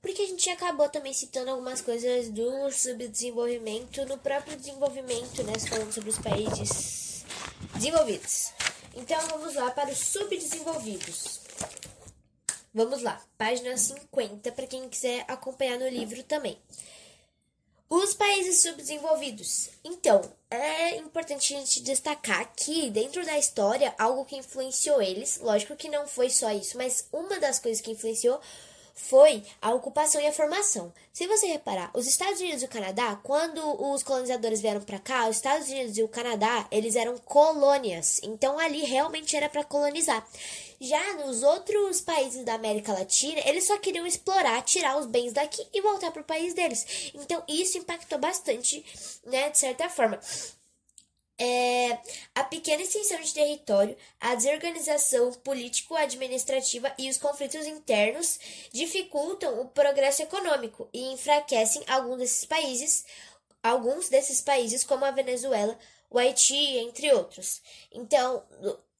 porque 0.03 0.23
a 0.23 0.27
gente 0.27 0.51
acabou 0.51 0.88
também 0.88 1.12
citando 1.12 1.49
algumas 1.53 1.81
coisas 1.81 2.29
do 2.29 2.73
subdesenvolvimento 2.73 4.05
no 4.07 4.19
próprio 4.19 4.57
desenvolvimento, 4.57 5.45
né? 5.45 5.53
Falando 5.61 5.93
sobre 5.93 6.11
os 6.11 6.19
países 6.19 7.25
desenvolvidos. 7.73 8.53
Então, 8.97 9.21
vamos 9.29 9.55
lá 9.55 9.71
para 9.71 9.93
os 9.93 9.99
subdesenvolvidos. 9.99 11.38
Vamos 12.75 13.01
lá, 13.01 13.25
página 13.38 13.77
50, 13.77 14.51
para 14.51 14.66
quem 14.66 14.88
quiser 14.88 15.25
acompanhar 15.29 15.79
no 15.79 15.88
livro 15.88 16.21
também. 16.25 16.59
Os 17.92 18.14
países 18.14 18.62
subdesenvolvidos. 18.62 19.68
Então, 19.83 20.22
é 20.48 20.94
importante 20.94 21.53
a 21.53 21.59
gente 21.59 21.83
destacar 21.83 22.48
que, 22.55 22.88
dentro 22.88 23.26
da 23.26 23.37
história, 23.37 23.92
algo 23.98 24.24
que 24.24 24.37
influenciou 24.37 25.03
eles, 25.03 25.38
lógico 25.38 25.74
que 25.74 25.88
não 25.88 26.07
foi 26.07 26.31
só 26.31 26.53
isso, 26.53 26.79
mas 26.79 27.09
uma 27.12 27.40
das 27.40 27.59
coisas 27.59 27.81
que 27.81 27.90
influenciou 27.90 28.40
foi 29.08 29.42
a 29.60 29.72
ocupação 29.72 30.20
e 30.20 30.26
a 30.26 30.32
formação. 30.32 30.92
Se 31.12 31.26
você 31.26 31.46
reparar, 31.46 31.90
os 31.94 32.06
Estados 32.06 32.40
Unidos 32.40 32.62
e 32.62 32.66
o 32.66 32.68
Canadá, 32.68 33.18
quando 33.22 33.60
os 33.92 34.02
colonizadores 34.02 34.60
vieram 34.60 34.80
para 34.80 34.98
cá, 34.98 35.28
os 35.28 35.36
Estados 35.36 35.68
Unidos 35.68 35.96
e 35.98 36.02
o 36.02 36.08
Canadá, 36.08 36.66
eles 36.70 36.96
eram 36.96 37.18
colônias. 37.18 38.20
Então 38.22 38.58
ali 38.58 38.82
realmente 38.84 39.36
era 39.36 39.48
para 39.48 39.64
colonizar. 39.64 40.26
Já 40.80 41.14
nos 41.14 41.42
outros 41.42 42.00
países 42.00 42.44
da 42.44 42.54
América 42.54 42.92
Latina, 42.92 43.40
eles 43.44 43.64
só 43.64 43.78
queriam 43.78 44.06
explorar, 44.06 44.62
tirar 44.62 44.98
os 44.98 45.06
bens 45.06 45.32
daqui 45.32 45.66
e 45.74 45.80
voltar 45.80 46.10
para 46.10 46.22
o 46.22 46.24
país 46.24 46.54
deles. 46.54 47.12
Então 47.14 47.42
isso 47.48 47.78
impactou 47.78 48.18
bastante, 48.18 48.84
né, 49.24 49.50
de 49.50 49.58
certa 49.58 49.88
forma. 49.88 50.18
É 51.40 51.98
a 52.35 52.44
pequena 52.44 52.83
extensão 52.83 53.18
de 53.18 53.33
território, 53.33 53.96
a 54.20 54.35
desorganização 54.35 55.33
político-administrativa 55.33 56.92
e 56.98 57.09
os 57.09 57.16
conflitos 57.16 57.66
internos 57.66 58.38
dificultam 58.70 59.59
o 59.59 59.68
progresso 59.68 60.22
econômico 60.22 60.87
e 60.92 61.12
enfraquecem 61.14 61.83
alguns 61.88 62.18
desses 62.18 62.44
países, 62.44 63.05
alguns 63.62 64.11
desses 64.11 64.42
países 64.42 64.85
como 64.85 65.07
a 65.07 65.11
Venezuela, 65.11 65.79
o 66.11 66.18
Haiti, 66.18 66.76
entre 66.76 67.11
outros. 67.14 67.62
Então, 67.90 68.44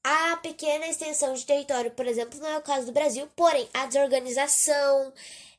a 0.03 0.39
pequena 0.39 0.89
extensão 0.89 1.35
de 1.35 1.45
território, 1.45 1.91
por 1.91 2.07
exemplo, 2.07 2.41
não 2.41 2.49
é 2.49 2.57
o 2.57 2.63
caso 2.63 2.87
do 2.87 2.93
Brasil, 2.93 3.29
porém 3.37 3.69
a 3.75 3.85
desorganização 3.85 5.13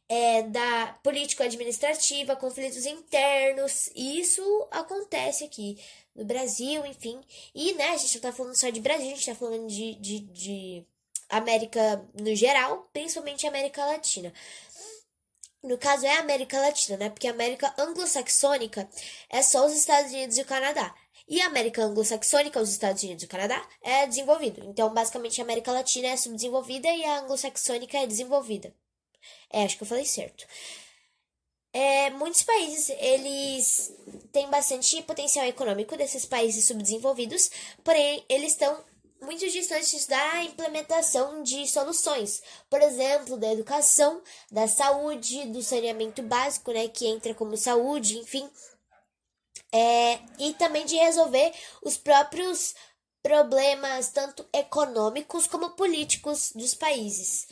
é, 0.10 0.41
da 0.44 0.98
político-administrativa, 1.04 2.36
conflitos 2.36 2.86
internos, 2.86 3.89
isso 3.96 4.67
acontece 4.72 5.44
aqui 5.44 5.78
no 6.15 6.26
Brasil, 6.26 6.86
enfim. 6.86 7.21
E, 7.54 7.74
né, 7.74 7.89
a 7.89 7.97
gente 7.97 8.15
não 8.15 8.21
tá 8.21 8.34
falando 8.34 8.56
só 8.56 8.69
de 8.69 8.80
Brasil, 8.80 9.12
a 9.12 9.15
gente 9.15 9.26
tá 9.26 9.36
falando 9.36 9.67
de, 9.67 9.95
de, 9.95 10.19
de 10.19 10.86
América 11.30 12.06
no 12.19 12.36
geral, 12.36 12.89
principalmente 12.93 13.47
América 13.47 13.86
Latina. 13.86 14.34
No 15.63 15.78
caso 15.78 16.06
é 16.06 16.15
a 16.15 16.19
América 16.19 16.60
Latina, 16.60 16.97
né? 16.97 17.10
Porque 17.10 17.28
a 17.28 17.32
América 17.32 17.74
anglo-saxônica 17.78 18.89
é 19.30 19.41
só 19.43 19.65
os 19.65 19.74
Estados 19.74 20.12
Unidos 20.12 20.38
e 20.38 20.41
o 20.41 20.45
Canadá. 20.45 20.93
E 21.28 21.39
a 21.39 21.45
América 21.45 21.84
anglo-saxônica, 21.84 22.60
os 22.60 22.71
Estados 22.71 23.04
Unidos 23.04 23.24
e 23.24 23.26
o 23.28 23.30
Canadá, 23.30 23.63
é 23.82 24.08
desenvolvido. 24.08 24.63
Então, 24.65 24.91
basicamente, 24.93 25.39
a 25.39 25.43
América 25.43 25.71
Latina 25.71 26.08
é 26.08 26.17
subdesenvolvida 26.17 26.89
e 26.89 27.06
a 27.06 27.19
anglo-saxônica 27.19 27.97
é 27.97 28.08
desenvolvida. 28.08 28.74
É, 29.52 29.63
acho 29.63 29.78
que 29.78 29.84
eu 29.84 29.88
falei 29.88 30.06
certo. 30.06 30.47
É, 31.74 32.10
muitos 32.10 32.44
países, 32.44 32.90
eles 33.00 33.94
têm 34.32 34.50
bastante 34.50 35.02
potencial 35.04 35.46
econômico 35.46 35.96
desses 35.96 36.26
países 36.26 36.66
subdesenvolvidos, 36.66 37.50
porém, 37.84 38.26
eles 38.28 38.52
estão 38.52 38.84
muito 39.22 39.48
distantes 39.48 40.06
da 40.08 40.44
implementação 40.44 41.44
de 41.44 41.66
soluções, 41.68 42.42
por 42.70 42.82
exemplo, 42.82 43.38
da 43.38 43.54
educação, 43.54 44.22
da 44.52 44.68
saúde, 44.68 45.46
do 45.46 45.62
saneamento 45.62 46.22
básico, 46.24 46.74
né, 46.74 46.88
que 46.88 47.08
entra 47.08 47.34
como 47.34 47.56
saúde, 47.56 48.18
enfim, 48.18 48.50
é, 49.72 50.20
e 50.40 50.54
também 50.56 50.86
de 50.86 50.96
resolver 50.96 51.54
os 51.82 51.98
próprios 51.98 52.76
problemas, 53.22 54.10
tanto 54.10 54.46
econômicos 54.52 55.48
como 55.48 55.70
políticos 55.72 56.52
dos 56.54 56.74
países. 56.74 57.48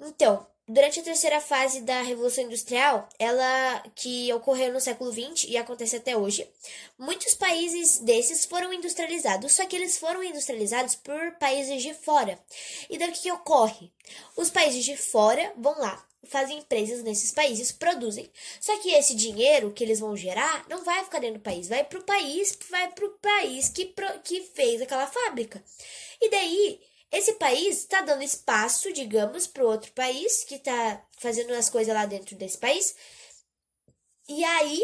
Então, 0.00 0.46
Durante 0.68 0.98
a 0.98 1.02
terceira 1.04 1.40
fase 1.40 1.80
da 1.82 2.02
Revolução 2.02 2.42
Industrial, 2.42 3.08
ela 3.20 3.84
que 3.94 4.32
ocorreu 4.32 4.72
no 4.72 4.80
século 4.80 5.12
XX 5.12 5.44
e 5.48 5.56
acontece 5.56 5.94
até 5.94 6.16
hoje, 6.16 6.48
muitos 6.98 7.34
países 7.34 8.00
desses 8.00 8.44
foram 8.44 8.72
industrializados, 8.72 9.52
só 9.52 9.64
que 9.64 9.76
eles 9.76 9.96
foram 9.96 10.24
industrializados 10.24 10.96
por 10.96 11.36
países 11.38 11.84
de 11.84 11.94
fora. 11.94 12.36
E 12.90 12.98
daí 12.98 13.10
o 13.10 13.12
que, 13.12 13.30
ocorre? 13.30 13.92
Os 14.36 14.50
países 14.50 14.84
de 14.84 14.96
fora 14.96 15.52
vão 15.56 15.78
lá, 15.78 16.04
fazem 16.24 16.58
empresas 16.58 17.00
nesses 17.04 17.30
países, 17.30 17.70
produzem. 17.70 18.28
Só 18.60 18.76
que 18.78 18.90
esse 18.90 19.14
dinheiro 19.14 19.72
que 19.72 19.84
eles 19.84 20.00
vão 20.00 20.16
gerar 20.16 20.66
não 20.68 20.82
vai 20.82 21.04
ficar 21.04 21.20
dentro 21.20 21.38
do 21.38 21.44
país, 21.44 21.68
vai 21.68 21.84
para 21.84 22.00
o 22.00 22.02
país, 22.02 22.58
vai 22.68 22.90
para 22.90 23.06
o 23.06 23.10
país 23.10 23.68
que, 23.68 23.94
que 24.24 24.40
fez 24.52 24.82
aquela 24.82 25.06
fábrica. 25.06 25.62
E 26.20 26.28
daí 26.28 26.80
esse 27.10 27.34
país 27.34 27.78
está 27.78 28.02
dando 28.02 28.22
espaço, 28.22 28.92
digamos, 28.92 29.46
para 29.46 29.64
outro 29.64 29.92
país 29.92 30.44
que 30.44 30.56
está 30.56 31.02
fazendo 31.18 31.52
as 31.54 31.68
coisas 31.68 31.94
lá 31.94 32.06
dentro 32.06 32.36
desse 32.36 32.58
país. 32.58 32.94
E 34.28 34.44
aí, 34.44 34.82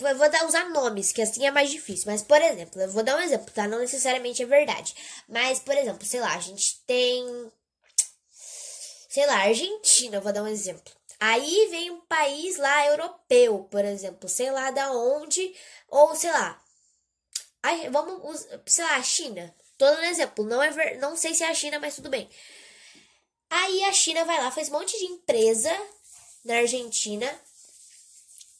eu 0.00 0.16
vou 0.16 0.30
dar, 0.30 0.46
usar 0.46 0.70
nomes, 0.70 1.12
que 1.12 1.22
assim 1.22 1.46
é 1.46 1.50
mais 1.50 1.70
difícil. 1.70 2.10
Mas, 2.10 2.22
por 2.22 2.40
exemplo, 2.40 2.80
eu 2.80 2.90
vou 2.90 3.02
dar 3.02 3.16
um 3.16 3.20
exemplo, 3.20 3.52
tá? 3.52 3.66
Não 3.68 3.78
necessariamente 3.78 4.42
é 4.42 4.46
verdade. 4.46 4.94
Mas, 5.28 5.58
por 5.60 5.76
exemplo, 5.76 6.06
sei 6.06 6.20
lá, 6.20 6.34
a 6.34 6.40
gente 6.40 6.82
tem. 6.86 7.52
Sei 9.08 9.26
lá, 9.26 9.42
Argentina, 9.44 10.20
vou 10.20 10.32
dar 10.32 10.42
um 10.42 10.48
exemplo. 10.48 10.92
Aí 11.20 11.68
vem 11.70 11.90
um 11.90 12.00
país 12.02 12.56
lá 12.56 12.86
europeu, 12.86 13.64
por 13.70 13.84
exemplo, 13.84 14.28
sei 14.28 14.50
lá 14.50 14.70
da 14.70 14.92
onde, 14.92 15.54
ou 15.88 16.14
sei 16.14 16.30
lá. 16.30 16.62
Aí, 17.62 17.88
vamos, 17.88 18.46
sei 18.66 18.84
lá, 18.84 19.02
China. 19.02 19.54
Um 19.80 20.04
exemplo, 20.04 20.44
não, 20.44 20.62
é 20.62 20.70
ver, 20.70 20.98
não 20.98 21.16
sei 21.16 21.34
se 21.34 21.44
é 21.44 21.48
a 21.48 21.54
China, 21.54 21.78
mas 21.78 21.94
tudo 21.94 22.08
bem. 22.08 22.28
Aí 23.50 23.84
a 23.84 23.92
China 23.92 24.24
vai 24.24 24.38
lá, 24.38 24.50
faz 24.50 24.68
um 24.68 24.72
monte 24.72 24.98
de 24.98 25.04
empresa 25.04 25.70
na 26.44 26.56
Argentina, 26.56 27.26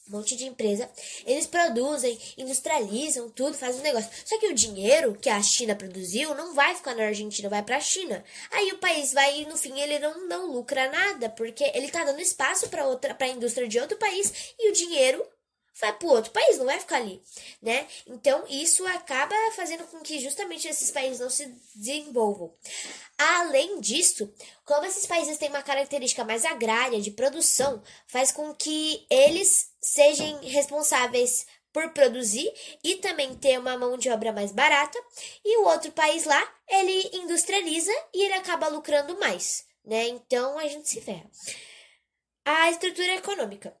um 0.07 0.17
monte 0.17 0.35
de 0.35 0.45
empresa. 0.45 0.89
Eles 1.25 1.45
produzem, 1.45 2.17
industrializam 2.37 3.29
tudo, 3.29 3.57
fazem 3.57 3.81
um 3.81 3.83
negócio. 3.83 4.09
Só 4.25 4.39
que 4.39 4.47
o 4.47 4.55
dinheiro 4.55 5.15
que 5.15 5.29
a 5.29 5.41
China 5.41 5.75
produziu 5.75 6.33
não 6.33 6.55
vai 6.55 6.73
ficar 6.75 6.95
na 6.95 7.03
Argentina, 7.05 7.49
vai 7.49 7.61
pra 7.61 7.79
China. 7.79 8.23
Aí 8.51 8.71
o 8.71 8.79
país 8.79 9.13
vai, 9.13 9.45
no 9.45 9.57
fim, 9.57 9.79
ele 9.79 9.99
não, 9.99 10.27
não 10.27 10.51
lucra 10.51 10.89
nada, 10.89 11.29
porque 11.29 11.63
ele 11.75 11.91
tá 11.91 12.03
dando 12.03 12.19
espaço 12.19 12.67
para 12.69 12.87
outra, 12.87 13.13
pra 13.13 13.27
indústria 13.27 13.67
de 13.67 13.79
outro 13.79 13.97
país 13.97 14.55
e 14.57 14.69
o 14.69 14.73
dinheiro 14.73 15.23
vai 15.79 15.93
para 15.93 16.07
outro 16.07 16.31
país, 16.31 16.57
não 16.57 16.65
vai 16.65 16.79
ficar 16.79 16.97
ali, 16.97 17.21
né? 17.61 17.87
Então 18.07 18.45
isso 18.49 18.85
acaba 18.87 19.35
fazendo 19.55 19.83
com 19.85 19.99
que 19.99 20.19
justamente 20.19 20.67
esses 20.67 20.91
países 20.91 21.19
não 21.19 21.29
se 21.29 21.45
desenvolvam. 21.75 22.53
Além 23.17 23.79
disso, 23.79 24.33
como 24.65 24.85
esses 24.85 25.05
países 25.05 25.37
têm 25.37 25.49
uma 25.49 25.63
característica 25.63 26.23
mais 26.23 26.45
agrária 26.45 27.01
de 27.01 27.11
produção, 27.11 27.81
faz 28.07 28.31
com 28.31 28.53
que 28.53 29.05
eles 29.09 29.71
sejam 29.81 30.39
responsáveis 30.41 31.45
por 31.71 31.91
produzir 31.91 32.51
e 32.83 32.95
também 32.95 33.35
ter 33.35 33.59
uma 33.59 33.77
mão 33.77 33.97
de 33.97 34.09
obra 34.09 34.33
mais 34.33 34.51
barata, 34.51 34.97
e 35.45 35.57
o 35.57 35.65
outro 35.65 35.91
país 35.91 36.25
lá, 36.25 36.55
ele 36.67 37.09
industrializa 37.13 37.91
e 38.13 38.23
ele 38.23 38.33
acaba 38.33 38.67
lucrando 38.67 39.19
mais, 39.19 39.65
né? 39.85 40.07
Então 40.07 40.57
a 40.57 40.67
gente 40.67 40.89
se 40.89 41.01
ferra. 41.01 41.29
A 42.43 42.71
estrutura 42.71 43.15
econômica 43.15 43.78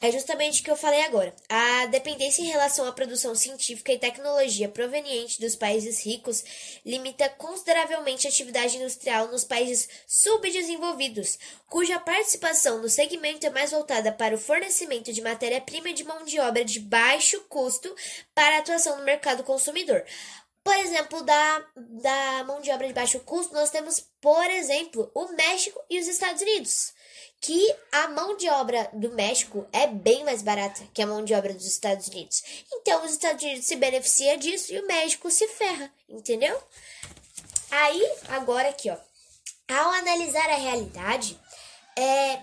é 0.00 0.10
justamente 0.10 0.60
o 0.60 0.64
que 0.64 0.70
eu 0.70 0.76
falei 0.76 1.02
agora. 1.04 1.34
A 1.48 1.86
dependência 1.86 2.42
em 2.42 2.46
relação 2.46 2.86
à 2.86 2.92
produção 2.92 3.34
científica 3.34 3.92
e 3.92 3.98
tecnologia 3.98 4.68
proveniente 4.68 5.40
dos 5.40 5.56
países 5.56 6.04
ricos 6.04 6.44
limita 6.84 7.28
consideravelmente 7.30 8.26
a 8.26 8.30
atividade 8.30 8.76
industrial 8.76 9.28
nos 9.28 9.44
países 9.44 9.88
subdesenvolvidos, 10.06 11.38
cuja 11.68 11.98
participação 11.98 12.80
no 12.80 12.88
segmento 12.88 13.46
é 13.46 13.50
mais 13.50 13.70
voltada 13.70 14.12
para 14.12 14.34
o 14.34 14.38
fornecimento 14.38 15.12
de 15.12 15.22
matéria-prima 15.22 15.88
e 15.88 15.94
de 15.94 16.04
mão 16.04 16.24
de 16.24 16.38
obra 16.40 16.64
de 16.64 16.80
baixo 16.80 17.40
custo 17.48 17.94
para 18.34 18.56
a 18.56 18.58
atuação 18.58 18.98
no 18.98 19.04
mercado 19.04 19.42
consumidor. 19.44 20.04
Por 20.62 20.76
exemplo, 20.78 21.22
da, 21.22 21.64
da 21.76 22.44
mão 22.44 22.60
de 22.60 22.70
obra 22.72 22.88
de 22.88 22.92
baixo 22.92 23.20
custo, 23.20 23.54
nós 23.54 23.70
temos, 23.70 24.00
por 24.20 24.50
exemplo, 24.50 25.10
o 25.14 25.28
México 25.28 25.80
e 25.88 25.98
os 26.00 26.08
Estados 26.08 26.42
Unidos 26.42 26.95
que 27.40 27.74
a 27.92 28.08
mão 28.08 28.36
de 28.36 28.48
obra 28.48 28.88
do 28.92 29.12
México 29.12 29.66
é 29.72 29.86
bem 29.86 30.24
mais 30.24 30.42
barata 30.42 30.82
que 30.92 31.02
a 31.02 31.06
mão 31.06 31.24
de 31.24 31.34
obra 31.34 31.52
dos 31.52 31.66
Estados 31.66 32.08
Unidos. 32.08 32.42
Então, 32.72 33.04
os 33.04 33.12
Estados 33.12 33.42
Unidos 33.42 33.66
se 33.66 33.76
beneficia 33.76 34.36
disso 34.36 34.72
e 34.72 34.80
o 34.80 34.86
México 34.86 35.30
se 35.30 35.46
ferra, 35.48 35.92
entendeu? 36.08 36.60
Aí, 37.70 38.12
agora 38.28 38.68
aqui, 38.68 38.90
ó. 38.90 38.96
Ao 39.68 39.90
analisar 39.90 40.48
a 40.48 40.56
realidade, 40.56 41.38
é, 41.98 42.40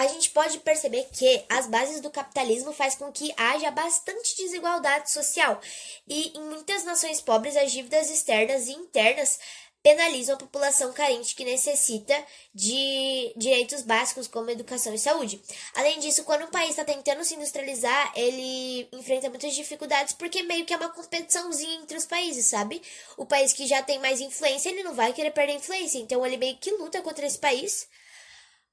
a 0.00 0.06
gente 0.06 0.30
pode 0.30 0.58
perceber 0.60 1.06
que 1.12 1.44
as 1.46 1.66
bases 1.66 2.00
do 2.00 2.10
capitalismo 2.10 2.72
faz 2.72 2.94
com 2.94 3.12
que 3.12 3.34
haja 3.36 3.70
bastante 3.70 4.34
desigualdade 4.34 5.10
social 5.10 5.60
e 6.08 6.38
em 6.38 6.40
muitas 6.40 6.84
nações 6.84 7.20
pobres 7.20 7.54
as 7.54 7.70
dívidas 7.70 8.08
externas 8.08 8.66
e 8.66 8.72
internas 8.72 9.38
penalizam 9.82 10.34
a 10.34 10.38
população 10.38 10.92
carente 10.92 11.34
que 11.34 11.44
necessita 11.44 12.14
de 12.54 13.32
direitos 13.36 13.82
básicos 13.82 14.28
como 14.28 14.50
educação 14.50 14.92
e 14.92 14.98
saúde. 14.98 15.40
Além 15.74 15.98
disso, 15.98 16.24
quando 16.24 16.44
um 16.44 16.50
país 16.50 16.70
está 16.70 16.84
tentando 16.84 17.24
se 17.24 17.34
industrializar, 17.34 18.12
ele 18.14 18.88
enfrenta 18.92 19.30
muitas 19.30 19.54
dificuldades 19.54 20.12
porque 20.12 20.42
meio 20.42 20.64
que 20.66 20.74
é 20.74 20.76
uma 20.76 20.90
competiçãozinha 20.90 21.76
entre 21.76 21.96
os 21.96 22.06
países, 22.06 22.46
sabe? 22.46 22.82
O 23.16 23.24
país 23.24 23.52
que 23.52 23.66
já 23.66 23.82
tem 23.82 23.98
mais 23.98 24.20
influência, 24.20 24.68
ele 24.68 24.82
não 24.82 24.94
vai 24.94 25.12
querer 25.12 25.30
perder 25.30 25.54
influência, 25.54 25.98
então 25.98 26.24
ele 26.26 26.36
meio 26.36 26.56
que 26.58 26.70
luta 26.72 27.00
contra 27.02 27.26
esse 27.26 27.38
país. 27.38 27.88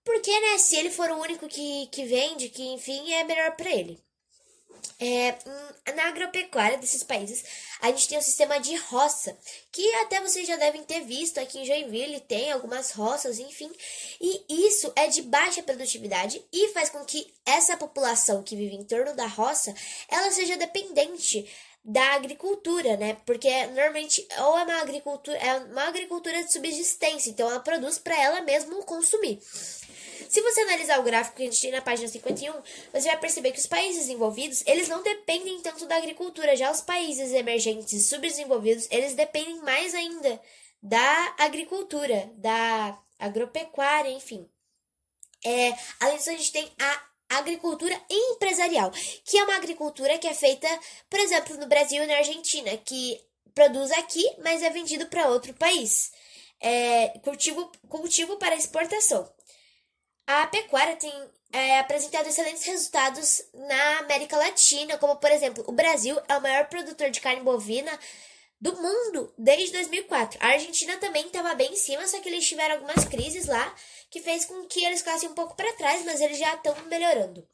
Porque, 0.04 0.32
né, 0.39 0.58
se 0.58 0.76
ele 0.78 0.89
for 0.89 1.10
o 1.12 1.20
único 1.22 1.48
que, 1.48 1.88
que 1.88 2.06
vende, 2.06 2.50
que 2.50 2.63
enfim, 2.63 3.12
é 3.13 3.24
melhor 3.24 3.56
para 3.58 3.70
ele. 3.70 4.07
É, 5.00 5.36
hum, 5.46 5.94
na 5.96 6.08
agropecuária 6.08 6.78
desses 6.78 7.04
países, 7.04 7.44
a 7.82 7.88
gente 7.88 8.08
tem 8.08 8.18
um 8.18 8.22
sistema 8.22 8.60
de 8.60 8.76
roça, 8.76 9.38
que 9.72 9.94
até 9.96 10.20
vocês 10.20 10.48
já 10.48 10.56
devem 10.56 10.84
ter 10.84 11.02
visto 11.02 11.40
aqui 11.40 11.60
em 11.60 11.66
Joinville, 11.66 12.20
tem 12.22 12.52
algumas 12.52 12.92
roças, 12.92 13.40
enfim. 13.40 13.72
E 14.20 14.68
isso 14.68 14.92
é 14.96 15.08
de 15.08 15.22
baixa 15.22 15.62
produtividade 15.63 16.44
e 16.52 16.70
faz 16.70 16.90
com 16.90 17.04
que 17.06 17.34
essa 17.46 17.78
população 17.78 18.44
que 18.44 18.56
vive 18.56 18.76
em 18.76 18.84
torno 18.84 19.16
da 19.16 19.28
roça, 19.28 19.74
ela 20.10 20.32
seja 20.32 20.58
dependente 20.58 21.48
da 21.88 22.16
agricultura, 22.16 22.98
né? 22.98 23.16
Porque 23.26 23.50
normalmente 23.68 24.28
ou 24.40 24.58
é 24.58 24.63
uma 24.63 24.82
agricultura, 24.82 25.38
é 25.38 25.58
uma 25.60 25.88
agricultura 25.88 26.44
de 26.44 26.52
subsistência, 26.52 27.30
então 27.30 27.50
ela 27.50 27.62
produz 27.62 27.98
para 27.98 28.22
ela 28.22 28.42
mesma 28.42 28.76
consumir. 28.84 29.40
Se 30.30 30.41
você 30.41 30.62
analisar 30.62 30.99
o 30.99 31.03
gráfico 31.03 31.38
que 31.38 31.43
a 31.43 31.45
gente 31.45 31.62
tem 31.62 31.71
na 31.71 31.82
página 31.82 32.08
51, 32.08 32.53
você 32.91 33.08
vai 33.08 33.19
perceber 33.19 33.51
que 33.51 33.60
os 33.60 33.65
países 33.65 34.01
desenvolvidos, 34.01 34.63
eles 34.65 34.88
não 34.88 35.03
dependem 35.03 35.62
tanto 35.62 35.86
da 35.86 35.97
agricultura, 35.97 36.56
já 36.56 36.71
os 36.71 36.82
países 36.82 37.32
emergentes 37.34 37.93
e 37.93 38.01
subdesenvolvidos, 38.01 38.88
eles 38.89 39.13
dependem 39.13 39.60
mais 39.62 39.93
ainda 39.93 40.41
da 40.82 41.36
agricultura, 41.38 42.32
da 42.36 42.97
agropecuária, 43.19 44.12
enfim. 44.12 44.47
É, 45.45 45.73
além 45.99 46.17
disso, 46.17 46.30
a 46.30 46.34
gente 46.34 46.51
tem 46.51 46.71
a 46.80 47.08
agricultura 47.30 47.99
empresarial, 48.10 48.91
que 49.23 49.38
é 49.38 49.43
uma 49.43 49.56
agricultura 49.56 50.17
que 50.17 50.27
é 50.27 50.34
feita, 50.34 50.67
por 51.10 51.19
exemplo, 51.19 51.58
no 51.58 51.67
Brasil 51.67 52.03
e 52.03 52.08
na 52.08 52.17
Argentina, 52.17 52.75
que 52.77 53.19
produz 53.53 53.91
aqui, 53.91 54.23
mas 54.43 54.62
é 54.62 54.69
vendido 54.69 55.08
para 55.08 55.30
outro 55.30 55.53
país. 55.53 56.12
É, 56.60 57.10
cultivo, 57.19 57.71
cultivo 57.88 58.38
para 58.38 58.56
exportação. 58.56 59.30
A 60.28 60.46
pecuária 60.48 60.98
tem 60.98 61.13
é, 61.54 61.80
apresentado 61.80 62.28
excelentes 62.28 62.66
resultados 62.66 63.42
na 63.54 64.00
América 64.00 64.36
Latina, 64.38 64.98
como 64.98 65.16
por 65.16 65.32
exemplo, 65.32 65.63
o 65.66 65.72
Brasil 65.72 66.20
é 66.28 66.38
o 66.38 66.42
maior 66.42 66.68
produtor 66.68 67.10
de 67.10 67.22
carne 67.22 67.42
bovina 67.42 67.98
do 68.60 68.76
mundo 68.76 69.34
desde 69.38 69.72
2004. 69.72 70.38
A 70.42 70.48
Argentina 70.48 70.98
também 70.98 71.28
estava 71.28 71.56
bem 71.56 71.72
em 71.72 71.76
cima, 71.78 72.06
só 72.08 72.20
que 72.20 72.28
eles 72.28 72.46
tiveram 72.46 72.76
algumas 72.76 73.06
crises 73.06 73.46
lá 73.46 73.74
que 74.10 74.22
fez 74.22 74.44
com 74.44 74.66
que 74.66 74.84
eles 74.84 75.00
ficassem 75.00 75.30
um 75.30 75.34
pouco 75.34 75.56
para 75.56 75.74
trás, 75.74 76.04
mas 76.04 76.20
eles 76.20 76.38
já 76.38 76.56
estão 76.56 76.76
melhorando. 76.88 77.48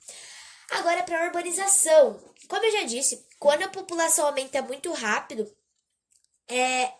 Agora 0.71 1.03
para 1.03 1.21
a 1.21 1.25
urbanização. 1.27 2.19
Como 2.47 2.65
eu 2.65 2.71
já 2.71 2.83
disse, 2.83 3.23
quando 3.37 3.63
a 3.63 3.67
população 3.67 4.25
aumenta 4.25 4.61
muito 4.63 4.91
rápido, 4.93 5.55
é, 6.47 6.91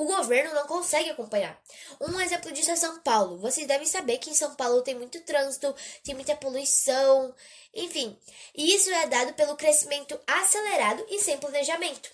o 0.00 0.06
governo 0.06 0.54
não 0.54 0.66
consegue 0.66 1.10
acompanhar. 1.10 1.60
Um 2.00 2.18
exemplo 2.18 2.50
disso 2.52 2.70
é 2.70 2.76
São 2.76 3.00
Paulo. 3.00 3.36
Vocês 3.36 3.66
devem 3.66 3.86
saber 3.86 4.16
que 4.16 4.30
em 4.30 4.34
São 4.34 4.54
Paulo 4.54 4.80
tem 4.80 4.94
muito 4.94 5.20
trânsito, 5.20 5.74
tem 6.02 6.14
muita 6.14 6.34
poluição, 6.34 7.34
enfim. 7.74 8.18
E 8.54 8.74
isso 8.74 8.88
é 8.90 9.06
dado 9.06 9.34
pelo 9.34 9.56
crescimento 9.56 10.18
acelerado 10.26 11.04
e 11.10 11.20
sem 11.20 11.36
planejamento. 11.36 12.10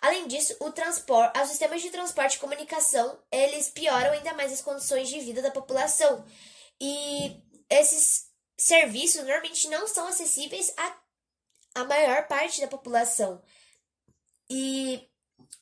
Além 0.00 0.26
disso, 0.26 0.56
o 0.60 0.72
transporte, 0.72 1.38
os 1.38 1.50
sistemas 1.50 1.82
de 1.82 1.90
transporte 1.90 2.36
e 2.36 2.40
comunicação, 2.40 3.22
eles 3.30 3.68
pioram 3.68 4.12
ainda 4.12 4.32
mais 4.32 4.50
as 4.50 4.62
condições 4.62 5.10
de 5.10 5.20
vida 5.20 5.42
da 5.42 5.50
população. 5.50 6.24
E 6.80 7.42
esses 7.68 8.30
serviços 8.56 9.22
normalmente 9.22 9.68
não 9.68 9.86
são 9.86 10.08
acessíveis 10.08 10.72
a, 10.78 10.96
a 11.74 11.84
maior 11.84 12.26
parte 12.26 12.62
da 12.62 12.68
população. 12.68 13.42
E 14.48 15.07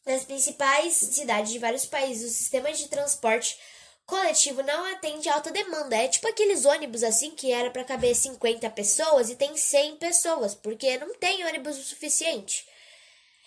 nas 0.04 0.24
principais 0.24 0.94
cidades 0.94 1.52
de 1.52 1.58
vários 1.58 1.84
países, 1.84 2.30
os 2.30 2.36
sistemas 2.36 2.78
de 2.78 2.88
transporte 2.88 3.58
coletivo 4.06 4.62
não 4.62 4.84
atende 4.92 5.28
alta 5.28 5.50
demanda. 5.50 5.96
É 5.96 6.08
tipo 6.08 6.28
aqueles 6.28 6.64
ônibus 6.64 7.02
assim 7.02 7.32
que 7.32 7.52
era 7.52 7.70
para 7.70 7.84
caber 7.84 8.14
50 8.14 8.70
pessoas 8.70 9.28
e 9.28 9.36
tem 9.36 9.56
100 9.56 9.96
pessoas, 9.96 10.54
porque 10.54 10.96
não 10.98 11.12
tem 11.14 11.44
ônibus 11.44 11.76
o 11.76 11.82
suficiente. 11.82 12.64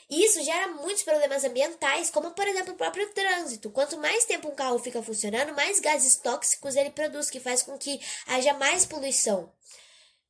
Isso 0.10 0.42
gera 0.44 0.68
muitos 0.70 1.04
problemas 1.04 1.44
ambientais, 1.44 2.10
como 2.10 2.32
por 2.32 2.48
exemplo 2.48 2.74
o 2.74 2.78
próprio 2.78 3.08
trânsito. 3.14 3.70
Quanto 3.70 3.98
mais 3.98 4.26
tempo 4.26 4.50
um 4.50 4.56
carro 4.56 4.80
fica 4.80 5.04
funcionando, 5.04 5.54
mais 5.54 5.80
gases 5.80 6.16
tóxicos 6.18 6.76
ele 6.76 6.90
produz, 6.90 7.30
que 7.30 7.40
faz 7.40 7.62
com 7.62 7.78
que 7.78 8.02
haja 8.26 8.54
mais 8.56 8.86
poluição. 8.86 9.54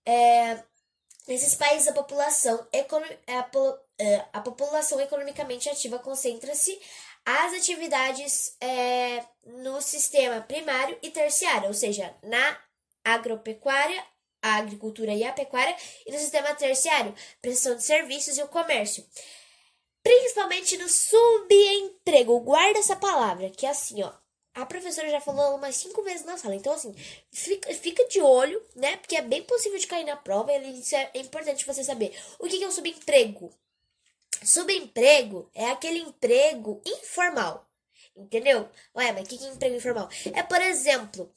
É, 0.05 0.61
nesses 1.27 1.55
países, 1.55 1.87
a 1.87 1.93
população, 1.93 2.67
a, 2.73 3.49
é, 3.99 4.25
a 4.33 4.41
população 4.41 4.99
economicamente 4.99 5.69
ativa 5.69 5.99
concentra-se 5.99 6.79
às 7.25 7.53
atividades 7.53 8.55
é, 8.61 9.23
no 9.45 9.81
sistema 9.81 10.41
primário 10.41 10.97
e 11.01 11.11
terciário, 11.11 11.67
ou 11.67 11.73
seja, 11.73 12.15
na 12.23 12.57
agropecuária, 13.03 14.03
a 14.41 14.55
agricultura 14.55 15.13
e 15.13 15.23
a 15.23 15.33
pecuária, 15.33 15.75
e 16.05 16.11
no 16.11 16.17
sistema 16.17 16.55
terciário, 16.55 17.13
prestação 17.41 17.75
de 17.75 17.83
serviços 17.83 18.37
e 18.37 18.43
o 18.43 18.47
comércio 18.47 19.05
principalmente 20.03 20.77
no 20.77 20.87
subemprego. 20.89 22.39
Guarda 22.39 22.79
essa 22.79 22.95
palavra, 22.95 23.49
que 23.49 23.65
é 23.65 23.69
assim, 23.69 24.01
ó. 24.03 24.11
A 24.53 24.65
professora 24.65 25.09
já 25.09 25.21
falou 25.21 25.55
umas 25.55 25.75
cinco 25.75 26.03
vezes 26.03 26.25
na 26.25 26.37
sala. 26.37 26.55
Então, 26.55 26.73
assim, 26.73 26.93
fica, 27.31 27.73
fica 27.73 28.07
de 28.07 28.19
olho, 28.19 28.61
né? 28.75 28.97
Porque 28.97 29.15
é 29.15 29.21
bem 29.21 29.43
possível 29.43 29.77
de 29.77 29.87
cair 29.87 30.05
na 30.05 30.15
prova 30.15 30.51
e 30.51 30.79
isso 30.79 30.95
é, 30.95 31.11
importante 31.15 31.65
você 31.65 31.83
saber. 31.83 32.17
O 32.39 32.47
que, 32.47 32.63
é 32.63 32.67
o 32.67 32.71
subemprego? 32.71 33.51
Subemprego 34.43 35.49
é 35.53 35.65
aquele 35.69 35.99
emprego 35.99 36.81
informal. 36.85 37.69
Entendeu? 38.15 38.69
Ué, 38.95 39.11
mas 39.13 39.23
o 39.23 39.25
que, 39.29 39.37
que 39.37 39.45
é 39.45 39.49
emprego 39.49 39.75
informal? 39.75 40.09
É, 40.33 40.43
por 40.43 40.61
exemplo, 40.61 41.31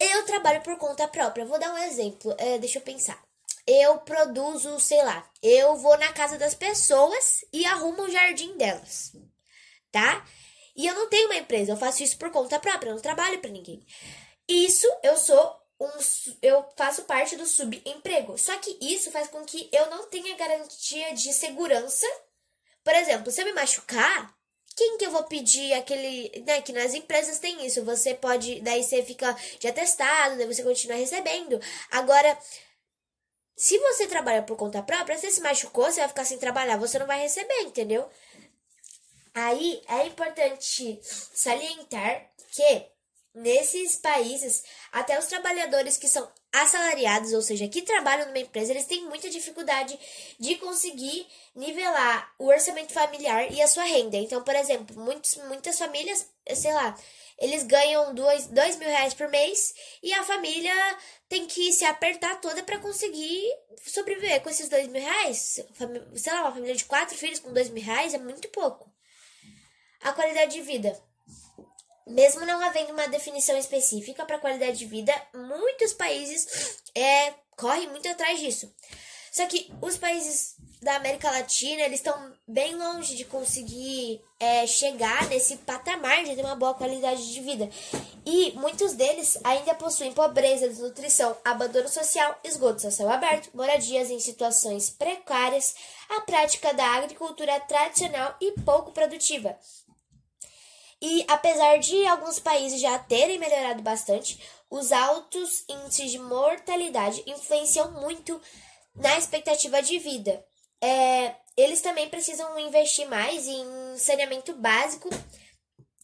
eu 0.00 0.24
trabalho 0.24 0.62
por 0.62 0.76
conta 0.78 1.06
própria. 1.06 1.44
Vou 1.44 1.58
dar 1.58 1.72
um 1.72 1.78
exemplo. 1.78 2.34
É, 2.38 2.58
deixa 2.58 2.78
eu 2.78 2.82
pensar 2.82 3.22
eu 3.68 3.98
produzo, 3.98 4.80
sei 4.80 5.02
lá, 5.04 5.30
eu 5.42 5.76
vou 5.76 5.98
na 5.98 6.10
casa 6.14 6.38
das 6.38 6.54
pessoas 6.54 7.44
e 7.52 7.66
arrumo 7.66 8.04
o 8.04 8.10
jardim 8.10 8.56
delas, 8.56 9.12
tá? 9.92 10.26
E 10.78 10.86
eu 10.86 10.94
não 10.94 11.08
tenho 11.08 11.26
uma 11.26 11.36
empresa, 11.36 11.72
eu 11.72 11.76
faço 11.76 12.04
isso 12.04 12.16
por 12.16 12.30
conta 12.30 12.60
própria, 12.60 12.90
eu 12.90 12.94
não 12.94 13.02
trabalho 13.02 13.40
para 13.40 13.50
ninguém. 13.50 13.84
Isso 14.48 14.86
eu 15.02 15.16
sou 15.16 15.60
um, 15.80 15.90
eu 16.40 16.64
faço 16.76 17.02
parte 17.02 17.36
do 17.36 17.44
subemprego. 17.44 18.38
Só 18.38 18.56
que 18.58 18.78
isso 18.80 19.10
faz 19.10 19.26
com 19.26 19.44
que 19.44 19.68
eu 19.72 19.90
não 19.90 20.06
tenha 20.06 20.36
garantia 20.36 21.12
de 21.14 21.32
segurança. 21.32 22.06
Por 22.84 22.94
exemplo, 22.94 23.32
se 23.32 23.40
eu 23.40 23.44
me 23.44 23.52
machucar, 23.52 24.32
quem 24.76 24.96
que 24.96 25.06
eu 25.06 25.10
vou 25.10 25.24
pedir 25.24 25.72
aquele, 25.72 26.44
né, 26.46 26.62
que 26.62 26.72
nas 26.72 26.94
empresas 26.94 27.40
tem 27.40 27.66
isso, 27.66 27.84
você 27.84 28.14
pode, 28.14 28.60
daí 28.60 28.84
você 28.84 29.02
fica 29.02 29.36
de 29.58 29.66
atestado, 29.66 30.36
daí 30.36 30.46
você 30.46 30.62
continua 30.62 30.96
recebendo. 30.96 31.60
Agora, 31.90 32.38
se 33.56 33.76
você 33.78 34.06
trabalha 34.06 34.44
por 34.44 34.56
conta 34.56 34.80
própria, 34.80 35.18
você 35.18 35.28
se 35.32 35.40
machucou, 35.40 35.86
você 35.86 35.98
vai 35.98 36.08
ficar 36.08 36.24
sem 36.24 36.38
trabalhar, 36.38 36.76
você 36.76 36.96
não 37.00 37.06
vai 37.08 37.20
receber, 37.20 37.62
entendeu? 37.62 38.08
Aí 39.34 39.82
é 39.88 40.06
importante 40.06 41.00
salientar 41.02 42.30
que 42.50 42.86
nesses 43.34 43.96
países, 43.96 44.64
até 44.90 45.18
os 45.18 45.26
trabalhadores 45.26 45.96
que 45.96 46.08
são 46.08 46.28
assalariados, 46.52 47.32
ou 47.32 47.42
seja, 47.42 47.68
que 47.68 47.82
trabalham 47.82 48.26
numa 48.26 48.38
empresa, 48.38 48.72
eles 48.72 48.86
têm 48.86 49.04
muita 49.04 49.30
dificuldade 49.30 49.98
de 50.38 50.56
conseguir 50.56 51.26
nivelar 51.54 52.34
o 52.38 52.46
orçamento 52.46 52.92
familiar 52.92 53.52
e 53.52 53.62
a 53.62 53.68
sua 53.68 53.84
renda. 53.84 54.16
Então, 54.16 54.42
por 54.42 54.54
exemplo, 54.54 54.98
muitos, 54.98 55.36
muitas 55.36 55.78
famílias, 55.78 56.26
sei 56.54 56.72
lá, 56.72 56.98
eles 57.38 57.62
ganham 57.62 58.12
dois, 58.14 58.46
dois 58.48 58.76
mil 58.76 58.88
reais 58.88 59.14
por 59.14 59.28
mês 59.28 59.72
e 60.02 60.12
a 60.12 60.24
família 60.24 60.74
tem 61.28 61.46
que 61.46 61.72
se 61.72 61.84
apertar 61.84 62.40
toda 62.40 62.62
para 62.64 62.78
conseguir 62.78 63.44
sobreviver 63.86 64.42
com 64.42 64.50
esses 64.50 64.68
dois 64.68 64.88
mil 64.88 65.00
reais. 65.00 65.60
Sei 66.16 66.32
lá, 66.32 66.42
uma 66.42 66.52
família 66.52 66.74
de 66.74 66.84
quatro 66.84 67.16
filhos 67.16 67.38
com 67.38 67.52
dois 67.52 67.70
mil 67.70 67.84
reais 67.84 68.14
é 68.14 68.18
muito 68.18 68.48
pouco. 68.48 68.92
A 70.02 70.12
qualidade 70.12 70.52
de 70.52 70.62
vida. 70.62 70.98
Mesmo 72.06 72.46
não 72.46 72.60
havendo 72.62 72.92
uma 72.92 73.08
definição 73.08 73.56
específica 73.56 74.24
para 74.24 74.38
qualidade 74.38 74.78
de 74.78 74.86
vida, 74.86 75.12
muitos 75.34 75.92
países 75.92 76.80
é, 76.94 77.34
correm 77.56 77.88
muito 77.88 78.08
atrás 78.08 78.40
disso. 78.40 78.72
Só 79.30 79.46
que 79.46 79.70
os 79.82 79.96
países 79.96 80.56
da 80.80 80.96
América 80.96 81.30
Latina, 81.30 81.82
eles 81.82 81.98
estão 81.98 82.32
bem 82.46 82.74
longe 82.76 83.16
de 83.16 83.24
conseguir 83.24 84.22
é, 84.38 84.66
chegar 84.66 85.28
nesse 85.28 85.56
patamar 85.58 86.24
de 86.24 86.36
ter 86.36 86.44
uma 86.44 86.54
boa 86.54 86.74
qualidade 86.74 87.32
de 87.32 87.40
vida. 87.40 87.68
E 88.24 88.52
muitos 88.52 88.94
deles 88.94 89.38
ainda 89.42 89.74
possuem 89.74 90.12
pobreza, 90.12 90.68
desnutrição, 90.68 91.36
abandono 91.44 91.88
social, 91.88 92.38
esgotos 92.44 92.84
a 92.84 92.90
céu 92.90 93.10
aberto, 93.10 93.50
moradias 93.54 94.10
em 94.10 94.20
situações 94.20 94.88
precárias, 94.88 95.74
a 96.08 96.20
prática 96.20 96.72
da 96.72 96.86
agricultura 96.86 97.58
tradicional 97.60 98.36
e 98.40 98.52
pouco 98.62 98.92
produtiva. 98.92 99.58
E 101.00 101.24
apesar 101.28 101.78
de 101.78 102.06
alguns 102.06 102.38
países 102.38 102.80
já 102.80 102.98
terem 102.98 103.38
melhorado 103.38 103.82
bastante, 103.82 104.40
os 104.68 104.90
altos 104.92 105.64
índices 105.68 106.10
de 106.10 106.18
mortalidade 106.18 107.22
influenciam 107.26 107.92
muito 107.92 108.40
na 108.94 109.16
expectativa 109.16 109.80
de 109.80 109.98
vida 109.98 110.44
é, 110.80 111.34
eles 111.56 111.80
também 111.80 112.08
precisam 112.08 112.58
investir 112.58 113.08
mais 113.08 113.46
em 113.46 113.98
saneamento 113.98 114.54
básico, 114.54 115.08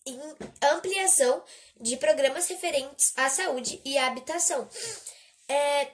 em 0.06 0.18
ampliação 0.62 1.42
de 1.80 1.96
programas 1.96 2.46
referentes 2.48 3.12
à 3.16 3.28
saúde 3.28 3.80
e 3.84 3.96
à 3.96 4.08
habitação. 4.08 4.68
É, 5.48 5.90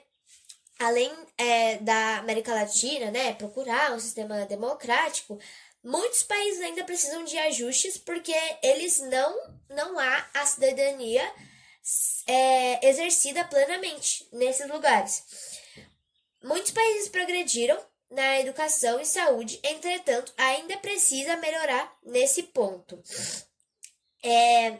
além 0.79 1.11
é, 1.37 1.77
da 1.77 2.17
América 2.17 2.53
Latina, 2.53 3.11
né, 3.11 3.33
procurar 3.33 3.93
um 3.93 3.99
sistema 3.99 4.45
democrático, 4.45 5.39
muitos 5.83 6.23
países 6.23 6.61
ainda 6.61 6.83
precisam 6.83 7.23
de 7.23 7.37
ajustes 7.37 7.97
porque 7.97 8.33
eles 8.63 8.99
não, 8.99 9.57
não 9.69 9.99
há 9.99 10.29
a 10.33 10.45
cidadania 10.45 11.23
é, 12.27 12.87
exercida 12.87 13.43
plenamente 13.45 14.27
nesses 14.31 14.67
lugares. 14.67 15.23
Muitos 16.43 16.71
países 16.71 17.09
progrediram 17.09 17.79
na 18.09 18.39
educação 18.39 18.99
e 18.99 19.05
saúde, 19.05 19.59
entretanto, 19.63 20.33
ainda 20.37 20.77
precisa 20.77 21.37
melhorar 21.37 21.97
nesse 22.03 22.43
ponto. 22.43 23.01
É, 24.23 24.77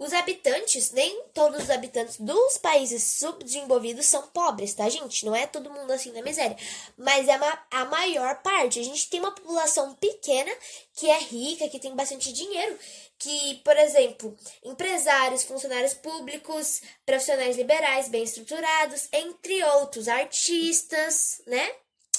os 0.00 0.14
habitantes, 0.14 0.92
nem 0.92 1.24
todos 1.34 1.64
os 1.64 1.68
habitantes 1.68 2.16
dos 2.18 2.56
países 2.56 3.02
subdesenvolvidos 3.02 4.06
são 4.06 4.26
pobres, 4.28 4.72
tá, 4.72 4.88
gente? 4.88 5.26
Não 5.26 5.36
é 5.36 5.46
todo 5.46 5.70
mundo 5.70 5.92
assim 5.92 6.10
na 6.12 6.22
miséria. 6.22 6.56
Mas 6.96 7.28
é 7.28 7.38
a 7.70 7.84
maior 7.84 8.40
parte. 8.40 8.80
A 8.80 8.82
gente 8.82 9.10
tem 9.10 9.20
uma 9.20 9.34
população 9.34 9.94
pequena 9.96 10.50
que 10.94 11.10
é 11.10 11.18
rica, 11.18 11.68
que 11.68 11.78
tem 11.78 11.94
bastante 11.94 12.32
dinheiro. 12.32 12.78
Que, 13.18 13.56
por 13.62 13.76
exemplo, 13.76 14.34
empresários, 14.64 15.44
funcionários 15.44 15.92
públicos, 15.92 16.80
profissionais 17.04 17.58
liberais 17.58 18.08
bem 18.08 18.22
estruturados, 18.22 19.06
entre 19.12 19.62
outros, 19.64 20.08
artistas, 20.08 21.42
né? 21.46 21.74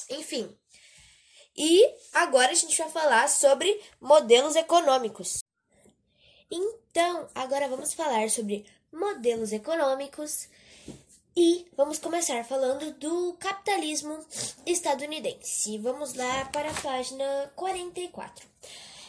Enfim. 0.08 0.56
E 1.58 1.84
agora 2.13 2.52
a 2.52 2.56
gente 2.56 2.78
vai 2.78 2.91
falar 2.91 3.28
sobre 3.28 3.82
modelos 4.00 4.56
econômicos. 4.56 5.39
Então, 6.52 7.30
agora 7.34 7.70
vamos 7.70 7.94
falar 7.94 8.30
sobre 8.30 8.66
modelos 8.92 9.54
econômicos 9.54 10.50
e 11.34 11.66
vamos 11.78 11.98
começar 11.98 12.44
falando 12.44 12.92
do 12.96 13.38
capitalismo 13.40 14.20
estadunidense. 14.66 15.78
Vamos 15.78 16.14
lá 16.14 16.44
para 16.52 16.70
a 16.70 16.82
página 16.82 17.50
44. 17.56 18.46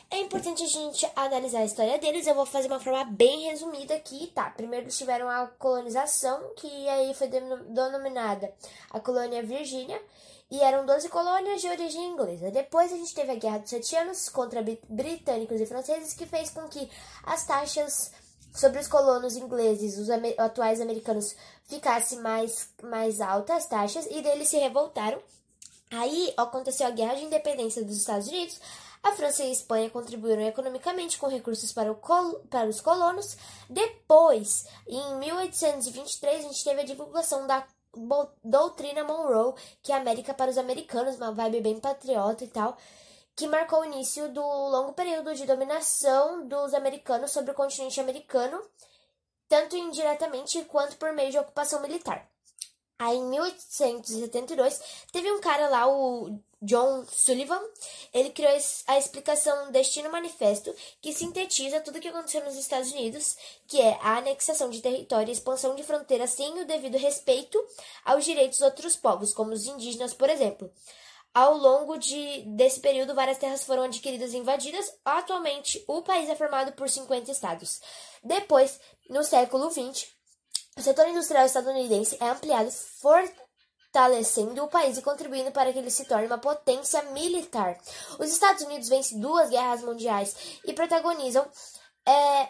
É 0.09 0.21
importante 0.21 0.63
a 0.63 0.67
gente 0.69 1.11
analisar 1.17 1.61
a 1.61 1.65
história 1.65 1.99
deles. 1.99 2.29
Eu 2.29 2.37
vou 2.37 2.47
fazer 2.47 2.69
uma 2.69 2.79
forma 2.79 3.03
bem 3.07 3.49
resumida 3.49 3.95
aqui, 3.95 4.29
tá? 4.29 4.49
Primeiro 4.51 4.85
eles 4.85 4.97
tiveram 4.97 5.29
a 5.29 5.49
colonização, 5.49 6.55
que 6.55 6.89
aí 6.89 7.13
foi 7.13 7.27
denominada 7.27 8.55
a 8.91 9.01
colônia 9.01 9.43
Virgínia, 9.43 10.01
e 10.53 10.61
eram 10.61 10.85
12 10.85 11.09
colônias 11.09 11.63
de 11.63 11.69
origem 11.69 12.09
inglesa. 12.09 12.51
Depois 12.51 12.93
a 12.93 12.97
gente 12.97 13.15
teve 13.15 13.33
a 13.33 13.37
Guerra 13.37 13.61
dos 13.61 13.71
Sete 13.71 13.97
Anos 13.97 14.29
contra 14.29 14.63
britânicos 14.87 15.59
e 15.59 15.65
franceses, 15.65 16.13
que 16.13 16.27
fez 16.27 16.51
com 16.51 16.69
que 16.69 16.91
as 17.25 17.47
taxas 17.47 18.13
sobre 18.55 18.79
os 18.79 18.87
colonos 18.87 19.35
ingleses, 19.35 19.97
os 19.97 20.11
atuais 20.39 20.79
americanos, 20.79 21.35
ficassem 21.65 22.21
mais, 22.21 22.69
mais 22.83 23.23
altas 23.23 23.57
as 23.57 23.67
taxas, 23.67 24.07
e 24.11 24.21
deles 24.21 24.49
se 24.49 24.59
revoltaram. 24.59 25.23
Aí 25.91 26.35
aconteceu 26.37 26.87
a 26.87 26.91
Guerra 26.91 27.15
de 27.15 27.25
Independência 27.25 27.83
dos 27.83 27.97
Estados 27.97 28.29
Unidos. 28.29 28.61
A 29.03 29.13
França 29.13 29.43
e 29.43 29.47
a 29.47 29.53
Espanha 29.53 29.89
contribuíram 29.89 30.43
economicamente 30.43 31.17
com 31.17 31.29
recursos 31.29 31.73
para, 31.73 31.95
col 31.95 32.41
para 32.51 32.69
os 32.69 32.83
colonos. 32.83 33.39
Depois, 33.71 34.67
em 34.87 35.17
1823, 35.17 36.45
a 36.45 36.49
gente 36.49 36.63
teve 36.63 36.83
a 36.83 36.85
divulgação 36.85 37.47
da 37.47 37.67
doutrina 38.43 39.05
Monroe, 39.05 39.55
que 39.83 39.93
é 39.93 39.97
América 39.97 40.33
para 40.33 40.51
os 40.51 40.59
americanos, 40.59 41.17
uma 41.17 41.33
vibe 41.33 41.61
bem 41.61 41.81
patriota 41.81 42.45
e 42.45 42.49
tal, 42.49 42.77
que 43.37 43.47
marcou 43.47 43.81
o 43.81 43.85
início 43.85 44.29
do 44.33 44.43
longo 44.43 44.93
período 44.93 45.35
de 45.35 45.47
dominação 45.47 46.47
dos 46.47 46.75
americanos 46.75 47.31
sobre 47.31 47.51
o 47.51 47.55
continente 47.55 48.01
americano, 48.01 48.63
tanto 49.49 49.77
indiretamente 49.77 50.65
quanto 50.65 50.97
por 50.97 51.13
meio 51.13 51.31
de 51.31 51.39
ocupação 51.39 51.81
militar. 51.81 52.32
Aí, 53.03 53.19
em 53.19 53.25
1872, 53.31 54.81
teve 55.11 55.29
um 55.33 55.41
cara 55.41 55.69
lá, 55.69 55.89
o 55.89 56.39
John 56.63 57.05
Sullivan, 57.05 57.61
ele 58.15 58.31
criou 58.31 58.53
a 58.87 58.97
explicação 58.97 59.73
Destino 59.73 60.09
Manifesto, 60.09 60.73
que 61.01 61.13
sintetiza 61.13 61.81
tudo 61.81 61.99
o 61.99 62.01
que 62.01 62.07
aconteceu 62.07 62.45
nos 62.45 62.57
Estados 62.57 62.93
Unidos, 62.93 63.37
que 63.67 63.81
é 63.81 63.99
a 64.01 64.19
anexação 64.19 64.71
de 64.71 64.81
território 64.81 65.31
e 65.31 65.33
expansão 65.33 65.75
de 65.75 65.83
fronteiras 65.83 66.31
sem 66.31 66.61
o 66.61 66.65
devido 66.65 66.97
respeito 66.97 67.61
aos 68.05 68.25
direitos 68.25 68.59
de 68.59 68.65
outros 68.65 68.95
povos, 68.95 69.35
como 69.35 69.51
os 69.51 69.67
indígenas, 69.67 70.15
por 70.15 70.31
exemplo. 70.31 70.71
Ao 71.35 71.57
longo 71.57 71.97
de, 71.97 72.43
desse 72.55 72.79
período, 72.79 73.17
várias 73.17 73.39
terras 73.39 73.65
foram 73.65 73.83
adquiridas 73.83 74.33
e 74.33 74.37
invadidas. 74.37 74.95
Atualmente, 75.05 75.83
o 75.89 76.03
país 76.03 76.29
é 76.29 76.37
formado 76.37 76.71
por 76.75 76.89
50 76.89 77.33
estados. 77.33 77.81
Depois, 78.23 78.79
no 79.11 79.25
século 79.25 79.69
XX, 79.73 80.07
o 80.77 80.83
setor 80.83 81.09
industrial 81.09 81.45
estadunidense 81.45 82.17
é 82.21 82.29
ampliado, 82.29 82.71
fortalecendo 83.01 84.65
o 84.65 84.69
país 84.69 84.97
e 84.97 85.03
contribuindo 85.03 85.53
para 85.53 85.73
que 85.73 85.79
ele 85.79 85.91
se 85.91 86.05
torne 86.05 86.27
uma 86.27 86.39
potência 86.39 87.03
militar. 87.13 87.79
Os 88.19 88.31
Estados 88.31 88.63
Unidos 88.63 88.89
vencem 88.89 89.21
duas 89.21 89.51
guerras 89.51 89.83
mundiais 89.83 90.35
e 90.65 90.73
protagonizam 90.73 91.47
é, 92.07 92.49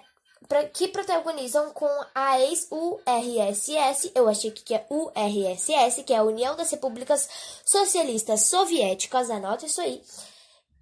que 0.73 0.89
protagonizam 0.89 1.71
com 1.73 1.89
a 2.15 2.41
ex-URSS, 2.41 4.13
eu 4.15 4.29
achei 4.29 4.51
que 4.51 4.75
é 4.75 4.87
URSS, 4.91 6.03
que 6.05 6.13
é 6.13 6.19
a 6.19 6.25
União 6.25 6.57
das 6.57 6.71
Repúblicas 6.71 7.29
Socialistas 7.65 8.43
Soviéticas, 8.43 9.31
anota 9.31 9.67
isso 9.67 9.81
aí. 9.81 10.03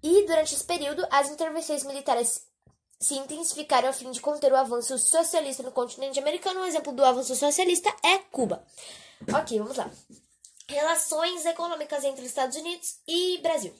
E 0.03 0.25
durante 0.25 0.55
esse 0.55 0.63
período, 0.63 1.05
as 1.11 1.29
intervenções 1.29 1.83
militares 1.83 2.50
se 3.01 3.15
intensificaram 3.15 3.89
a 3.89 3.93
fim 3.93 4.11
de 4.11 4.21
conter 4.21 4.53
o 4.53 4.55
avanço 4.55 4.97
socialista 4.97 5.63
no 5.63 5.71
continente 5.71 6.19
americano. 6.19 6.61
Um 6.61 6.65
exemplo 6.65 6.93
do 6.93 7.03
avanço 7.03 7.35
socialista 7.35 7.93
é 8.03 8.19
Cuba. 8.19 8.63
Ok, 9.33 9.57
vamos 9.57 9.75
lá. 9.75 9.89
Relações 10.67 11.45
econômicas 11.45 12.03
entre 12.03 12.25
Estados 12.25 12.55
Unidos 12.55 12.97
e 13.07 13.39
Brasil. 13.39 13.73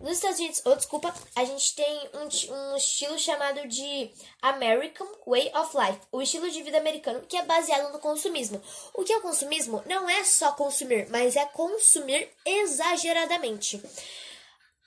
Nos 0.00 0.12
Estados 0.12 0.38
Unidos, 0.38 0.62
ou 0.64 0.72
oh, 0.72 0.76
desculpa, 0.76 1.14
a 1.34 1.44
gente 1.44 1.74
tem 1.74 2.10
um, 2.14 2.54
um 2.54 2.76
estilo 2.76 3.18
chamado 3.18 3.66
de 3.66 4.10
American 4.42 5.08
Way 5.26 5.52
of 5.54 5.76
Life, 5.76 6.00
o 6.12 6.22
estilo 6.22 6.50
de 6.50 6.62
vida 6.62 6.78
americano, 6.78 7.22
que 7.26 7.36
é 7.36 7.44
baseado 7.44 7.92
no 7.92 7.98
consumismo. 7.98 8.60
O 8.94 9.04
que 9.04 9.12
é 9.12 9.18
o 9.18 9.22
consumismo? 9.22 9.82
Não 9.86 10.08
é 10.08 10.22
só 10.24 10.52
consumir, 10.52 11.08
mas 11.10 11.34
é 11.36 11.44
consumir 11.46 12.28
exageradamente 12.44 13.82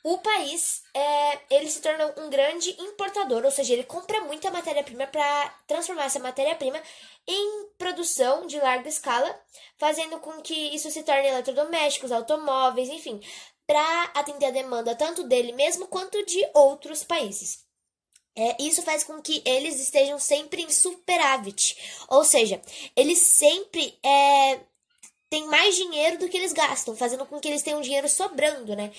o 0.03 0.17
país 0.19 0.81
é, 0.93 1.39
ele 1.49 1.69
se 1.69 1.81
torna 1.81 2.13
um 2.17 2.29
grande 2.29 2.69
importador, 2.81 3.43
ou 3.43 3.51
seja, 3.51 3.73
ele 3.73 3.83
compra 3.83 4.21
muita 4.21 4.49
matéria-prima 4.49 5.07
para 5.07 5.49
transformar 5.67 6.05
essa 6.05 6.19
matéria-prima 6.19 6.81
em 7.27 7.67
produção 7.77 8.47
de 8.47 8.57
larga 8.59 8.87
escala, 8.87 9.39
fazendo 9.77 10.19
com 10.19 10.41
que 10.41 10.53
isso 10.73 10.89
se 10.89 11.03
torne 11.03 11.27
eletrodomésticos, 11.27 12.11
automóveis, 12.11 12.89
enfim, 12.89 13.21
para 13.67 14.03
atender 14.15 14.47
a 14.47 14.51
demanda 14.51 14.95
tanto 14.95 15.23
dele 15.23 15.51
mesmo 15.51 15.87
quanto 15.87 16.25
de 16.25 16.43
outros 16.53 17.03
países. 17.03 17.67
É, 18.35 18.55
isso 18.63 18.81
faz 18.81 19.03
com 19.03 19.21
que 19.21 19.41
eles 19.45 19.79
estejam 19.81 20.17
sempre 20.17 20.61
em 20.61 20.69
superávit, 20.71 21.77
ou 22.07 22.23
seja, 22.23 22.61
eles 22.95 23.19
sempre 23.19 23.99
é, 24.01 24.59
têm 25.29 25.45
mais 25.47 25.75
dinheiro 25.75 26.17
do 26.17 26.29
que 26.29 26.37
eles 26.37 26.53
gastam, 26.53 26.95
fazendo 26.95 27.25
com 27.25 27.39
que 27.39 27.47
eles 27.49 27.61
tenham 27.61 27.81
dinheiro 27.81 28.07
sobrando, 28.07 28.75
né? 28.75 28.91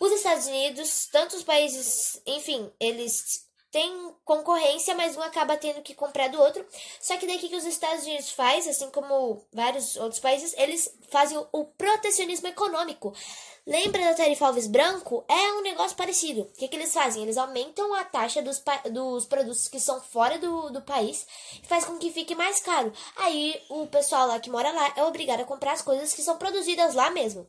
Os 0.00 0.12
Estados 0.12 0.46
Unidos, 0.46 1.06
tantos 1.10 1.42
países, 1.42 2.20
enfim, 2.26 2.70
eles 2.80 3.44
têm 3.74 4.14
concorrência, 4.24 4.94
mas 4.94 5.16
um 5.16 5.20
acaba 5.20 5.56
tendo 5.56 5.82
que 5.82 5.96
comprar 5.96 6.28
do 6.28 6.40
outro. 6.40 6.64
Só 7.00 7.16
que 7.16 7.26
daí 7.26 7.40
que 7.40 7.56
os 7.56 7.64
Estados 7.64 8.04
Unidos 8.04 8.30
faz, 8.30 8.68
assim 8.68 8.88
como 8.90 9.44
vários 9.52 9.96
outros 9.96 10.20
países, 10.20 10.54
eles 10.56 10.88
fazem 11.10 11.36
o 11.50 11.64
protecionismo 11.64 12.46
econômico. 12.46 13.12
Lembra 13.66 14.04
da 14.04 14.14
tarifa 14.14 14.46
Alves 14.46 14.68
Branco? 14.68 15.24
É 15.26 15.52
um 15.54 15.62
negócio 15.62 15.96
parecido. 15.96 16.42
O 16.42 16.52
que, 16.52 16.68
que 16.68 16.76
eles 16.76 16.92
fazem? 16.92 17.24
Eles 17.24 17.36
aumentam 17.36 17.92
a 17.94 18.04
taxa 18.04 18.40
dos, 18.42 18.62
dos 18.92 19.26
produtos 19.26 19.66
que 19.66 19.80
são 19.80 20.00
fora 20.00 20.38
do, 20.38 20.70
do 20.70 20.82
país 20.82 21.26
e 21.60 21.66
faz 21.66 21.84
com 21.84 21.98
que 21.98 22.12
fique 22.12 22.36
mais 22.36 22.60
caro. 22.60 22.92
Aí 23.16 23.60
o 23.70 23.88
pessoal 23.88 24.28
lá 24.28 24.38
que 24.38 24.50
mora 24.50 24.70
lá 24.70 24.92
é 24.96 25.02
obrigado 25.02 25.40
a 25.40 25.44
comprar 25.44 25.72
as 25.72 25.82
coisas 25.82 26.14
que 26.14 26.22
são 26.22 26.36
produzidas 26.36 26.94
lá 26.94 27.10
mesmo. 27.10 27.44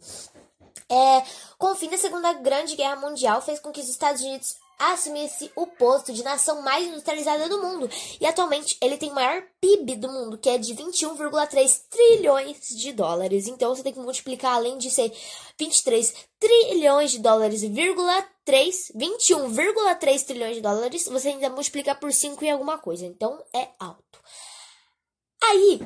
É, 0.89 1.23
com 1.57 1.71
o 1.71 1.75
fim 1.75 1.89
da 1.89 1.97
Segunda 1.97 2.33
Grande 2.33 2.75
Guerra 2.75 2.95
Mundial, 2.95 3.41
fez 3.41 3.59
com 3.59 3.71
que 3.71 3.81
os 3.81 3.89
Estados 3.89 4.21
Unidos 4.21 4.55
assumisse 4.77 5.51
o 5.55 5.65
posto 5.65 6.11
de 6.11 6.23
nação 6.23 6.61
mais 6.61 6.85
industrializada 6.85 7.47
do 7.47 7.61
mundo. 7.61 7.89
E 8.19 8.25
atualmente 8.25 8.77
ele 8.81 8.97
tem 8.97 9.11
o 9.11 9.15
maior 9.15 9.43
PIB 9.61 9.95
do 9.95 10.09
mundo, 10.09 10.37
que 10.37 10.49
é 10.49 10.57
de 10.57 10.73
21,3 10.75 11.81
trilhões 11.89 12.67
de 12.69 12.91
dólares. 12.91 13.47
Então 13.47 13.73
você 13.73 13.83
tem 13.83 13.93
que 13.93 13.99
multiplicar, 13.99 14.55
além 14.55 14.77
de 14.77 14.91
ser 14.91 15.11
23 15.57 16.13
trilhões 16.39 17.11
de 17.11 17.19
dólares, 17.19 17.61
3, 18.43 18.91
21,3 18.95 20.23
trilhões 20.25 20.55
de 20.55 20.61
dólares, 20.61 21.07
você 21.07 21.29
ainda 21.29 21.49
multiplica 21.49 21.95
por 21.95 22.11
5 22.11 22.43
em 22.43 22.51
alguma 22.51 22.77
coisa. 22.77 23.05
Então 23.05 23.43
é 23.53 23.69
alto. 23.79 24.19
Aí, 25.41 25.79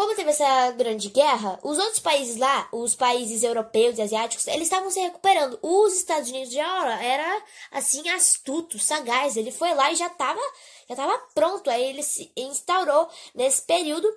como 0.00 0.16
teve 0.16 0.30
essa 0.30 0.70
grande 0.70 1.10
guerra, 1.10 1.60
os 1.62 1.76
outros 1.76 1.98
países 1.98 2.38
lá, 2.38 2.66
os 2.72 2.94
países 2.94 3.42
europeus 3.42 3.98
e 3.98 4.02
asiáticos, 4.02 4.46
eles 4.46 4.62
estavam 4.62 4.90
se 4.90 4.98
recuperando. 4.98 5.58
Os 5.60 5.92
Estados 5.92 6.30
Unidos 6.30 6.54
já 6.54 7.02
era 7.02 7.44
assim 7.70 8.08
astuto, 8.08 8.78
sagaz. 8.78 9.36
Ele 9.36 9.52
foi 9.52 9.74
lá 9.74 9.92
e 9.92 9.96
já 9.96 10.06
estava 10.06 10.40
já 10.88 10.96
tava 10.96 11.18
pronto. 11.34 11.68
Aí 11.68 11.84
ele 11.84 12.02
se 12.02 12.32
instaurou 12.34 13.10
nesse 13.34 13.60
período 13.60 14.10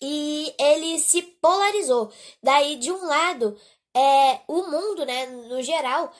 e 0.00 0.52
ele 0.58 0.98
se 0.98 1.22
polarizou. 1.22 2.10
Daí 2.42 2.74
de 2.74 2.90
um 2.90 3.06
lado, 3.06 3.56
é, 3.94 4.40
o 4.48 4.66
mundo, 4.66 5.06
né, 5.06 5.26
no 5.26 5.62
geral, 5.62 6.12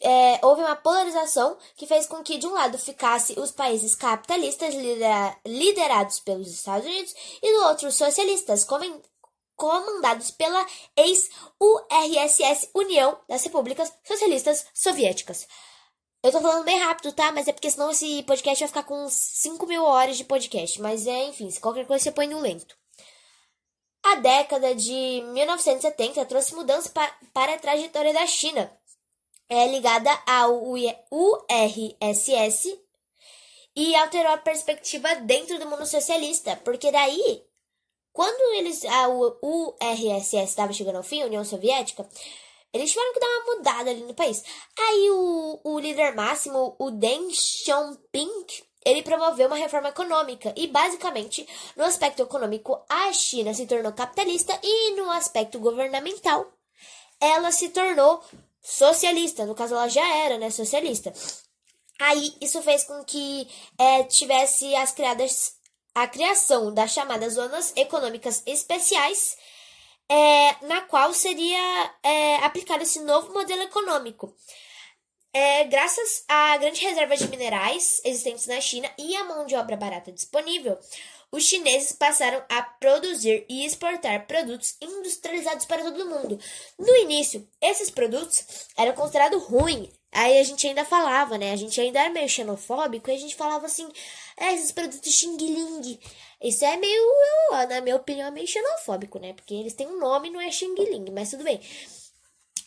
é, 0.00 0.40
houve 0.44 0.62
uma 0.62 0.76
polarização 0.76 1.56
que 1.76 1.86
fez 1.86 2.06
com 2.06 2.22
que, 2.22 2.38
de 2.38 2.46
um 2.46 2.52
lado, 2.52 2.78
ficasse 2.78 3.38
os 3.38 3.50
países 3.50 3.94
capitalistas 3.94 4.74
lidera 4.74 5.36
liderados 5.46 6.20
pelos 6.20 6.48
Estados 6.48 6.86
Unidos 6.86 7.14
e 7.42 7.52
do 7.52 7.64
outro, 7.66 7.88
os 7.88 7.94
socialistas, 7.94 8.66
comandados 9.56 10.30
pela 10.30 10.66
ex-URSS 10.96 12.70
União 12.74 13.18
das 13.28 13.44
Repúblicas 13.44 13.92
Socialistas 14.04 14.66
Soviéticas. 14.72 15.46
Eu 16.22 16.32
tô 16.32 16.40
falando 16.40 16.64
bem 16.64 16.78
rápido, 16.78 17.12
tá? 17.12 17.32
Mas 17.32 17.48
é 17.48 17.52
porque 17.52 17.70
senão 17.70 17.90
esse 17.90 18.22
podcast 18.24 18.62
vai 18.62 18.68
ficar 18.68 18.82
com 18.82 19.08
5 19.08 19.66
mil 19.66 19.84
horas 19.84 20.18
de 20.18 20.24
podcast. 20.24 20.80
Mas 20.80 21.06
é, 21.06 21.24
enfim, 21.24 21.50
se 21.50 21.60
qualquer 21.60 21.86
coisa 21.86 22.04
você 22.04 22.12
põe 22.12 22.26
no 22.26 22.40
lento. 22.40 22.76
A 24.02 24.16
década 24.16 24.74
de 24.74 25.22
1970 25.32 26.24
trouxe 26.26 26.54
mudanças 26.54 26.88
pa 26.88 27.06
para 27.32 27.54
a 27.54 27.58
trajetória 27.58 28.12
da 28.12 28.26
China, 28.26 28.70
é 29.50 29.66
ligada 29.66 30.10
ao 30.26 30.62
URSS 30.72 31.10
e 33.74 33.94
alterou 33.96 34.32
a 34.32 34.38
perspectiva 34.38 35.16
dentro 35.16 35.58
do 35.58 35.66
mundo 35.68 35.84
socialista, 35.84 36.56
porque 36.64 36.92
daí, 36.92 37.44
quando 38.12 38.54
eles 38.54 38.84
a 38.84 39.08
URSS 39.08 40.36
estava 40.44 40.72
chegando 40.72 40.96
ao 40.96 41.02
fim, 41.02 41.22
a 41.22 41.26
União 41.26 41.44
Soviética, 41.44 42.08
eles 42.72 42.90
tiveram 42.90 43.12
que 43.12 43.20
dar 43.20 43.26
uma 43.26 43.56
mudada 43.56 43.90
ali 43.90 44.02
no 44.02 44.14
país. 44.14 44.44
Aí 44.78 45.10
o, 45.10 45.60
o 45.64 45.80
líder 45.80 46.14
máximo, 46.14 46.76
o 46.78 46.92
Deng 46.92 47.32
Xiaoping, 47.32 48.46
ele 48.84 49.02
promoveu 49.02 49.48
uma 49.48 49.56
reforma 49.56 49.88
econômica 49.88 50.54
e, 50.56 50.68
basicamente, 50.68 51.46
no 51.76 51.84
aspecto 51.84 52.22
econômico, 52.22 52.80
a 52.88 53.12
China 53.12 53.52
se 53.52 53.66
tornou 53.66 53.92
capitalista 53.92 54.56
e, 54.62 54.92
no 54.92 55.10
aspecto 55.10 55.58
governamental, 55.58 56.46
ela 57.20 57.50
se 57.50 57.70
tornou 57.70 58.22
socialista. 58.62 59.46
No 59.46 59.54
caso, 59.54 59.74
ela 59.74 59.88
já 59.88 60.06
era, 60.24 60.38
né, 60.38 60.50
socialista. 60.50 61.12
Aí, 62.00 62.34
isso 62.40 62.62
fez 62.62 62.84
com 62.84 63.04
que 63.04 63.46
é, 63.78 64.04
tivesse 64.04 64.74
as 64.76 64.92
criadas, 64.92 65.52
a 65.94 66.06
criação 66.06 66.72
das 66.72 66.92
chamadas 66.92 67.34
zonas 67.34 67.72
econômicas 67.76 68.42
especiais, 68.46 69.36
é, 70.08 70.66
na 70.66 70.80
qual 70.82 71.12
seria 71.12 71.94
é, 72.02 72.36
aplicado 72.36 72.82
esse 72.82 73.00
novo 73.00 73.32
modelo 73.32 73.62
econômico. 73.62 74.34
É, 75.32 75.62
graças 75.64 76.24
à 76.26 76.56
grande 76.56 76.80
reserva 76.80 77.16
de 77.16 77.28
minerais 77.28 78.00
existentes 78.04 78.46
na 78.46 78.60
China 78.60 78.90
e 78.98 79.14
à 79.14 79.22
mão 79.22 79.46
de 79.46 79.54
obra 79.54 79.76
barata 79.76 80.10
disponível, 80.10 80.76
os 81.32 81.44
chineses 81.44 81.92
passaram 81.92 82.42
a 82.48 82.62
produzir 82.62 83.44
e 83.48 83.64
exportar 83.64 84.26
produtos 84.26 84.76
industrializados 84.80 85.64
para 85.64 85.82
todo 85.82 86.08
mundo. 86.08 86.38
No 86.78 86.96
início, 86.96 87.46
esses 87.60 87.90
produtos 87.90 88.44
eram 88.76 88.92
considerados 88.94 89.42
ruins. 89.44 89.88
Aí 90.12 90.40
a 90.40 90.42
gente 90.42 90.66
ainda 90.66 90.84
falava, 90.84 91.38
né? 91.38 91.52
A 91.52 91.56
gente 91.56 91.80
ainda 91.80 92.00
era 92.00 92.10
meio 92.10 92.28
xenofóbico 92.28 93.10
e 93.10 93.14
a 93.14 93.18
gente 93.18 93.36
falava 93.36 93.66
assim: 93.66 93.88
é, 94.36 94.52
esses 94.54 94.72
produtos 94.72 95.14
xing 95.14 95.36
ling. 95.36 96.00
Isso 96.42 96.64
é 96.64 96.76
meio, 96.76 97.02
na 97.68 97.80
minha 97.80 97.94
opinião, 97.94 98.26
é 98.26 98.30
meio 98.30 98.48
xenofóbico, 98.48 99.20
né? 99.20 99.32
Porque 99.34 99.54
eles 99.54 99.74
têm 99.74 99.86
um 99.86 100.00
nome, 100.00 100.30
não 100.30 100.40
é 100.40 100.50
xing 100.50 100.74
ling, 100.74 101.12
mas 101.12 101.30
tudo 101.30 101.44
bem 101.44 101.60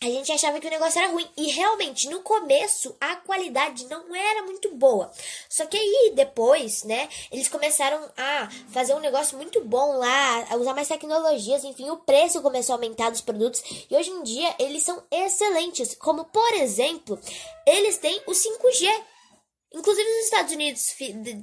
a 0.04 0.10
gente 0.10 0.30
achava 0.30 0.60
que 0.60 0.66
o 0.66 0.70
negócio 0.70 0.98
era 1.00 1.10
ruim. 1.10 1.26
E 1.36 1.50
realmente, 1.50 2.08
no 2.08 2.20
começo, 2.20 2.94
a 3.00 3.16
qualidade 3.16 3.86
não 3.86 4.14
era 4.14 4.42
muito 4.42 4.74
boa. 4.74 5.10
Só 5.48 5.64
que 5.66 5.76
aí, 5.76 6.12
depois, 6.14 6.84
né, 6.84 7.08
eles 7.32 7.48
começaram 7.48 8.10
a 8.16 8.48
fazer 8.68 8.94
um 8.94 9.00
negócio 9.00 9.36
muito 9.36 9.62
bom 9.64 9.96
lá, 9.96 10.46
a 10.50 10.56
usar 10.56 10.74
mais 10.74 10.88
tecnologias, 10.88 11.64
enfim, 11.64 11.88
o 11.90 11.96
preço 11.96 12.42
começou 12.42 12.74
a 12.74 12.76
aumentar 12.76 13.10
dos 13.10 13.22
produtos. 13.22 13.62
E 13.90 13.96
hoje 13.96 14.10
em 14.10 14.22
dia, 14.22 14.54
eles 14.58 14.82
são 14.82 15.02
excelentes. 15.10 15.94
Como, 15.94 16.24
por 16.26 16.52
exemplo, 16.54 17.18
eles 17.66 17.96
têm 17.96 18.20
o 18.26 18.32
5G. 18.32 19.13
Inclusive 19.74 20.08
os 20.08 20.24
Estados 20.26 20.52
Unidos, 20.52 20.94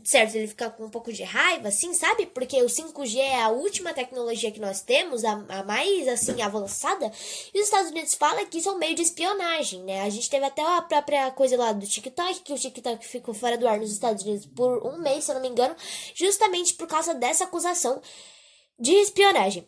certo, 0.06 0.36
ele 0.36 0.48
fica 0.48 0.70
com 0.70 0.86
um 0.86 0.90
pouco 0.90 1.12
de 1.12 1.22
raiva, 1.22 1.68
assim, 1.68 1.94
sabe? 1.94 2.26
Porque 2.28 2.64
o 2.64 2.68
5G 2.68 3.18
é 3.18 3.42
a 3.42 3.50
última 3.50 3.94
tecnologia 3.94 4.50
que 4.50 4.60
nós 4.60 4.82
temos, 4.82 5.26
a, 5.26 5.34
a, 5.50 5.64
mais, 5.66 6.08
assim, 6.08 6.42
avançada. 6.42 7.12
E 7.54 7.60
os 7.60 7.66
Estados 7.66 7.92
Unidos 7.92 8.14
falam 8.14 8.46
que 8.46 8.60
isso 8.60 8.70
é 8.70 8.72
um 8.72 8.78
meio 8.78 8.96
de 8.96 9.02
espionagem, 9.02 9.84
né? 9.84 10.04
A 10.04 10.10
gente 10.10 10.30
teve 10.30 10.46
até 10.46 10.62
a 10.62 10.82
própria 10.82 11.30
coisa 11.32 11.58
lá 11.58 11.74
do 11.74 11.86
TikTok, 11.86 12.40
que 12.40 12.54
o 12.54 12.58
TikTok 12.58 13.06
ficou 13.06 13.34
fora 13.34 13.58
do 13.58 13.68
ar 13.68 13.78
nos 13.78 13.92
Estados 13.92 14.24
Unidos 14.24 14.46
por 14.46 14.88
um 14.88 14.98
mês, 15.02 15.26
se 15.26 15.32
eu 15.32 15.36
não 15.36 15.42
me 15.42 15.50
engano, 15.50 15.76
justamente 16.16 16.74
por 16.76 16.88
causa 16.88 17.14
dessa 17.14 17.44
acusação 17.44 18.02
de 18.80 18.94
espionagem. 18.94 19.68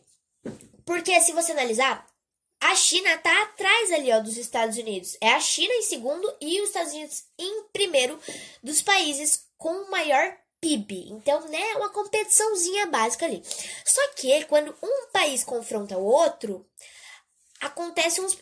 Porque 0.86 1.20
se 1.20 1.34
você 1.34 1.52
analisar, 1.52 2.08
a 2.64 2.76
China 2.76 3.18
tá 3.18 3.44
atrás 3.44 3.92
ali, 3.92 4.12
ó, 4.12 4.20
dos 4.20 4.38
Estados 4.38 4.78
Unidos. 4.78 5.18
É 5.20 5.34
a 5.34 5.40
China 5.40 5.74
em 5.74 5.82
segundo 5.82 6.34
e 6.40 6.62
os 6.62 6.70
Estados 6.70 6.94
Unidos 6.94 7.24
em 7.38 7.64
primeiro 7.74 8.18
dos 8.62 8.82
países 8.82 9.46
com 9.58 9.90
maior 9.90 10.38
PIB. 10.62 11.10
Então, 11.10 11.42
né, 11.50 11.76
uma 11.76 11.90
competiçãozinha 11.90 12.86
básica 12.86 13.26
ali. 13.26 13.44
Só 13.86 14.02
que 14.16 14.46
quando 14.46 14.74
um 14.82 15.08
país 15.12 15.44
confronta 15.44 15.98
o 15.98 16.06
outro, 16.06 16.66
acontecem 17.64 18.24
uns 18.24 18.38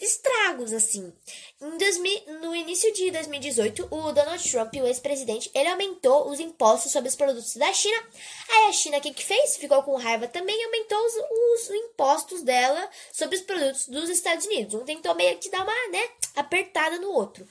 estragos 0.00 0.72
assim. 0.72 1.12
2000, 1.60 2.40
no 2.40 2.54
início 2.54 2.92
de 2.92 3.10
2018, 3.10 3.88
o 3.90 4.12
Donald 4.12 4.50
Trump, 4.50 4.74
o 4.74 4.86
ex-presidente, 4.86 5.50
ele 5.54 5.68
aumentou 5.68 6.30
os 6.30 6.40
impostos 6.40 6.92
sobre 6.92 7.08
os 7.08 7.16
produtos 7.16 7.56
da 7.56 7.72
China. 7.72 8.02
Aí 8.50 8.64
a 8.66 8.72
China 8.72 8.98
o 8.98 9.00
que, 9.00 9.12
que 9.12 9.24
fez? 9.24 9.56
Ficou 9.56 9.82
com 9.82 9.96
raiva 9.96 10.26
também 10.26 10.58
e 10.58 10.64
aumentou 10.64 10.98
os, 10.98 11.14
os, 11.14 11.70
impostos 11.70 12.42
dela 12.42 12.88
sobre 13.12 13.36
os 13.36 13.42
produtos 13.42 13.86
dos 13.88 14.08
Estados 14.08 14.46
Unidos. 14.46 14.74
Um 14.74 14.84
tentou 14.84 15.14
meio 15.14 15.38
que 15.38 15.50
dar 15.50 15.62
uma, 15.62 15.88
né, 15.88 16.08
apertada 16.36 16.98
no 16.98 17.10
outro. 17.10 17.46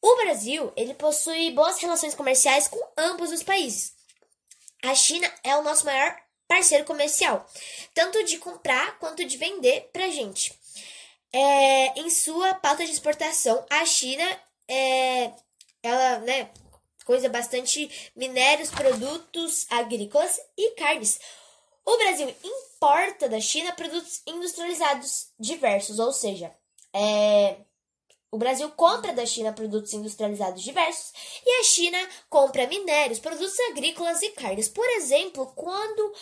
O 0.00 0.16
Brasil, 0.16 0.72
ele 0.76 0.94
possui 0.94 1.50
boas 1.52 1.78
relações 1.78 2.14
comerciais 2.14 2.68
com 2.68 2.80
ambos 2.96 3.32
os 3.32 3.42
países. 3.42 3.92
A 4.84 4.94
China 4.94 5.32
é 5.42 5.56
o 5.56 5.62
nosso 5.62 5.84
maior 5.84 6.16
parceiro 6.48 6.84
comercial, 6.84 7.46
tanto 7.94 8.24
de 8.24 8.38
comprar 8.38 8.98
quanto 8.98 9.24
de 9.24 9.36
vender 9.36 9.90
para 9.92 10.08
gente. 10.08 10.58
É, 11.32 12.00
em 12.00 12.08
sua 12.08 12.54
pauta 12.54 12.84
de 12.84 12.90
exportação, 12.90 13.64
a 13.68 13.84
China 13.84 14.24
é, 14.66 15.30
ela, 15.82 16.18
né, 16.20 16.50
coisa 17.04 17.28
bastante 17.28 18.10
minérios, 18.16 18.70
produtos 18.70 19.66
agrícolas 19.70 20.40
e 20.56 20.70
carnes. 20.72 21.20
O 21.84 21.96
Brasil 21.96 22.34
importa 22.42 23.28
da 23.28 23.40
China 23.40 23.72
produtos 23.72 24.22
industrializados 24.26 25.28
diversos, 25.38 25.98
ou 25.98 26.12
seja, 26.12 26.52
é, 26.92 27.56
o 28.30 28.38
Brasil 28.38 28.70
compra 28.70 29.12
da 29.12 29.24
China 29.24 29.52
produtos 29.52 29.92
industrializados 29.92 30.62
diversos 30.62 31.12
e 31.44 31.60
a 31.60 31.64
China 31.64 31.98
compra 32.28 32.66
minérios, 32.66 33.18
produtos 33.18 33.58
agrícolas 33.70 34.22
e 34.22 34.30
carnes. 34.30 34.68
Por 34.68 34.88
exemplo, 34.90 35.46
quando 35.54 36.12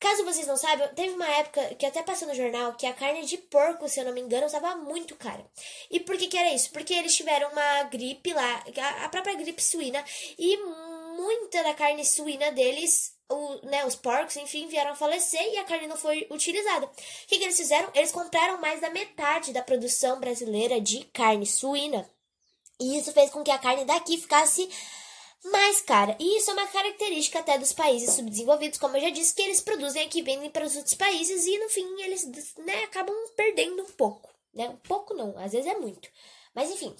Caso 0.00 0.24
vocês 0.24 0.46
não 0.46 0.56
saibam, 0.56 0.86
teve 0.94 1.12
uma 1.14 1.28
época 1.28 1.74
que 1.74 1.84
até 1.84 2.04
passou 2.04 2.28
no 2.28 2.34
jornal 2.34 2.74
que 2.74 2.86
a 2.86 2.92
carne 2.92 3.26
de 3.26 3.36
porco, 3.36 3.88
se 3.88 3.98
eu 3.98 4.04
não 4.04 4.12
me 4.12 4.20
engano, 4.20 4.46
estava 4.46 4.76
muito 4.76 5.16
cara. 5.16 5.44
E 5.90 5.98
por 5.98 6.16
que, 6.16 6.28
que 6.28 6.38
era 6.38 6.54
isso? 6.54 6.70
Porque 6.70 6.94
eles 6.94 7.16
tiveram 7.16 7.50
uma 7.50 7.82
gripe 7.84 8.32
lá, 8.32 8.64
a 9.02 9.08
própria 9.08 9.34
gripe 9.34 9.60
suína, 9.60 10.04
e 10.38 10.56
muita 11.16 11.64
da 11.64 11.74
carne 11.74 12.04
suína 12.04 12.52
deles 12.52 13.17
o, 13.28 13.66
né, 13.66 13.84
os 13.84 13.94
porcos, 13.94 14.36
enfim, 14.36 14.66
vieram 14.68 14.92
a 14.92 14.96
falecer 14.96 15.42
e 15.52 15.58
a 15.58 15.64
carne 15.64 15.86
não 15.86 15.96
foi 15.96 16.26
utilizada. 16.30 16.86
O 16.86 16.90
que, 17.26 17.38
que 17.38 17.44
eles 17.44 17.56
fizeram? 17.56 17.90
Eles 17.94 18.10
compraram 18.10 18.60
mais 18.60 18.80
da 18.80 18.90
metade 18.90 19.52
da 19.52 19.62
produção 19.62 20.18
brasileira 20.18 20.80
de 20.80 21.04
carne 21.06 21.46
suína. 21.46 22.08
E 22.80 22.96
isso 22.96 23.12
fez 23.12 23.30
com 23.30 23.42
que 23.42 23.50
a 23.50 23.58
carne 23.58 23.84
daqui 23.84 24.16
ficasse 24.16 24.68
mais 25.44 25.80
cara. 25.80 26.16
E 26.18 26.38
isso 26.38 26.50
é 26.50 26.54
uma 26.54 26.66
característica 26.68 27.40
até 27.40 27.58
dos 27.58 27.72
países 27.72 28.14
subdesenvolvidos, 28.14 28.78
como 28.78 28.96
eu 28.96 29.02
já 29.02 29.10
disse, 29.10 29.34
que 29.34 29.42
eles 29.42 29.60
produzem 29.60 30.04
aqui, 30.04 30.22
vendem 30.22 30.50
para 30.50 30.64
os 30.64 30.76
outros 30.76 30.94
países 30.94 31.46
e 31.46 31.58
no 31.58 31.68
fim 31.68 32.02
eles 32.02 32.24
né, 32.58 32.84
acabam 32.84 33.14
perdendo 33.36 33.82
um 33.82 33.92
pouco. 33.92 34.32
Né? 34.54 34.68
Um 34.68 34.76
pouco 34.76 35.14
não, 35.14 35.36
às 35.38 35.52
vezes 35.52 35.66
é 35.66 35.76
muito. 35.76 36.08
Mas 36.54 36.70
enfim, 36.70 36.94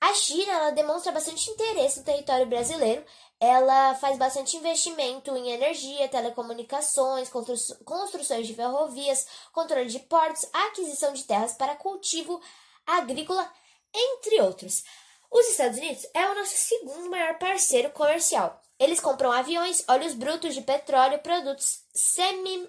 a 0.00 0.12
China 0.14 0.52
ela 0.52 0.70
demonstra 0.70 1.12
bastante 1.12 1.50
interesse 1.50 2.00
no 2.00 2.04
território 2.04 2.46
brasileiro 2.46 3.04
ela 3.44 3.94
faz 3.96 4.16
bastante 4.16 4.56
investimento 4.56 5.36
em 5.36 5.50
energia, 5.50 6.08
telecomunicações, 6.08 7.28
constru 7.28 7.76
construções 7.84 8.46
de 8.46 8.54
ferrovias, 8.54 9.26
controle 9.52 9.86
de 9.86 9.98
portos, 10.00 10.48
aquisição 10.52 11.12
de 11.12 11.24
terras 11.24 11.52
para 11.52 11.76
cultivo 11.76 12.40
agrícola, 12.86 13.50
entre 13.94 14.40
outros. 14.40 14.82
Os 15.30 15.46
Estados 15.48 15.78
Unidos 15.78 16.06
é 16.14 16.26
o 16.26 16.34
nosso 16.34 16.56
segundo 16.56 17.10
maior 17.10 17.38
parceiro 17.38 17.90
comercial. 17.90 18.60
Eles 18.78 19.00
compram 19.00 19.30
aviões, 19.30 19.84
óleos 19.88 20.14
brutos 20.14 20.54
de 20.54 20.62
petróleo, 20.62 21.18
produtos 21.18 21.82
semi 21.94 22.68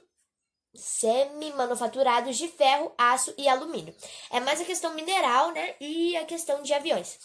semi-manufaturados 0.73 2.35
de 2.35 2.49
ferro, 2.49 2.93
aço 2.97 3.33
e 3.37 3.47
alumínio. 3.47 3.95
É 4.29 4.41
mais 4.41 4.59
a 4.59 4.65
questão 4.65 4.93
mineral, 4.93 5.51
né, 5.51 5.75
e 5.79 6.17
a 6.17 6.25
questão 6.25 6.61
de 6.61 6.73
aviões. 6.73 7.17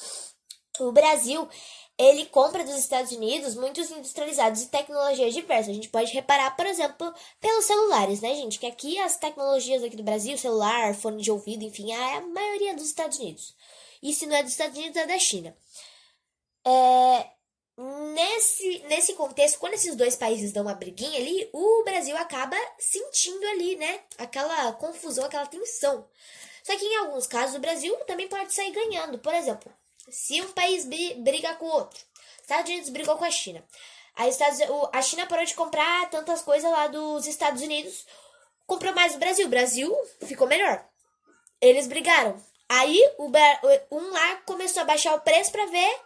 O 0.78 0.92
Brasil 0.92 1.48
ele 2.00 2.24
compra 2.26 2.64
dos 2.64 2.76
Estados 2.76 3.12
Unidos 3.12 3.54
muitos 3.54 3.90
industrializados 3.90 4.62
e 4.62 4.68
tecnologias 4.68 5.34
diversas. 5.34 5.68
A 5.68 5.74
gente 5.74 5.90
pode 5.90 6.10
reparar, 6.12 6.56
por 6.56 6.64
exemplo, 6.64 7.12
pelos 7.38 7.66
celulares, 7.66 8.22
né, 8.22 8.34
gente? 8.34 8.58
Que 8.58 8.66
aqui 8.66 8.98
as 8.98 9.18
tecnologias 9.18 9.84
aqui 9.84 9.96
do 9.96 10.02
Brasil, 10.02 10.38
celular, 10.38 10.94
fone 10.94 11.22
de 11.22 11.30
ouvido, 11.30 11.62
enfim, 11.62 11.92
é 11.92 12.16
a 12.16 12.20
maioria 12.22 12.74
dos 12.74 12.86
Estados 12.86 13.18
Unidos. 13.18 13.54
E 14.02 14.14
se 14.14 14.24
não 14.24 14.34
é 14.34 14.42
dos 14.42 14.52
Estados 14.52 14.78
Unidos, 14.78 14.96
é 14.96 15.06
da 15.06 15.18
China. 15.18 15.54
É, 16.64 17.26
nesse, 18.14 18.78
nesse 18.88 19.12
contexto, 19.12 19.58
quando 19.58 19.74
esses 19.74 19.94
dois 19.94 20.16
países 20.16 20.52
dão 20.52 20.62
uma 20.62 20.74
briguinha 20.74 21.18
ali, 21.18 21.50
o 21.52 21.84
Brasil 21.84 22.16
acaba 22.16 22.56
sentindo 22.78 23.46
ali, 23.48 23.76
né? 23.76 24.00
Aquela 24.16 24.72
confusão, 24.72 25.26
aquela 25.26 25.46
tensão. 25.46 26.08
Só 26.62 26.74
que 26.78 26.84
em 26.86 26.96
alguns 26.96 27.26
casos 27.26 27.56
o 27.56 27.60
Brasil 27.60 27.94
também 28.06 28.26
pode 28.26 28.54
sair 28.54 28.70
ganhando. 28.70 29.18
Por 29.18 29.34
exemplo, 29.34 29.70
se 30.08 30.40
um 30.40 30.52
país 30.52 30.84
briga 30.84 31.54
com 31.56 31.66
o 31.66 31.72
outro, 31.72 32.00
Estados 32.40 32.70
Unidos 32.70 32.90
brigou 32.90 33.16
com 33.16 33.24
a 33.24 33.30
China. 33.30 33.64
A, 34.16 34.28
Estados, 34.28 34.58
a 34.92 35.02
China 35.02 35.26
parou 35.26 35.44
de 35.44 35.54
comprar 35.54 36.10
tantas 36.10 36.42
coisas 36.42 36.70
lá 36.70 36.88
dos 36.88 37.26
Estados 37.26 37.62
Unidos, 37.62 38.06
comprou 38.66 38.94
mais 38.94 39.12
do 39.12 39.18
Brasil. 39.18 39.46
O 39.46 39.50
Brasil 39.50 39.96
ficou 40.26 40.46
melhor. 40.46 40.84
Eles 41.60 41.86
brigaram. 41.86 42.42
Aí 42.68 42.98
o, 43.18 43.30
um 43.90 44.10
lá 44.10 44.36
começou 44.46 44.82
a 44.82 44.86
baixar 44.86 45.14
o 45.14 45.20
preço 45.20 45.50
para 45.50 45.66
ver 45.66 46.00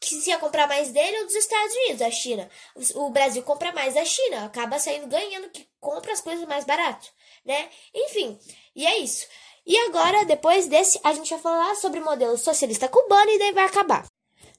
que 0.00 0.20
se 0.20 0.30
ia 0.30 0.38
comprar 0.38 0.68
mais 0.68 0.90
dele 0.90 1.18
ou 1.18 1.24
dos 1.24 1.34
Estados 1.34 1.74
Unidos, 1.74 2.02
a 2.02 2.10
China. 2.10 2.50
O 2.94 3.10
Brasil 3.10 3.42
compra 3.42 3.72
mais 3.72 3.94
da 3.94 4.04
China, 4.04 4.44
acaba 4.44 4.78
saindo 4.78 5.06
ganhando 5.06 5.50
que 5.50 5.66
compra 5.80 6.12
as 6.12 6.20
coisas 6.20 6.46
mais 6.46 6.64
barato, 6.64 7.08
né? 7.44 7.70
Enfim, 7.94 8.38
e 8.76 8.86
é 8.86 8.98
isso. 8.98 9.26
E 9.66 9.76
agora, 9.78 10.24
depois 10.24 10.66
desse, 10.66 11.00
a 11.02 11.12
gente 11.12 11.30
vai 11.30 11.38
falar 11.38 11.74
sobre 11.76 12.00
o 12.00 12.04
modelo 12.04 12.36
socialista 12.36 12.88
cubano 12.88 13.30
e 13.30 13.38
daí 13.38 13.52
vai 13.52 13.64
acabar. 13.64 14.06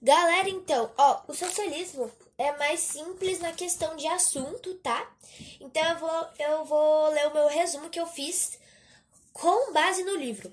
Galera, 0.02 0.50
então, 0.50 0.92
ó, 0.98 1.22
o 1.28 1.34
socialismo 1.34 2.12
é 2.38 2.52
mais 2.58 2.80
simples 2.80 3.40
na 3.40 3.52
questão 3.54 3.96
de 3.96 4.08
assunto, 4.08 4.74
tá? 4.76 5.08
Então 5.60 5.84
eu 5.84 5.98
vou, 5.98 6.28
eu 6.40 6.66
vou 6.66 7.10
ler 7.10 7.28
o 7.28 7.34
meu 7.34 7.48
resumo 7.48 7.90
que 7.90 8.00
eu 8.00 8.08
fiz 8.08 8.60
com 9.32 9.72
base 9.72 10.04
no 10.04 10.16
livro. 10.16 10.52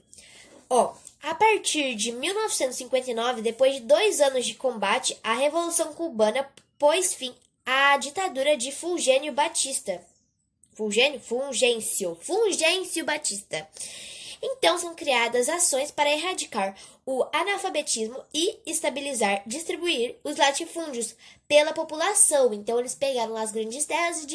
Ó, 0.69 0.95
a 1.23 1.35
partir 1.35 1.95
de 1.95 2.13
1959, 2.13 3.43
depois 3.43 3.75
de 3.75 3.81
dois 3.81 4.21
anos 4.21 4.47
de 4.47 4.55
combate, 4.55 5.19
a 5.23 5.35
Revolução 5.35 5.93
Cubana 5.93 6.49
pôs 6.79 7.15
fim 7.15 7.35
à 7.65 7.97
ditadura 7.97 8.57
de 8.57 8.73
Fulgênio 8.73 9.33
Batista. 9.33 10.01
Fulgênio? 10.75 11.21
Fulgêncio. 11.21 12.17
Fulgêncio 12.21 13.05
Batista. 13.05 13.69
Então 14.43 14.77
são 14.77 14.95
criadas 14.95 15.49
ações 15.49 15.93
para 15.93 16.11
erradicar 16.11 16.75
o 17.07 17.25
analfabetismo 17.33 18.25
e 18.35 18.59
estabilizar, 18.67 19.43
distribuir 19.47 20.17
os 20.25 20.37
latifúndios 20.37 21.15
pela 21.47 21.73
população. 21.73 22.53
Então 22.53 22.81
eles 22.81 22.95
pegaram 22.95 23.37
as 23.37 23.53
grandes 23.53 23.87
terras 23.87 24.25
e 24.25 24.27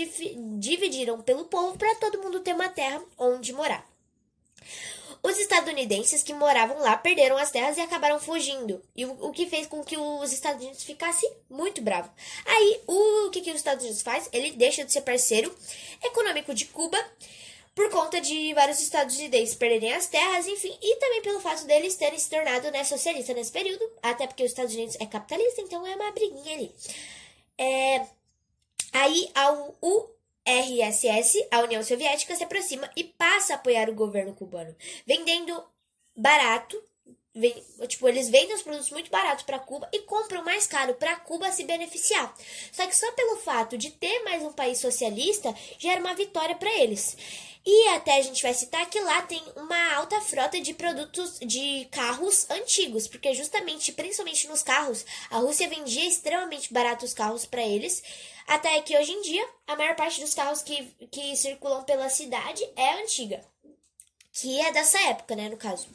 dividiram 0.57 1.21
pelo 1.21 1.45
povo 1.45 1.77
para 1.77 1.95
todo 1.95 2.21
mundo 2.21 2.39
ter 2.39 2.53
uma 2.53 2.69
terra 2.69 3.03
onde 3.17 3.51
morar. 3.51 3.85
Os 5.21 5.37
estadunidenses 5.39 6.23
que 6.23 6.33
moravam 6.33 6.79
lá 6.79 6.95
perderam 6.95 7.37
as 7.37 7.51
terras 7.51 7.75
e 7.77 7.81
acabaram 7.81 8.19
fugindo, 8.19 8.81
e 8.95 9.05
o, 9.05 9.27
o 9.27 9.31
que 9.31 9.47
fez 9.47 9.67
com 9.67 9.83
que 9.83 9.97
os 9.97 10.31
Estados 10.31 10.63
Unidos 10.63 10.83
ficassem 10.83 11.29
muito 11.49 11.81
bravos. 11.81 12.11
Aí, 12.45 12.81
o 12.87 13.29
que, 13.31 13.41
que 13.41 13.49
os 13.49 13.57
Estados 13.57 13.83
Unidos 13.83 14.01
faz? 14.01 14.29
Ele 14.31 14.51
deixa 14.51 14.85
de 14.85 14.93
ser 14.93 15.01
parceiro 15.01 15.53
econômico 16.03 16.53
de 16.53 16.65
Cuba 16.65 17.03
por 17.77 17.91
conta 17.91 18.19
de 18.19 18.55
vários 18.55 18.81
estadunidenses 18.81 19.53
perderem 19.53 19.93
as 19.93 20.07
terras, 20.07 20.47
enfim, 20.47 20.75
e 20.81 20.95
também 20.95 21.21
pelo 21.21 21.39
fato 21.39 21.63
deles 21.67 21.95
terem 21.95 22.17
se 22.17 22.27
tornado 22.27 22.71
né, 22.71 22.81
nesse 23.35 23.51
período, 23.51 23.87
até 24.01 24.25
porque 24.25 24.43
os 24.43 24.49
Estados 24.49 24.73
Unidos 24.73 24.97
é 24.99 25.05
capitalista, 25.05 25.61
então 25.61 25.85
é 25.85 25.95
uma 25.95 26.11
briguinha 26.11 26.55
ali. 26.55 26.73
É, 27.55 28.03
aí, 28.91 29.29
ao, 29.35 29.77
o 29.79 30.09
RSS, 30.43 31.47
a 31.51 31.59
União 31.59 31.83
Soviética, 31.83 32.35
se 32.35 32.43
aproxima 32.43 32.89
e 32.95 33.03
passa 33.03 33.53
a 33.53 33.55
apoiar 33.57 33.91
o 33.91 33.95
governo 33.95 34.33
cubano, 34.33 34.75
vendendo 35.05 35.63
barato. 36.15 36.83
Vem, 37.39 37.63
tipo, 37.87 38.07
eles 38.09 38.29
vendem 38.29 38.55
os 38.55 38.63
produtos 38.63 38.89
muito 38.89 39.11
baratos 39.11 39.43
para 39.43 39.59
Cuba 39.59 39.87
e 39.93 39.99
compram 39.99 40.43
mais 40.43 40.65
caro 40.65 40.95
para 40.95 41.17
Cuba 41.17 41.51
se 41.51 41.63
beneficiar. 41.65 42.33
Só 42.71 42.87
que 42.87 42.95
só 42.95 43.11
pelo 43.11 43.37
fato 43.37 43.77
de 43.77 43.91
ter 43.91 44.23
mais 44.23 44.41
um 44.41 44.51
país 44.51 44.79
socialista 44.79 45.53
já 45.77 45.91
era 45.91 46.01
uma 46.01 46.15
vitória 46.15 46.55
para 46.55 46.73
eles. 46.79 47.15
E 47.63 47.89
até 47.89 48.17
a 48.17 48.21
gente 48.23 48.41
vai 48.41 48.55
citar 48.55 48.89
que 48.89 48.99
lá 49.01 49.21
tem 49.21 49.39
uma 49.55 49.93
alta 49.93 50.19
frota 50.19 50.59
de 50.59 50.73
produtos 50.73 51.37
de 51.37 51.87
carros 51.91 52.49
antigos, 52.49 53.07
porque 53.07 53.31
justamente, 53.35 53.91
principalmente 53.91 54.47
nos 54.47 54.63
carros, 54.63 55.05
a 55.29 55.37
Rússia 55.37 55.69
vendia 55.69 56.07
extremamente 56.07 56.73
baratos 56.73 57.13
carros 57.13 57.45
para 57.45 57.61
eles. 57.61 58.01
Até 58.47 58.81
que 58.81 58.97
hoje 58.97 59.11
em 59.11 59.21
dia, 59.21 59.47
a 59.67 59.75
maior 59.75 59.95
parte 59.95 60.19
dos 60.21 60.33
carros 60.33 60.63
que, 60.63 60.91
que 61.11 61.35
circulam 61.35 61.83
pela 61.83 62.09
cidade 62.09 62.67
é 62.75 63.03
antiga. 63.03 63.45
Que 64.33 64.59
é 64.59 64.71
dessa 64.71 64.99
época, 65.01 65.35
né, 65.35 65.49
no 65.49 65.57
caso. 65.57 65.87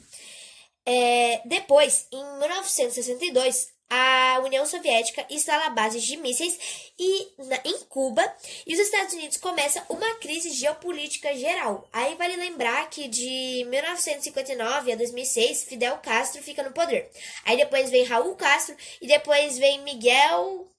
É, 0.85 1.41
depois, 1.45 2.07
em 2.11 2.23
1962, 2.39 3.73
a 3.95 4.39
União 4.43 4.65
Soviética 4.65 5.23
instala 5.29 5.69
bases 5.69 6.03
de 6.03 6.17
mísseis 6.17 6.57
e, 6.97 7.27
na, 7.45 7.61
em 7.63 7.79
Cuba 7.85 8.23
e 8.65 8.73
os 8.73 8.79
Estados 8.79 9.13
Unidos 9.13 9.37
começa 9.37 9.85
uma 9.87 10.15
crise 10.15 10.49
geopolítica 10.49 11.35
geral. 11.35 11.87
Aí 11.93 12.15
vale 12.15 12.35
lembrar 12.35 12.89
que 12.89 13.07
de 13.07 13.65
1959 13.69 14.93
a 14.93 14.95
2006 14.95 15.65
Fidel 15.65 15.97
Castro 15.99 16.41
fica 16.41 16.63
no 16.63 16.71
poder. 16.71 17.09
Aí 17.45 17.55
depois 17.55 17.91
vem 17.91 18.03
Raul 18.03 18.35
Castro 18.35 18.75
e 18.99 19.05
depois 19.05 19.59
vem 19.59 19.83
Miguel 19.83 20.71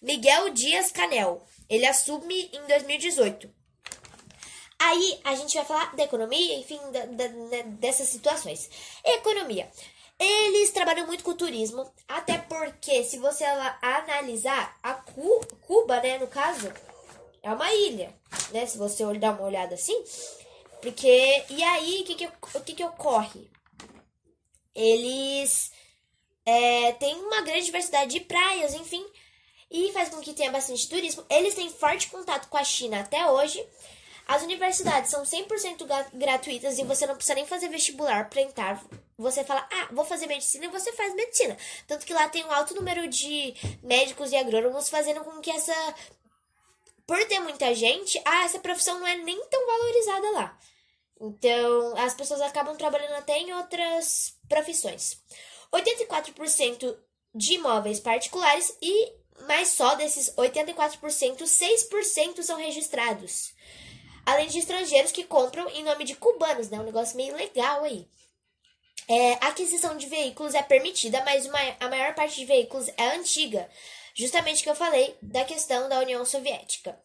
Miguel 0.00 0.48
Dias 0.50 0.90
Canel. 0.90 1.46
Ele 1.68 1.84
assume 1.84 2.50
em 2.54 2.66
2018. 2.68 3.55
Aí 4.78 5.20
a 5.24 5.34
gente 5.34 5.54
vai 5.56 5.64
falar 5.64 5.96
da 5.96 6.04
economia, 6.04 6.58
enfim, 6.58 6.78
da, 6.92 7.06
da, 7.06 7.62
dessas 7.78 8.08
situações. 8.08 8.68
Economia. 9.04 9.70
Eles 10.18 10.70
trabalham 10.70 11.06
muito 11.06 11.22
com 11.22 11.34
turismo, 11.34 11.90
até 12.08 12.38
porque, 12.38 13.04
se 13.04 13.18
você 13.18 13.44
analisar, 13.82 14.78
a 14.82 14.94
Cuba, 14.94 16.00
né, 16.00 16.18
no 16.18 16.26
caso, 16.26 16.72
é 17.42 17.52
uma 17.52 17.72
ilha, 17.72 18.14
né? 18.50 18.64
Se 18.66 18.78
você 18.78 19.04
dar 19.18 19.32
uma 19.32 19.46
olhada 19.46 19.74
assim. 19.74 20.02
Porque, 20.80 21.44
e 21.50 21.62
aí, 21.62 22.00
o 22.00 22.04
que 22.04 22.14
que, 22.14 22.28
que 22.64 22.74
que 22.74 22.84
ocorre? 22.84 23.50
Eles 24.74 25.70
é, 26.44 26.92
têm 26.92 27.16
uma 27.16 27.42
grande 27.42 27.66
diversidade 27.66 28.12
de 28.12 28.20
praias, 28.20 28.74
enfim, 28.74 29.04
e 29.70 29.92
faz 29.92 30.08
com 30.08 30.20
que 30.20 30.32
tenha 30.32 30.50
bastante 30.50 30.88
turismo. 30.88 31.24
Eles 31.28 31.54
têm 31.54 31.68
forte 31.68 32.08
contato 32.08 32.48
com 32.48 32.56
a 32.56 32.64
China 32.64 33.00
até 33.00 33.28
hoje. 33.30 33.66
As 34.26 34.42
universidades 34.42 35.10
são 35.10 35.22
100% 35.22 35.86
gratuitas 36.12 36.78
e 36.78 36.84
você 36.84 37.06
não 37.06 37.14
precisa 37.14 37.36
nem 37.36 37.46
fazer 37.46 37.68
vestibular 37.68 38.28
para 38.28 38.42
entrar. 38.42 38.84
Você 39.16 39.44
fala, 39.44 39.66
ah, 39.72 39.88
vou 39.92 40.04
fazer 40.04 40.26
medicina 40.26 40.64
e 40.64 40.68
você 40.68 40.92
faz 40.92 41.14
medicina. 41.14 41.56
Tanto 41.86 42.04
que 42.04 42.12
lá 42.12 42.28
tem 42.28 42.44
um 42.44 42.50
alto 42.50 42.74
número 42.74 43.06
de 43.06 43.54
médicos 43.84 44.32
e 44.32 44.36
agrônomos 44.36 44.88
fazendo 44.88 45.22
com 45.22 45.40
que 45.40 45.50
essa. 45.50 45.72
Por 47.06 47.24
ter 47.26 47.38
muita 47.38 47.72
gente, 47.72 48.20
ah, 48.24 48.44
essa 48.44 48.58
profissão 48.58 48.98
não 48.98 49.06
é 49.06 49.16
nem 49.16 49.40
tão 49.46 49.64
valorizada 49.64 50.30
lá. 50.32 50.58
Então, 51.20 51.96
as 51.96 52.14
pessoas 52.14 52.40
acabam 52.40 52.76
trabalhando 52.76 53.14
até 53.14 53.38
em 53.38 53.54
outras 53.54 54.36
profissões. 54.48 55.22
84% 55.72 56.96
de 57.32 57.54
imóveis 57.54 58.00
particulares 58.00 58.76
e 58.82 59.12
mas 59.46 59.68
só 59.68 59.94
desses 59.94 60.34
84%, 60.34 61.42
6% 61.42 62.42
são 62.42 62.56
registrados 62.56 63.54
além 64.26 64.48
de 64.48 64.58
estrangeiros 64.58 65.12
que 65.12 65.24
compram 65.24 65.68
em 65.70 65.84
nome 65.84 66.04
de 66.04 66.16
cubanos, 66.16 66.68
né? 66.68 66.80
Um 66.80 66.84
negócio 66.84 67.16
meio 67.16 67.36
legal 67.36 67.84
aí. 67.84 68.06
É, 69.08 69.34
a 69.34 69.48
aquisição 69.48 69.96
de 69.96 70.08
veículos 70.08 70.52
é 70.54 70.62
permitida, 70.62 71.22
mas 71.24 71.46
uma, 71.46 71.58
a 71.78 71.88
maior 71.88 72.12
parte 72.14 72.34
de 72.34 72.44
veículos 72.44 72.88
é 72.96 73.14
antiga, 73.14 73.70
justamente 74.14 74.64
que 74.64 74.68
eu 74.68 74.74
falei 74.74 75.16
da 75.22 75.44
questão 75.44 75.88
da 75.88 76.00
União 76.00 76.24
Soviética. 76.24 76.98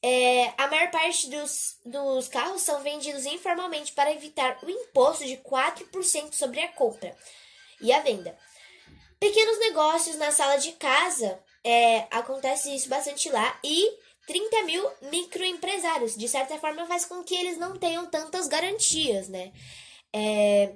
É, 0.00 0.52
a 0.56 0.68
maior 0.68 0.90
parte 0.90 1.28
dos, 1.28 1.78
dos 1.84 2.28
carros 2.28 2.62
são 2.62 2.80
vendidos 2.80 3.26
informalmente 3.26 3.92
para 3.92 4.12
evitar 4.12 4.58
o 4.62 4.70
imposto 4.70 5.24
de 5.24 5.36
4% 5.38 6.32
sobre 6.32 6.60
a 6.60 6.68
compra 6.68 7.16
e 7.80 7.92
a 7.92 8.00
venda. 8.00 8.36
Pequenos 9.18 9.58
negócios 9.58 10.16
na 10.16 10.30
sala 10.30 10.56
de 10.56 10.72
casa, 10.72 11.40
é, 11.64 12.06
acontece 12.10 12.74
isso 12.74 12.88
bastante 12.88 13.28
lá, 13.30 13.58
e 13.62 13.96
30 14.26 14.62
mil 14.62 14.90
microempresários. 15.02 16.16
De 16.16 16.28
certa 16.28 16.58
forma, 16.58 16.86
faz 16.86 17.04
com 17.04 17.22
que 17.22 17.34
eles 17.34 17.58
não 17.58 17.76
tenham 17.76 18.06
tantas 18.06 18.46
garantias, 18.46 19.28
né? 19.28 19.52
É, 20.12 20.74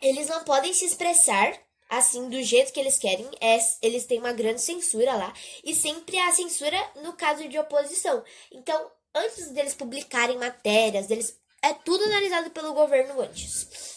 eles 0.00 0.28
não 0.28 0.44
podem 0.44 0.72
se 0.72 0.84
expressar 0.84 1.58
assim 1.88 2.28
do 2.28 2.42
jeito 2.42 2.72
que 2.72 2.80
eles 2.80 2.98
querem. 2.98 3.28
É, 3.40 3.58
eles 3.82 4.06
têm 4.06 4.18
uma 4.18 4.32
grande 4.32 4.60
censura 4.60 5.14
lá. 5.14 5.32
E 5.64 5.74
sempre 5.74 6.18
há 6.18 6.32
censura 6.32 6.78
no 7.02 7.12
caso 7.14 7.48
de 7.48 7.58
oposição. 7.58 8.24
Então, 8.52 8.90
antes 9.14 9.50
deles 9.50 9.74
publicarem 9.74 10.38
matérias, 10.38 11.06
deles, 11.06 11.38
é 11.62 11.72
tudo 11.72 12.04
analisado 12.04 12.50
pelo 12.50 12.74
governo 12.74 13.20
antes. 13.20 13.95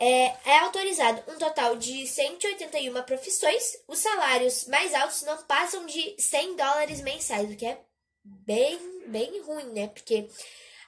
É, 0.00 0.26
é, 0.48 0.58
autorizado 0.60 1.24
um 1.32 1.38
total 1.38 1.76
de 1.76 2.06
181 2.06 3.02
profissões. 3.02 3.76
Os 3.88 3.98
salários 3.98 4.66
mais 4.68 4.94
altos 4.94 5.22
não 5.22 5.36
passam 5.42 5.84
de 5.86 6.14
100 6.20 6.54
dólares 6.54 7.00
mensais, 7.00 7.50
o 7.50 7.56
que 7.56 7.66
é 7.66 7.80
bem, 8.22 9.08
bem 9.08 9.40
ruim, 9.40 9.72
né? 9.72 9.88
Porque 9.88 10.28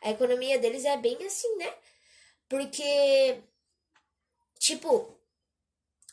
a 0.03 0.11
economia 0.11 0.59
deles 0.59 0.85
é 0.85 0.97
bem 0.97 1.17
assim, 1.27 1.57
né? 1.57 1.75
Porque, 2.49 3.43
tipo, 4.59 5.19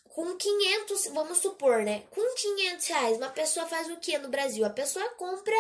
com 0.10 0.36
500, 0.36 1.08
vamos 1.14 1.38
supor, 1.38 1.84
né? 1.84 2.04
Com 2.10 2.22
500 2.34 2.88
reais, 2.88 3.18
uma 3.18 3.30
pessoa 3.30 3.68
faz 3.68 3.88
o 3.90 3.98
que 3.98 4.18
no 4.18 4.30
Brasil? 4.30 4.66
A 4.66 4.70
pessoa 4.72 5.08
compra 5.12 5.56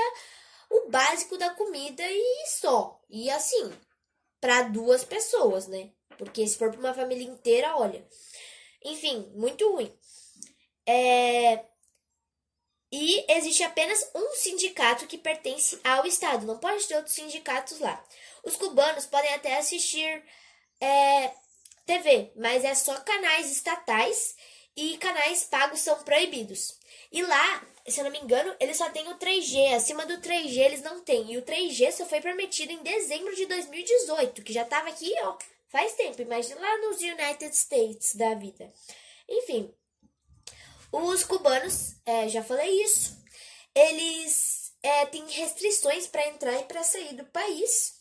o 0.70 0.90
básico 0.90 1.38
da 1.38 1.52
comida 1.52 2.04
e 2.04 2.48
só. 2.48 3.00
E 3.10 3.30
assim, 3.30 3.72
para 4.42 4.64
duas 4.64 5.04
pessoas, 5.04 5.68
né? 5.68 5.92
Porque 6.18 6.48
se 6.48 6.58
for 6.58 6.72
para 6.72 6.80
uma 6.80 6.94
família 6.94 7.24
inteira, 7.28 7.76
olha. 7.78 8.06
Enfim, 8.84 9.32
muito 9.36 9.70
ruim. 9.72 9.92
É... 10.86 11.66
E 12.92 13.26
existe 13.34 13.64
apenas 13.64 14.10
um 14.16 14.32
sindicato 14.36 15.08
que 15.08 15.18
pertence 15.18 15.80
ao 15.84 16.06
Estado, 16.06 16.46
não 16.46 16.58
pode 16.58 16.88
ter 16.88 16.96
outros 16.96 17.16
sindicatos 17.16 17.80
lá. 17.80 18.02
Os 18.44 18.56
cubanos 18.56 19.06
podem 19.06 19.34
até 19.34 19.58
assistir 19.58 20.24
é, 20.80 21.34
TV, 21.86 22.32
mas 22.38 22.64
é 22.64 22.74
só 22.74 22.98
canais 23.02 23.52
estatais 23.52 24.36
e 24.76 24.98
canais 25.00 25.44
pagos 25.44 25.82
são 25.82 26.02
proibidos. 26.04 26.78
E 27.12 27.22
lá, 27.24 27.68
se 27.88 28.00
eu 28.00 28.06
não 28.06 28.12
me 28.12 28.20
engano, 28.20 28.56
eles 28.60 28.78
só 28.78 28.90
têm 28.90 29.08
o 29.10 29.18
3G. 29.18 29.74
Acima 29.74 30.06
do 30.06 30.20
3G 30.20 30.58
eles 30.58 30.82
não 30.82 31.02
têm. 31.02 31.34
E 31.34 31.38
o 31.38 31.42
3G 31.42 31.92
só 31.92 32.06
foi 32.06 32.22
permitido 32.22 32.72
em 32.72 32.84
dezembro 32.84 33.36
de 33.36 33.46
2018, 33.48 34.44
que 34.44 34.54
já 34.54 34.64
estava 34.64 34.90
aqui, 34.90 35.14
ó, 35.24 35.38
faz 35.70 35.94
tempo. 35.94 36.22
Imagina 36.22 36.60
lá 36.60 36.78
nos 36.80 37.02
United 37.02 37.56
States 37.56 38.16
da 38.16 38.34
vida. 38.36 38.72
Enfim, 39.30 39.74
os 40.92 41.24
cubanos, 41.24 41.96
é, 42.06 42.30
já 42.30 42.44
falei 42.44 42.82
isso, 42.84 43.18
eles 43.76 44.74
é, 44.82 45.06
têm 45.06 45.28
restrições 45.30 46.08
para 46.08 46.28
entrar 46.28 46.60
e 46.60 46.64
para 46.64 46.84
sair 46.84 47.16
do 47.16 47.26
país. 47.26 47.96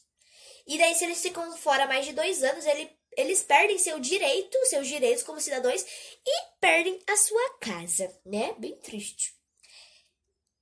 E 0.66 0.78
daí, 0.78 0.94
se 0.94 1.04
eles 1.04 1.20
ficam 1.20 1.56
fora 1.56 1.86
mais 1.86 2.06
de 2.06 2.12
dois 2.12 2.42
anos, 2.42 2.64
ele, 2.66 2.90
eles 3.16 3.42
perdem 3.42 3.78
seu 3.78 4.00
direito, 4.00 4.58
seus 4.66 4.88
direitos 4.88 5.22
como 5.22 5.40
cidadãos 5.40 5.84
e 6.26 6.58
perdem 6.60 7.00
a 7.08 7.16
sua 7.16 7.58
casa, 7.58 8.12
né? 8.24 8.54
Bem 8.58 8.76
triste. 8.78 9.36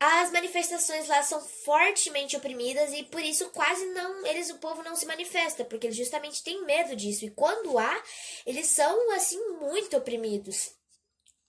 As 0.01 0.31
manifestações 0.33 1.09
lá 1.09 1.23
são 1.23 1.41
fortemente 1.41 2.37
oprimidas 2.37 2.93
e 2.93 3.05
por 3.05 3.23
isso 3.23 3.49
quase 3.51 3.87
não 3.87 4.27
eles 4.27 4.51
o 4.51 4.59
povo 4.59 4.83
não 4.83 4.95
se 4.95 5.07
manifesta, 5.07 5.65
porque 5.65 5.87
eles 5.87 5.97
justamente 5.97 6.43
têm 6.43 6.65
medo 6.65 6.95
disso. 6.95 7.25
E 7.25 7.31
quando 7.31 7.79
há, 7.79 8.03
eles 8.45 8.67
são 8.67 9.13
assim 9.13 9.39
muito 9.61 9.97
oprimidos. 9.97 10.73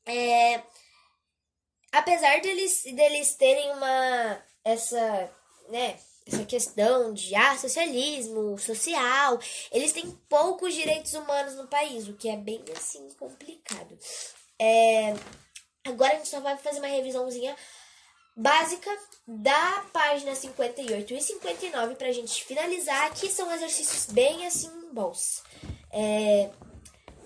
É, 0.05 0.61
apesar 1.91 2.39
deles, 2.41 2.83
deles 2.83 3.35
terem 3.35 3.71
uma 3.71 4.43
essa, 4.63 5.35
né, 5.69 5.99
essa 6.25 6.43
questão 6.45 7.13
de 7.13 7.35
ah, 7.35 7.57
socialismo, 7.57 8.57
social, 8.57 9.39
eles 9.71 9.91
têm 9.91 10.11
poucos 10.27 10.73
direitos 10.73 11.13
humanos 11.13 11.55
no 11.55 11.67
país, 11.67 12.07
o 12.07 12.15
que 12.15 12.29
é 12.29 12.35
bem 12.35 12.63
assim 12.75 13.07
complicado. 13.11 13.97
É, 14.59 15.13
agora 15.83 16.13
a 16.13 16.15
gente 16.17 16.29
só 16.29 16.39
vai 16.39 16.57
fazer 16.57 16.79
uma 16.79 16.87
revisãozinha 16.87 17.55
básica 18.35 18.91
da 19.27 19.85
página 19.93 20.35
58 20.35 21.13
e 21.13 21.21
59 21.21 21.95
para 21.95 22.07
a 22.07 22.11
gente 22.11 22.43
finalizar, 22.43 23.13
que 23.13 23.29
são 23.29 23.51
exercícios 23.53 24.07
bem 24.07 24.45
assim 24.45 24.69
bons. 24.91 25.43
É, 25.91 26.49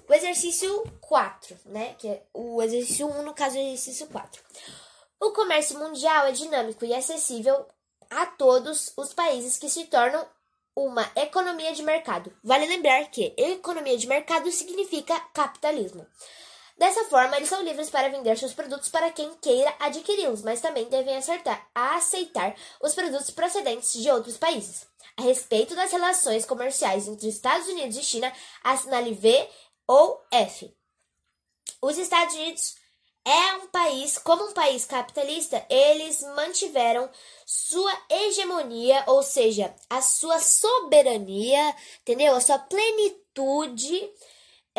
o 0.07 0.14
exercício 0.14 0.84
4, 1.01 1.57
né? 1.66 1.95
Que 1.97 2.07
é 2.07 2.24
o 2.34 2.62
exercício 2.62 3.07
1, 3.07 3.24
no 3.24 3.34
caso, 3.34 3.57
o 3.57 3.62
exercício 3.62 4.07
4. 4.07 4.41
O 5.20 5.32
comércio 5.32 5.78
mundial 5.78 6.26
é 6.26 6.32
dinâmico 6.32 6.86
e 6.86 6.93
acessível 6.93 7.68
a 8.10 8.26
todos 8.26 8.91
os 8.97 9.14
países 9.14 9.57
que 9.57 9.70
se 9.70 9.86
tornam 9.86 10.26
uma 10.76 11.12
economia 11.16 11.74
de 11.74 11.84
mercado. 11.84 12.36
Vale 12.43 12.66
lembrar 12.66 13.05
que 13.12 13.34
economia 13.38 13.97
de 13.97 14.07
mercado 14.07 14.51
significa 14.51 15.20
capitalismo. 15.34 16.07
Dessa 16.80 17.03
forma, 17.09 17.36
eles 17.36 17.49
são 17.49 17.61
livres 17.61 17.89
para 17.89 18.07
vender 18.07 18.38
seus 18.38 18.53
produtos 18.53 18.88
para 18.88 19.11
quem 19.11 19.34
queira 19.41 19.75
adquiri-los, 19.82 20.41
mas 20.41 20.61
também 20.61 20.86
devem 20.86 21.17
acertar, 21.17 21.69
aceitar 21.75 22.55
os 22.82 22.95
produtos 22.95 23.30
procedentes 23.32 23.91
de 23.91 24.09
outros 24.09 24.38
países. 24.38 24.88
A 25.17 25.21
respeito 25.21 25.75
das 25.75 25.91
relações 25.91 26.45
comerciais 26.45 27.05
entre 27.05 27.27
Estados 27.27 27.67
Unidos 27.67 27.97
e 27.97 28.01
China, 28.01 28.32
assinale 28.63 29.13
V 29.13 29.49
ou 29.86 30.23
F. 30.32 30.73
Os 31.82 31.97
Estados 31.97 32.34
Unidos 32.36 32.75
é 33.25 33.55
um 33.55 33.67
país, 33.67 34.17
como 34.17 34.45
um 34.45 34.53
país 34.53 34.86
capitalista, 34.86 35.65
eles 35.69 36.21
mantiveram 36.34 37.09
sua 37.45 37.91
hegemonia, 38.09 39.03
ou 39.05 39.21
seja, 39.21 39.75
a 39.89 40.01
sua 40.01 40.39
soberania, 40.39 41.75
entendeu? 42.01 42.36
A 42.36 42.39
sua 42.39 42.57
plenitude 42.57 44.09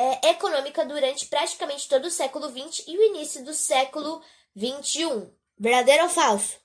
é, 0.01 0.30
econômica 0.30 0.84
durante 0.84 1.26
praticamente 1.26 1.86
todo 1.86 2.07
o 2.07 2.11
século 2.11 2.48
XX 2.48 2.84
e 2.86 2.96
o 2.96 3.03
início 3.03 3.44
do 3.44 3.53
século 3.53 4.22
XXI. 4.57 5.30
Verdadeiro 5.59 6.05
ou 6.05 6.09
falso? 6.09 6.59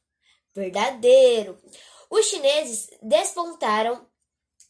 Verdadeiro. 0.55 1.61
Os 2.09 2.27
chineses 2.27 2.89
despontaram 3.01 4.07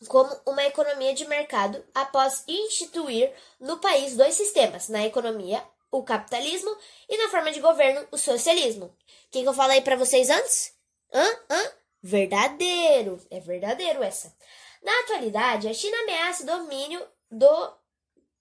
como 0.07 0.35
uma 0.47 0.63
economia 0.63 1.13
de 1.13 1.27
mercado 1.27 1.85
após 1.93 2.43
instituir 2.47 3.31
no 3.59 3.77
país 3.77 4.17
dois 4.17 4.33
sistemas, 4.33 4.89
na 4.89 5.05
economia, 5.05 5.63
o 5.91 6.03
capitalismo, 6.03 6.75
e 7.07 7.17
na 7.17 7.29
forma 7.29 7.51
de 7.51 7.59
governo, 7.59 8.05
o 8.11 8.17
socialismo. 8.17 8.97
Quem 9.29 9.43
que 9.43 9.49
eu 9.49 9.53
falei 9.53 9.81
para 9.81 9.95
vocês 9.95 10.29
antes? 10.29 10.73
Hã? 11.13 11.23
Hã? 11.51 11.71
Verdadeiro. 12.01 13.23
É 13.29 13.39
verdadeiro 13.39 14.01
essa. 14.01 14.35
Na 14.81 14.99
atualidade, 15.01 15.67
a 15.67 15.73
China 15.73 15.97
ameaça 15.99 16.43
o 16.43 16.47
domínio 16.47 17.07
do 17.29 17.84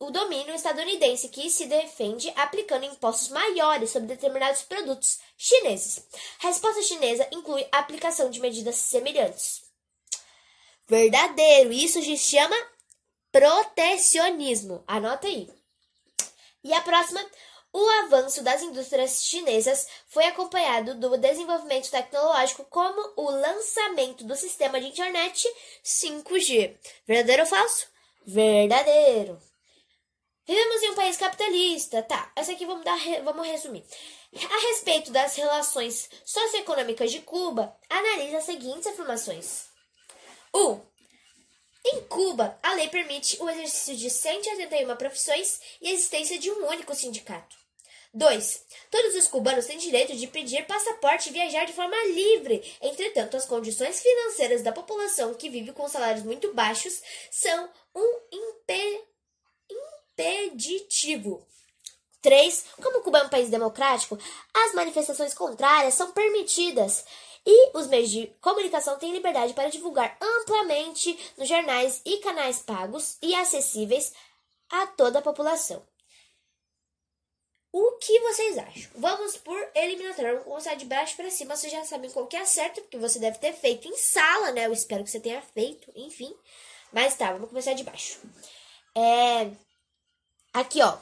o 0.06 0.10
domínio 0.10 0.54
estadunidense 0.54 1.30
que 1.30 1.48
se 1.48 1.66
defende 1.66 2.32
aplicando 2.36 2.84
impostos 2.84 3.28
maiores 3.28 3.90
sobre 3.90 4.08
determinados 4.08 4.62
produtos 4.62 5.18
chineses. 5.36 6.06
Resposta 6.38 6.82
chinesa 6.82 7.26
inclui 7.32 7.66
a 7.72 7.78
aplicação 7.78 8.28
de 8.28 8.40
medidas 8.40 8.76
semelhantes. 8.76 9.62
Verdadeiro, 10.86 11.72
isso 11.72 12.02
se 12.02 12.16
chama 12.18 12.56
protecionismo. 13.32 14.84
Anota 14.86 15.26
aí. 15.26 15.50
E 16.62 16.72
a 16.74 16.82
próxima, 16.82 17.24
o 17.72 17.88
avanço 18.04 18.42
das 18.42 18.62
indústrias 18.62 19.24
chinesas 19.24 19.88
foi 20.06 20.26
acompanhado 20.26 20.94
do 20.94 21.16
desenvolvimento 21.16 21.90
tecnológico 21.90 22.64
como 22.66 23.12
o 23.16 23.30
lançamento 23.30 24.24
do 24.24 24.36
sistema 24.36 24.78
de 24.78 24.88
internet 24.88 25.48
5G. 25.82 26.76
Verdadeiro 27.06 27.42
ou 27.42 27.48
falso? 27.48 27.86
Verdadeiro. 28.26 29.53
Vivemos 30.46 30.82
em 30.82 30.90
um 30.90 30.94
país 30.94 31.16
capitalista. 31.16 32.02
Tá, 32.02 32.30
essa 32.36 32.52
aqui 32.52 32.66
vamos, 32.66 32.84
dar, 32.84 32.98
vamos 33.22 33.46
resumir. 33.46 33.84
A 34.34 34.68
respeito 34.68 35.10
das 35.10 35.36
relações 35.36 36.10
socioeconômicas 36.24 37.10
de 37.10 37.20
Cuba, 37.20 37.74
analise 37.88 38.36
as 38.36 38.44
seguintes 38.44 38.86
afirmações. 38.86 39.64
1. 40.54 40.58
Um, 40.58 40.80
em 41.86 42.00
Cuba, 42.02 42.58
a 42.62 42.74
lei 42.74 42.88
permite 42.88 43.42
o 43.42 43.48
exercício 43.48 43.96
de 43.96 44.10
181 44.10 44.96
profissões 44.96 45.60
e 45.80 45.88
a 45.88 45.92
existência 45.92 46.38
de 46.38 46.50
um 46.50 46.66
único 46.68 46.94
sindicato. 46.94 47.56
2. 48.12 48.66
Todos 48.90 49.16
os 49.16 49.26
cubanos 49.26 49.66
têm 49.66 49.76
direito 49.76 50.14
de 50.14 50.26
pedir 50.26 50.66
passaporte 50.66 51.28
e 51.28 51.32
viajar 51.32 51.64
de 51.64 51.72
forma 51.72 51.96
livre. 52.06 52.62
Entretanto, 52.80 53.36
as 53.36 53.44
condições 53.44 54.00
financeiras 54.00 54.62
da 54.62 54.72
população 54.72 55.34
que 55.34 55.50
vive 55.50 55.72
com 55.72 55.88
salários 55.88 56.24
muito 56.24 56.54
baixos 56.54 57.02
são 57.30 57.68
um 57.94 58.20
impedimento 58.32 59.13
impeditivo. 60.16 61.46
3. 62.22 62.64
Como 62.82 63.02
Cuba 63.02 63.18
é 63.18 63.24
um 63.24 63.28
país 63.28 63.50
democrático, 63.50 64.18
as 64.54 64.72
manifestações 64.72 65.34
contrárias 65.34 65.94
são 65.94 66.12
permitidas 66.12 67.04
e 67.46 67.76
os 67.76 67.86
meios 67.86 68.10
de 68.10 68.28
comunicação 68.40 68.98
têm 68.98 69.12
liberdade 69.12 69.52
para 69.52 69.68
divulgar 69.68 70.16
amplamente 70.20 71.18
nos 71.36 71.46
jornais 71.46 72.00
e 72.04 72.18
canais 72.18 72.60
pagos 72.60 73.18
e 73.20 73.34
acessíveis 73.34 74.14
a 74.70 74.86
toda 74.86 75.18
a 75.18 75.22
população. 75.22 75.86
O 77.70 77.98
que 77.98 78.20
vocês 78.20 78.56
acham? 78.56 78.90
Vamos 78.94 79.36
por 79.36 79.58
eliminatório. 79.74 80.30
Vamos 80.30 80.44
começar 80.44 80.74
de 80.76 80.84
baixo 80.86 81.16
para 81.16 81.28
cima. 81.28 81.56
Vocês 81.56 81.72
já 81.72 81.84
sabem 81.84 82.08
qual 82.08 82.26
que 82.28 82.36
é 82.36 82.44
certo, 82.44 82.80
porque 82.80 82.96
você 82.96 83.18
deve 83.18 83.38
ter 83.38 83.52
feito 83.52 83.88
em 83.88 83.96
sala, 83.96 84.52
né? 84.52 84.66
Eu 84.66 84.72
espero 84.72 85.02
que 85.02 85.10
você 85.10 85.18
tenha 85.18 85.42
feito, 85.42 85.90
enfim. 85.94 86.32
Mas 86.92 87.16
tá, 87.16 87.32
vamos 87.32 87.48
começar 87.48 87.74
de 87.74 87.82
baixo. 87.82 88.20
É, 88.96 89.50
Aqui, 90.54 90.80
ó. 90.80 90.96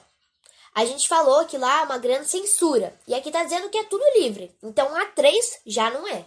A 0.75 0.87
gente 0.87 1.07
falou 1.07 1.45
que 1.45 1.59
lá 1.59 1.83
é 1.83 1.85
uma 1.85 1.99
grande 1.99 2.27
censura. 2.27 2.99
E 3.07 3.15
aqui 3.15 3.31
tá 3.31 3.45
dizendo 3.45 3.69
que 3.69 3.77
é 3.77 3.85
tudo 3.85 4.03
livre. 4.19 4.51
Então 4.63 4.89
A3 4.95 5.59
já 5.67 5.91
não 5.91 6.09
é. 6.09 6.25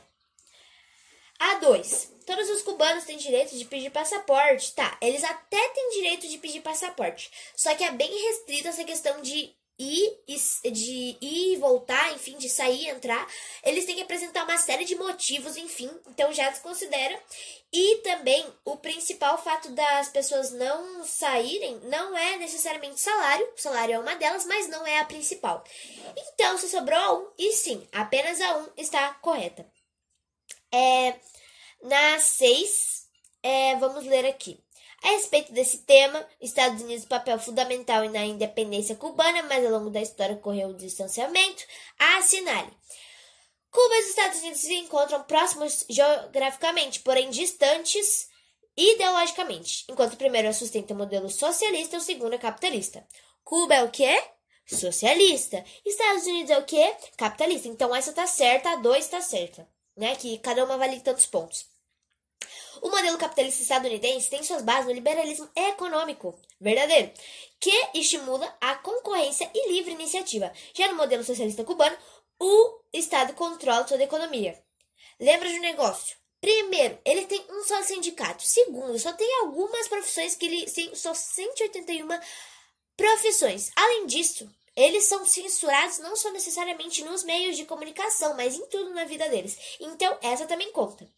A2. 1.39 2.09
Todos 2.27 2.47
os 2.51 2.61
cubanos 2.61 3.03
têm 3.03 3.17
direito 3.17 3.57
de 3.57 3.65
pedir 3.65 3.89
passaporte. 3.89 4.73
Tá, 4.73 4.95
eles 5.01 5.23
até 5.23 5.69
têm 5.69 5.89
direito 5.89 6.27
de 6.27 6.37
pedir 6.37 6.61
passaporte. 6.61 7.31
Só 7.55 7.73
que 7.73 7.83
é 7.83 7.91
bem 7.91 8.27
restrito 8.27 8.67
essa 8.67 8.83
questão 8.83 9.19
de 9.21 9.55
ir, 9.77 10.19
de 10.71 11.17
ir 11.21 11.53
e 11.53 11.57
voltar, 11.57 12.13
enfim, 12.13 12.37
de 12.37 12.49
sair 12.49 12.83
e 12.83 12.89
entrar. 12.89 13.27
Eles 13.63 13.85
têm 13.85 13.95
que 13.95 14.01
apresentar 14.01 14.43
uma 14.43 14.57
série 14.57 14.85
de 14.85 14.95
motivos, 14.95 15.57
enfim. 15.57 15.89
Então 16.07 16.31
já 16.33 16.49
desconsidera. 16.49 17.21
E 17.71 17.97
também 17.97 18.45
o 18.63 18.77
principal 18.77 19.37
fato 19.37 19.69
das 19.71 20.09
pessoas 20.09 20.51
não 20.51 21.03
saírem 21.03 21.79
não 21.83 22.17
é 22.17 22.37
necessariamente 22.37 22.99
salário, 23.01 23.51
o 23.53 23.61
salário 23.61 23.95
é 23.95 23.99
uma 23.99 24.15
delas, 24.15 24.45
mas 24.45 24.69
não 24.69 24.87
é 24.87 24.99
a 24.99 25.05
principal. 25.05 25.63
Então, 26.15 26.57
se 26.57 26.69
sobrou 26.69 26.97
a 26.97 27.13
um, 27.13 27.31
e 27.37 27.51
sim, 27.51 27.85
apenas 27.91 28.39
a 28.39 28.57
um 28.59 28.67
está 28.77 29.13
correta. 29.15 29.69
É, 30.71 31.19
na 31.83 32.19
6, 32.19 33.07
é, 33.43 33.75
vamos 33.75 34.05
ler 34.05 34.25
aqui. 34.25 34.64
A 35.03 35.09
respeito 35.09 35.51
desse 35.51 35.79
tema, 35.79 36.25
Estados 36.41 36.81
Unidos 36.81 37.05
papel 37.05 37.39
fundamental 37.39 38.09
na 38.09 38.25
independência 38.25 38.95
cubana, 38.95 39.43
mas 39.43 39.65
ao 39.65 39.71
longo 39.71 39.89
da 39.89 40.01
história 40.01 40.35
ocorreu 40.35 40.69
um 40.69 40.75
distanciamento. 40.75 41.63
Assinale. 41.99 42.71
Cuba 43.69 43.95
e 43.95 43.99
os 43.99 44.09
Estados 44.09 44.39
Unidos 44.39 44.61
se 44.61 44.73
encontram 44.75 45.23
próximos 45.23 45.85
geograficamente, 45.89 47.01
porém 47.01 47.29
distantes 47.29 48.29
ideologicamente, 48.77 49.85
enquanto 49.89 50.13
o 50.13 50.17
primeiro 50.17 50.53
sustenta 50.53 50.93
o 50.93 50.97
modelo 50.97 51.29
socialista 51.29 51.97
o 51.97 52.01
segundo 52.01 52.33
é 52.33 52.37
capitalista. 52.37 53.05
Cuba 53.43 53.75
é 53.75 53.83
o 53.83 53.91
quê? 53.91 54.21
Socialista. 54.65 55.63
Estados 55.85 56.25
Unidos 56.25 56.51
é 56.51 56.57
o 56.57 56.65
quê? 56.65 56.95
Capitalista. 57.17 57.67
Então 57.67 57.95
essa 57.95 58.11
tá 58.11 58.25
certa, 58.25 58.71
a 58.71 58.75
dois 58.77 59.07
tá 59.07 59.21
certa, 59.21 59.67
né? 59.95 60.15
Que 60.15 60.37
cada 60.39 60.65
uma 60.65 60.77
vale 60.77 60.99
tantos 61.01 61.25
pontos. 61.25 61.67
O 62.81 62.89
modelo 62.89 63.17
capitalista 63.17 63.61
estadunidense 63.61 64.29
tem 64.29 64.43
suas 64.43 64.61
bases 64.61 64.85
no 64.85 64.93
liberalismo 64.93 65.49
econômico 65.55 66.39
verdadeiro, 66.59 67.11
que 67.59 67.89
estimula 67.93 68.55
a 68.59 68.75
concorrência 68.75 69.49
e 69.53 69.71
livre 69.71 69.91
iniciativa. 69.91 70.51
Já 70.73 70.87
no 70.87 70.95
modelo 70.95 71.23
socialista 71.23 71.63
cubano, 71.63 71.97
o 72.39 72.79
Estado 72.93 73.33
controla 73.33 73.83
toda 73.83 74.01
a 74.01 74.05
economia. 74.05 74.61
Lembra 75.19 75.49
de 75.49 75.57
um 75.57 75.61
negócio? 75.61 76.17
Primeiro, 76.41 76.99
ele 77.03 77.25
tem 77.25 77.43
um 77.49 77.63
só 77.63 77.81
sindicato. 77.81 78.43
Segundo, 78.43 78.99
só 78.99 79.11
tem 79.13 79.41
algumas 79.41 79.87
profissões 79.87 80.35
que 80.35 80.45
ele 80.45 80.65
tem 80.69 80.93
só 80.93 81.13
181 81.13 82.07
profissões. 82.95 83.71
Além 83.75 84.05
disso, 84.05 84.47
eles 84.75 85.05
são 85.05 85.25
censurados 85.25 85.99
não 85.99 86.15
só 86.15 86.31
necessariamente 86.31 87.03
nos 87.03 87.23
meios 87.23 87.55
de 87.55 87.65
comunicação, 87.65 88.35
mas 88.35 88.55
em 88.55 88.65
tudo 88.67 88.93
na 88.93 89.05
vida 89.05 89.27
deles. 89.29 89.57
Então, 89.79 90.17
essa 90.21 90.45
também 90.45 90.71
conta. 90.71 91.09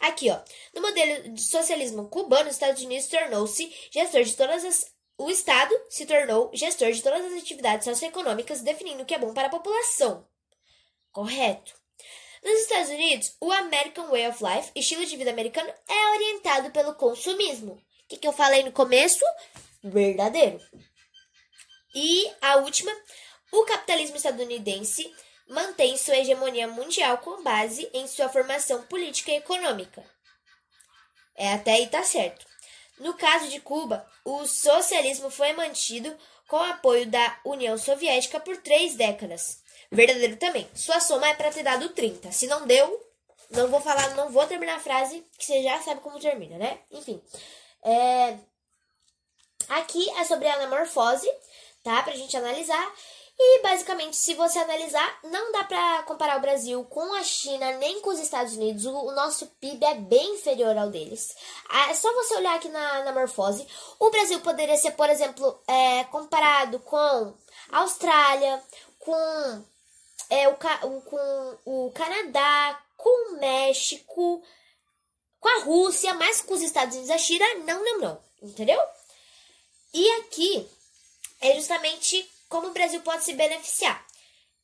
Aqui, 0.00 0.30
ó. 0.30 0.40
No 0.74 0.80
modelo 0.80 1.34
de 1.34 1.42
socialismo 1.42 2.08
cubano, 2.08 2.48
os 2.48 2.56
Estados 2.56 2.82
Unidos 2.82 3.06
tornou-se 3.06 3.72
gestor 3.90 4.24
de 4.24 4.34
todas 4.34 4.64
as. 4.64 4.90
O 5.18 5.30
Estado 5.30 5.74
se 5.90 6.06
tornou 6.06 6.50
gestor 6.54 6.90
de 6.92 7.02
todas 7.02 7.22
as 7.26 7.34
atividades 7.34 7.84
socioeconômicas, 7.84 8.62
definindo 8.62 9.02
o 9.02 9.06
que 9.06 9.14
é 9.14 9.18
bom 9.18 9.34
para 9.34 9.48
a 9.48 9.50
população. 9.50 10.26
Correto. 11.12 11.78
Nos 12.42 12.60
Estados 12.60 12.88
Unidos, 12.88 13.36
o 13.38 13.52
American 13.52 14.08
Way 14.08 14.28
of 14.28 14.42
Life, 14.42 14.72
estilo 14.74 15.04
de 15.04 15.18
vida 15.18 15.30
americano, 15.30 15.70
é 15.86 16.10
orientado 16.14 16.70
pelo 16.70 16.94
consumismo. 16.94 17.72
O 17.74 18.08
que, 18.08 18.16
que 18.16 18.26
eu 18.26 18.32
falei 18.32 18.62
no 18.62 18.72
começo? 18.72 19.22
Verdadeiro. 19.84 20.58
E 21.94 22.32
a 22.40 22.56
última, 22.56 22.90
o 23.52 23.64
capitalismo 23.64 24.16
estadunidense 24.16 25.12
mantém 25.50 25.96
sua 25.96 26.16
hegemonia 26.16 26.68
mundial 26.68 27.18
com 27.18 27.42
base 27.42 27.90
em 27.92 28.06
sua 28.06 28.28
formação 28.28 28.82
política 28.84 29.32
e 29.32 29.36
econômica. 29.36 30.04
É 31.34 31.52
até 31.52 31.72
aí 31.72 31.88
tá 31.88 32.02
certo. 32.04 32.46
No 32.98 33.14
caso 33.14 33.48
de 33.48 33.60
Cuba, 33.60 34.06
o 34.24 34.46
socialismo 34.46 35.30
foi 35.30 35.52
mantido 35.52 36.16
com 36.46 36.56
apoio 36.56 37.06
da 37.06 37.40
União 37.44 37.76
Soviética 37.76 38.38
por 38.38 38.56
três 38.58 38.94
décadas. 38.94 39.62
Verdadeiro 39.90 40.36
também. 40.36 40.68
Sua 40.74 41.00
soma 41.00 41.28
é 41.28 41.34
para 41.34 41.50
ter 41.50 41.62
dado 41.62 41.88
30. 41.88 42.30
Se 42.30 42.46
não 42.46 42.66
deu, 42.66 43.04
não 43.50 43.68
vou 43.68 43.80
falar, 43.80 44.14
não 44.14 44.30
vou 44.30 44.46
terminar 44.46 44.76
a 44.76 44.80
frase, 44.80 45.26
que 45.36 45.44
você 45.44 45.62
já 45.62 45.80
sabe 45.82 46.00
como 46.00 46.20
termina, 46.20 46.58
né? 46.58 46.78
Enfim. 46.90 47.20
É... 47.82 48.36
Aqui 49.68 50.08
é 50.10 50.24
sobre 50.24 50.46
a 50.46 50.54
anamorfose, 50.54 51.28
tá? 51.82 52.02
Pra 52.02 52.14
gente 52.14 52.36
analisar. 52.36 52.94
E 53.42 53.62
basicamente, 53.62 54.16
se 54.16 54.34
você 54.34 54.58
analisar, 54.58 55.18
não 55.24 55.50
dá 55.50 55.64
para 55.64 56.02
comparar 56.02 56.36
o 56.36 56.42
Brasil 56.42 56.84
com 56.84 57.14
a 57.14 57.22
China 57.22 57.72
nem 57.78 57.98
com 58.02 58.10
os 58.10 58.18
Estados 58.18 58.52
Unidos. 58.52 58.84
O, 58.84 59.12
nosso 59.12 59.46
PIB 59.58 59.82
é 59.82 59.94
bem 59.94 60.34
inferior 60.34 60.76
ao 60.76 60.90
deles. 60.90 61.34
É 61.88 61.94
só 61.94 62.12
você 62.12 62.34
olhar 62.34 62.56
aqui 62.56 62.68
na, 62.68 63.02
na 63.02 63.12
morfose. 63.12 63.66
O 63.98 64.10
Brasil 64.10 64.40
poderia 64.40 64.76
ser, 64.76 64.90
por 64.90 65.08
exemplo, 65.08 65.58
é, 65.66 66.04
comparado 66.04 66.80
com 66.80 66.98
a 66.98 67.78
Austrália, 67.78 68.62
com, 68.98 69.64
é, 70.28 70.46
o, 70.46 70.56
com 71.00 71.58
o 71.64 71.90
Canadá, 71.92 72.78
com 72.94 73.32
o 73.32 73.40
México, 73.40 74.42
com 75.40 75.48
a 75.48 75.64
Rússia, 75.64 76.12
mas 76.12 76.42
com 76.42 76.52
os 76.52 76.60
Estados 76.60 76.94
Unidos 76.94 77.10
a 77.10 77.16
China, 77.16 77.46
não, 77.64 77.82
não, 77.82 78.00
não. 78.00 78.22
Entendeu? 78.42 78.78
E 79.94 80.10
aqui 80.16 80.68
é 81.40 81.54
justamente 81.54 82.30
como 82.50 82.68
o 82.68 82.72
Brasil 82.72 83.00
pode 83.00 83.24
se 83.24 83.32
beneficiar? 83.32 84.04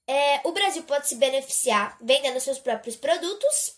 É, 0.07 0.41
o 0.45 0.53
Brasil 0.53 0.83
pode 0.83 1.09
se 1.09 1.15
beneficiar 1.15 1.97
vendendo 2.03 2.39
seus 2.41 2.59
próprios 2.59 2.97
produtos 2.97 3.77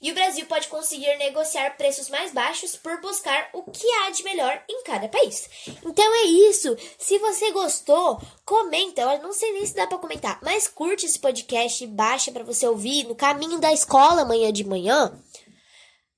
e 0.00 0.12
o 0.12 0.14
Brasil 0.14 0.46
pode 0.46 0.68
conseguir 0.68 1.16
negociar 1.16 1.76
preços 1.76 2.08
mais 2.08 2.32
baixos 2.32 2.76
por 2.76 3.00
buscar 3.00 3.50
o 3.52 3.64
que 3.64 3.86
há 3.90 4.10
de 4.10 4.22
melhor 4.22 4.62
em 4.68 4.84
cada 4.84 5.08
país. 5.08 5.48
Então 5.84 6.14
é 6.22 6.24
isso. 6.26 6.76
Se 6.96 7.18
você 7.18 7.50
gostou, 7.50 8.20
comenta. 8.44 9.02
Eu 9.02 9.22
não 9.22 9.32
sei 9.32 9.52
nem 9.52 9.66
se 9.66 9.74
dá 9.74 9.86
para 9.86 9.98
comentar, 9.98 10.38
mas 10.42 10.68
curte 10.68 11.06
esse 11.06 11.18
podcast, 11.18 11.84
baixa 11.88 12.30
para 12.30 12.44
você 12.44 12.66
ouvir 12.68 13.08
no 13.08 13.16
caminho 13.16 13.58
da 13.58 13.72
escola 13.72 14.22
amanhã 14.22 14.52
de 14.52 14.62
manhã. 14.62 15.12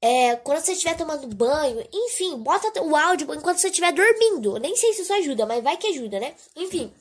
É, 0.03 0.37
quando 0.37 0.61
você 0.61 0.72
estiver 0.72 0.97
tomando 0.97 1.26
banho, 1.35 1.87
enfim, 1.93 2.37
bota 2.37 2.83
o 2.83 2.97
áudio 2.97 3.35
enquanto 3.35 3.59
você 3.59 3.68
estiver 3.68 3.93
dormindo. 3.93 4.59
nem 4.59 4.76
sei 4.76 4.93
se 4.93 5.03
isso 5.03 5.12
ajuda, 5.12 5.47
mas 5.47 5.62
vai 5.62 5.76
que 5.76 5.87
ajuda, 5.87 6.20
né? 6.20 6.35
Enfim. 6.55 6.93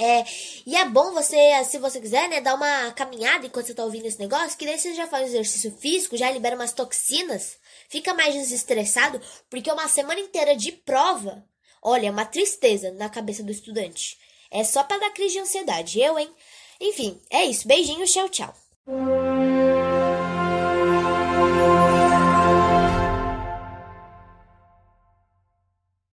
É, 0.00 0.24
e 0.66 0.74
é 0.76 0.86
bom 0.86 1.12
você, 1.12 1.36
se 1.64 1.76
você 1.76 2.00
quiser, 2.00 2.26
né, 2.30 2.40
dar 2.40 2.54
uma 2.54 2.90
caminhada 2.92 3.46
enquanto 3.46 3.66
você 3.66 3.74
tá 3.74 3.84
ouvindo 3.84 4.06
esse 4.06 4.18
negócio, 4.18 4.56
que 4.56 4.64
daí 4.64 4.78
você 4.78 4.94
já 4.94 5.06
faz 5.06 5.28
exercício 5.28 5.70
físico, 5.78 6.16
já 6.16 6.30
libera 6.30 6.56
umas 6.56 6.72
toxinas, 6.72 7.58
fica 7.86 8.14
mais 8.14 8.34
desestressado, 8.34 9.20
porque 9.50 9.70
uma 9.70 9.88
semana 9.88 10.18
inteira 10.18 10.56
de 10.56 10.72
prova, 10.72 11.44
olha, 11.82 12.06
é 12.06 12.10
uma 12.10 12.24
tristeza 12.24 12.90
na 12.92 13.10
cabeça 13.10 13.42
do 13.42 13.52
estudante. 13.52 14.18
É 14.50 14.64
só 14.64 14.82
para 14.82 14.98
dar 14.98 15.10
crise 15.10 15.34
de 15.34 15.40
ansiedade, 15.40 16.00
eu, 16.00 16.18
hein? 16.18 16.30
Enfim, 16.80 17.20
é 17.28 17.44
isso. 17.44 17.68
Beijinhos, 17.68 18.10
tchau, 18.10 18.28
tchau. 18.30 18.54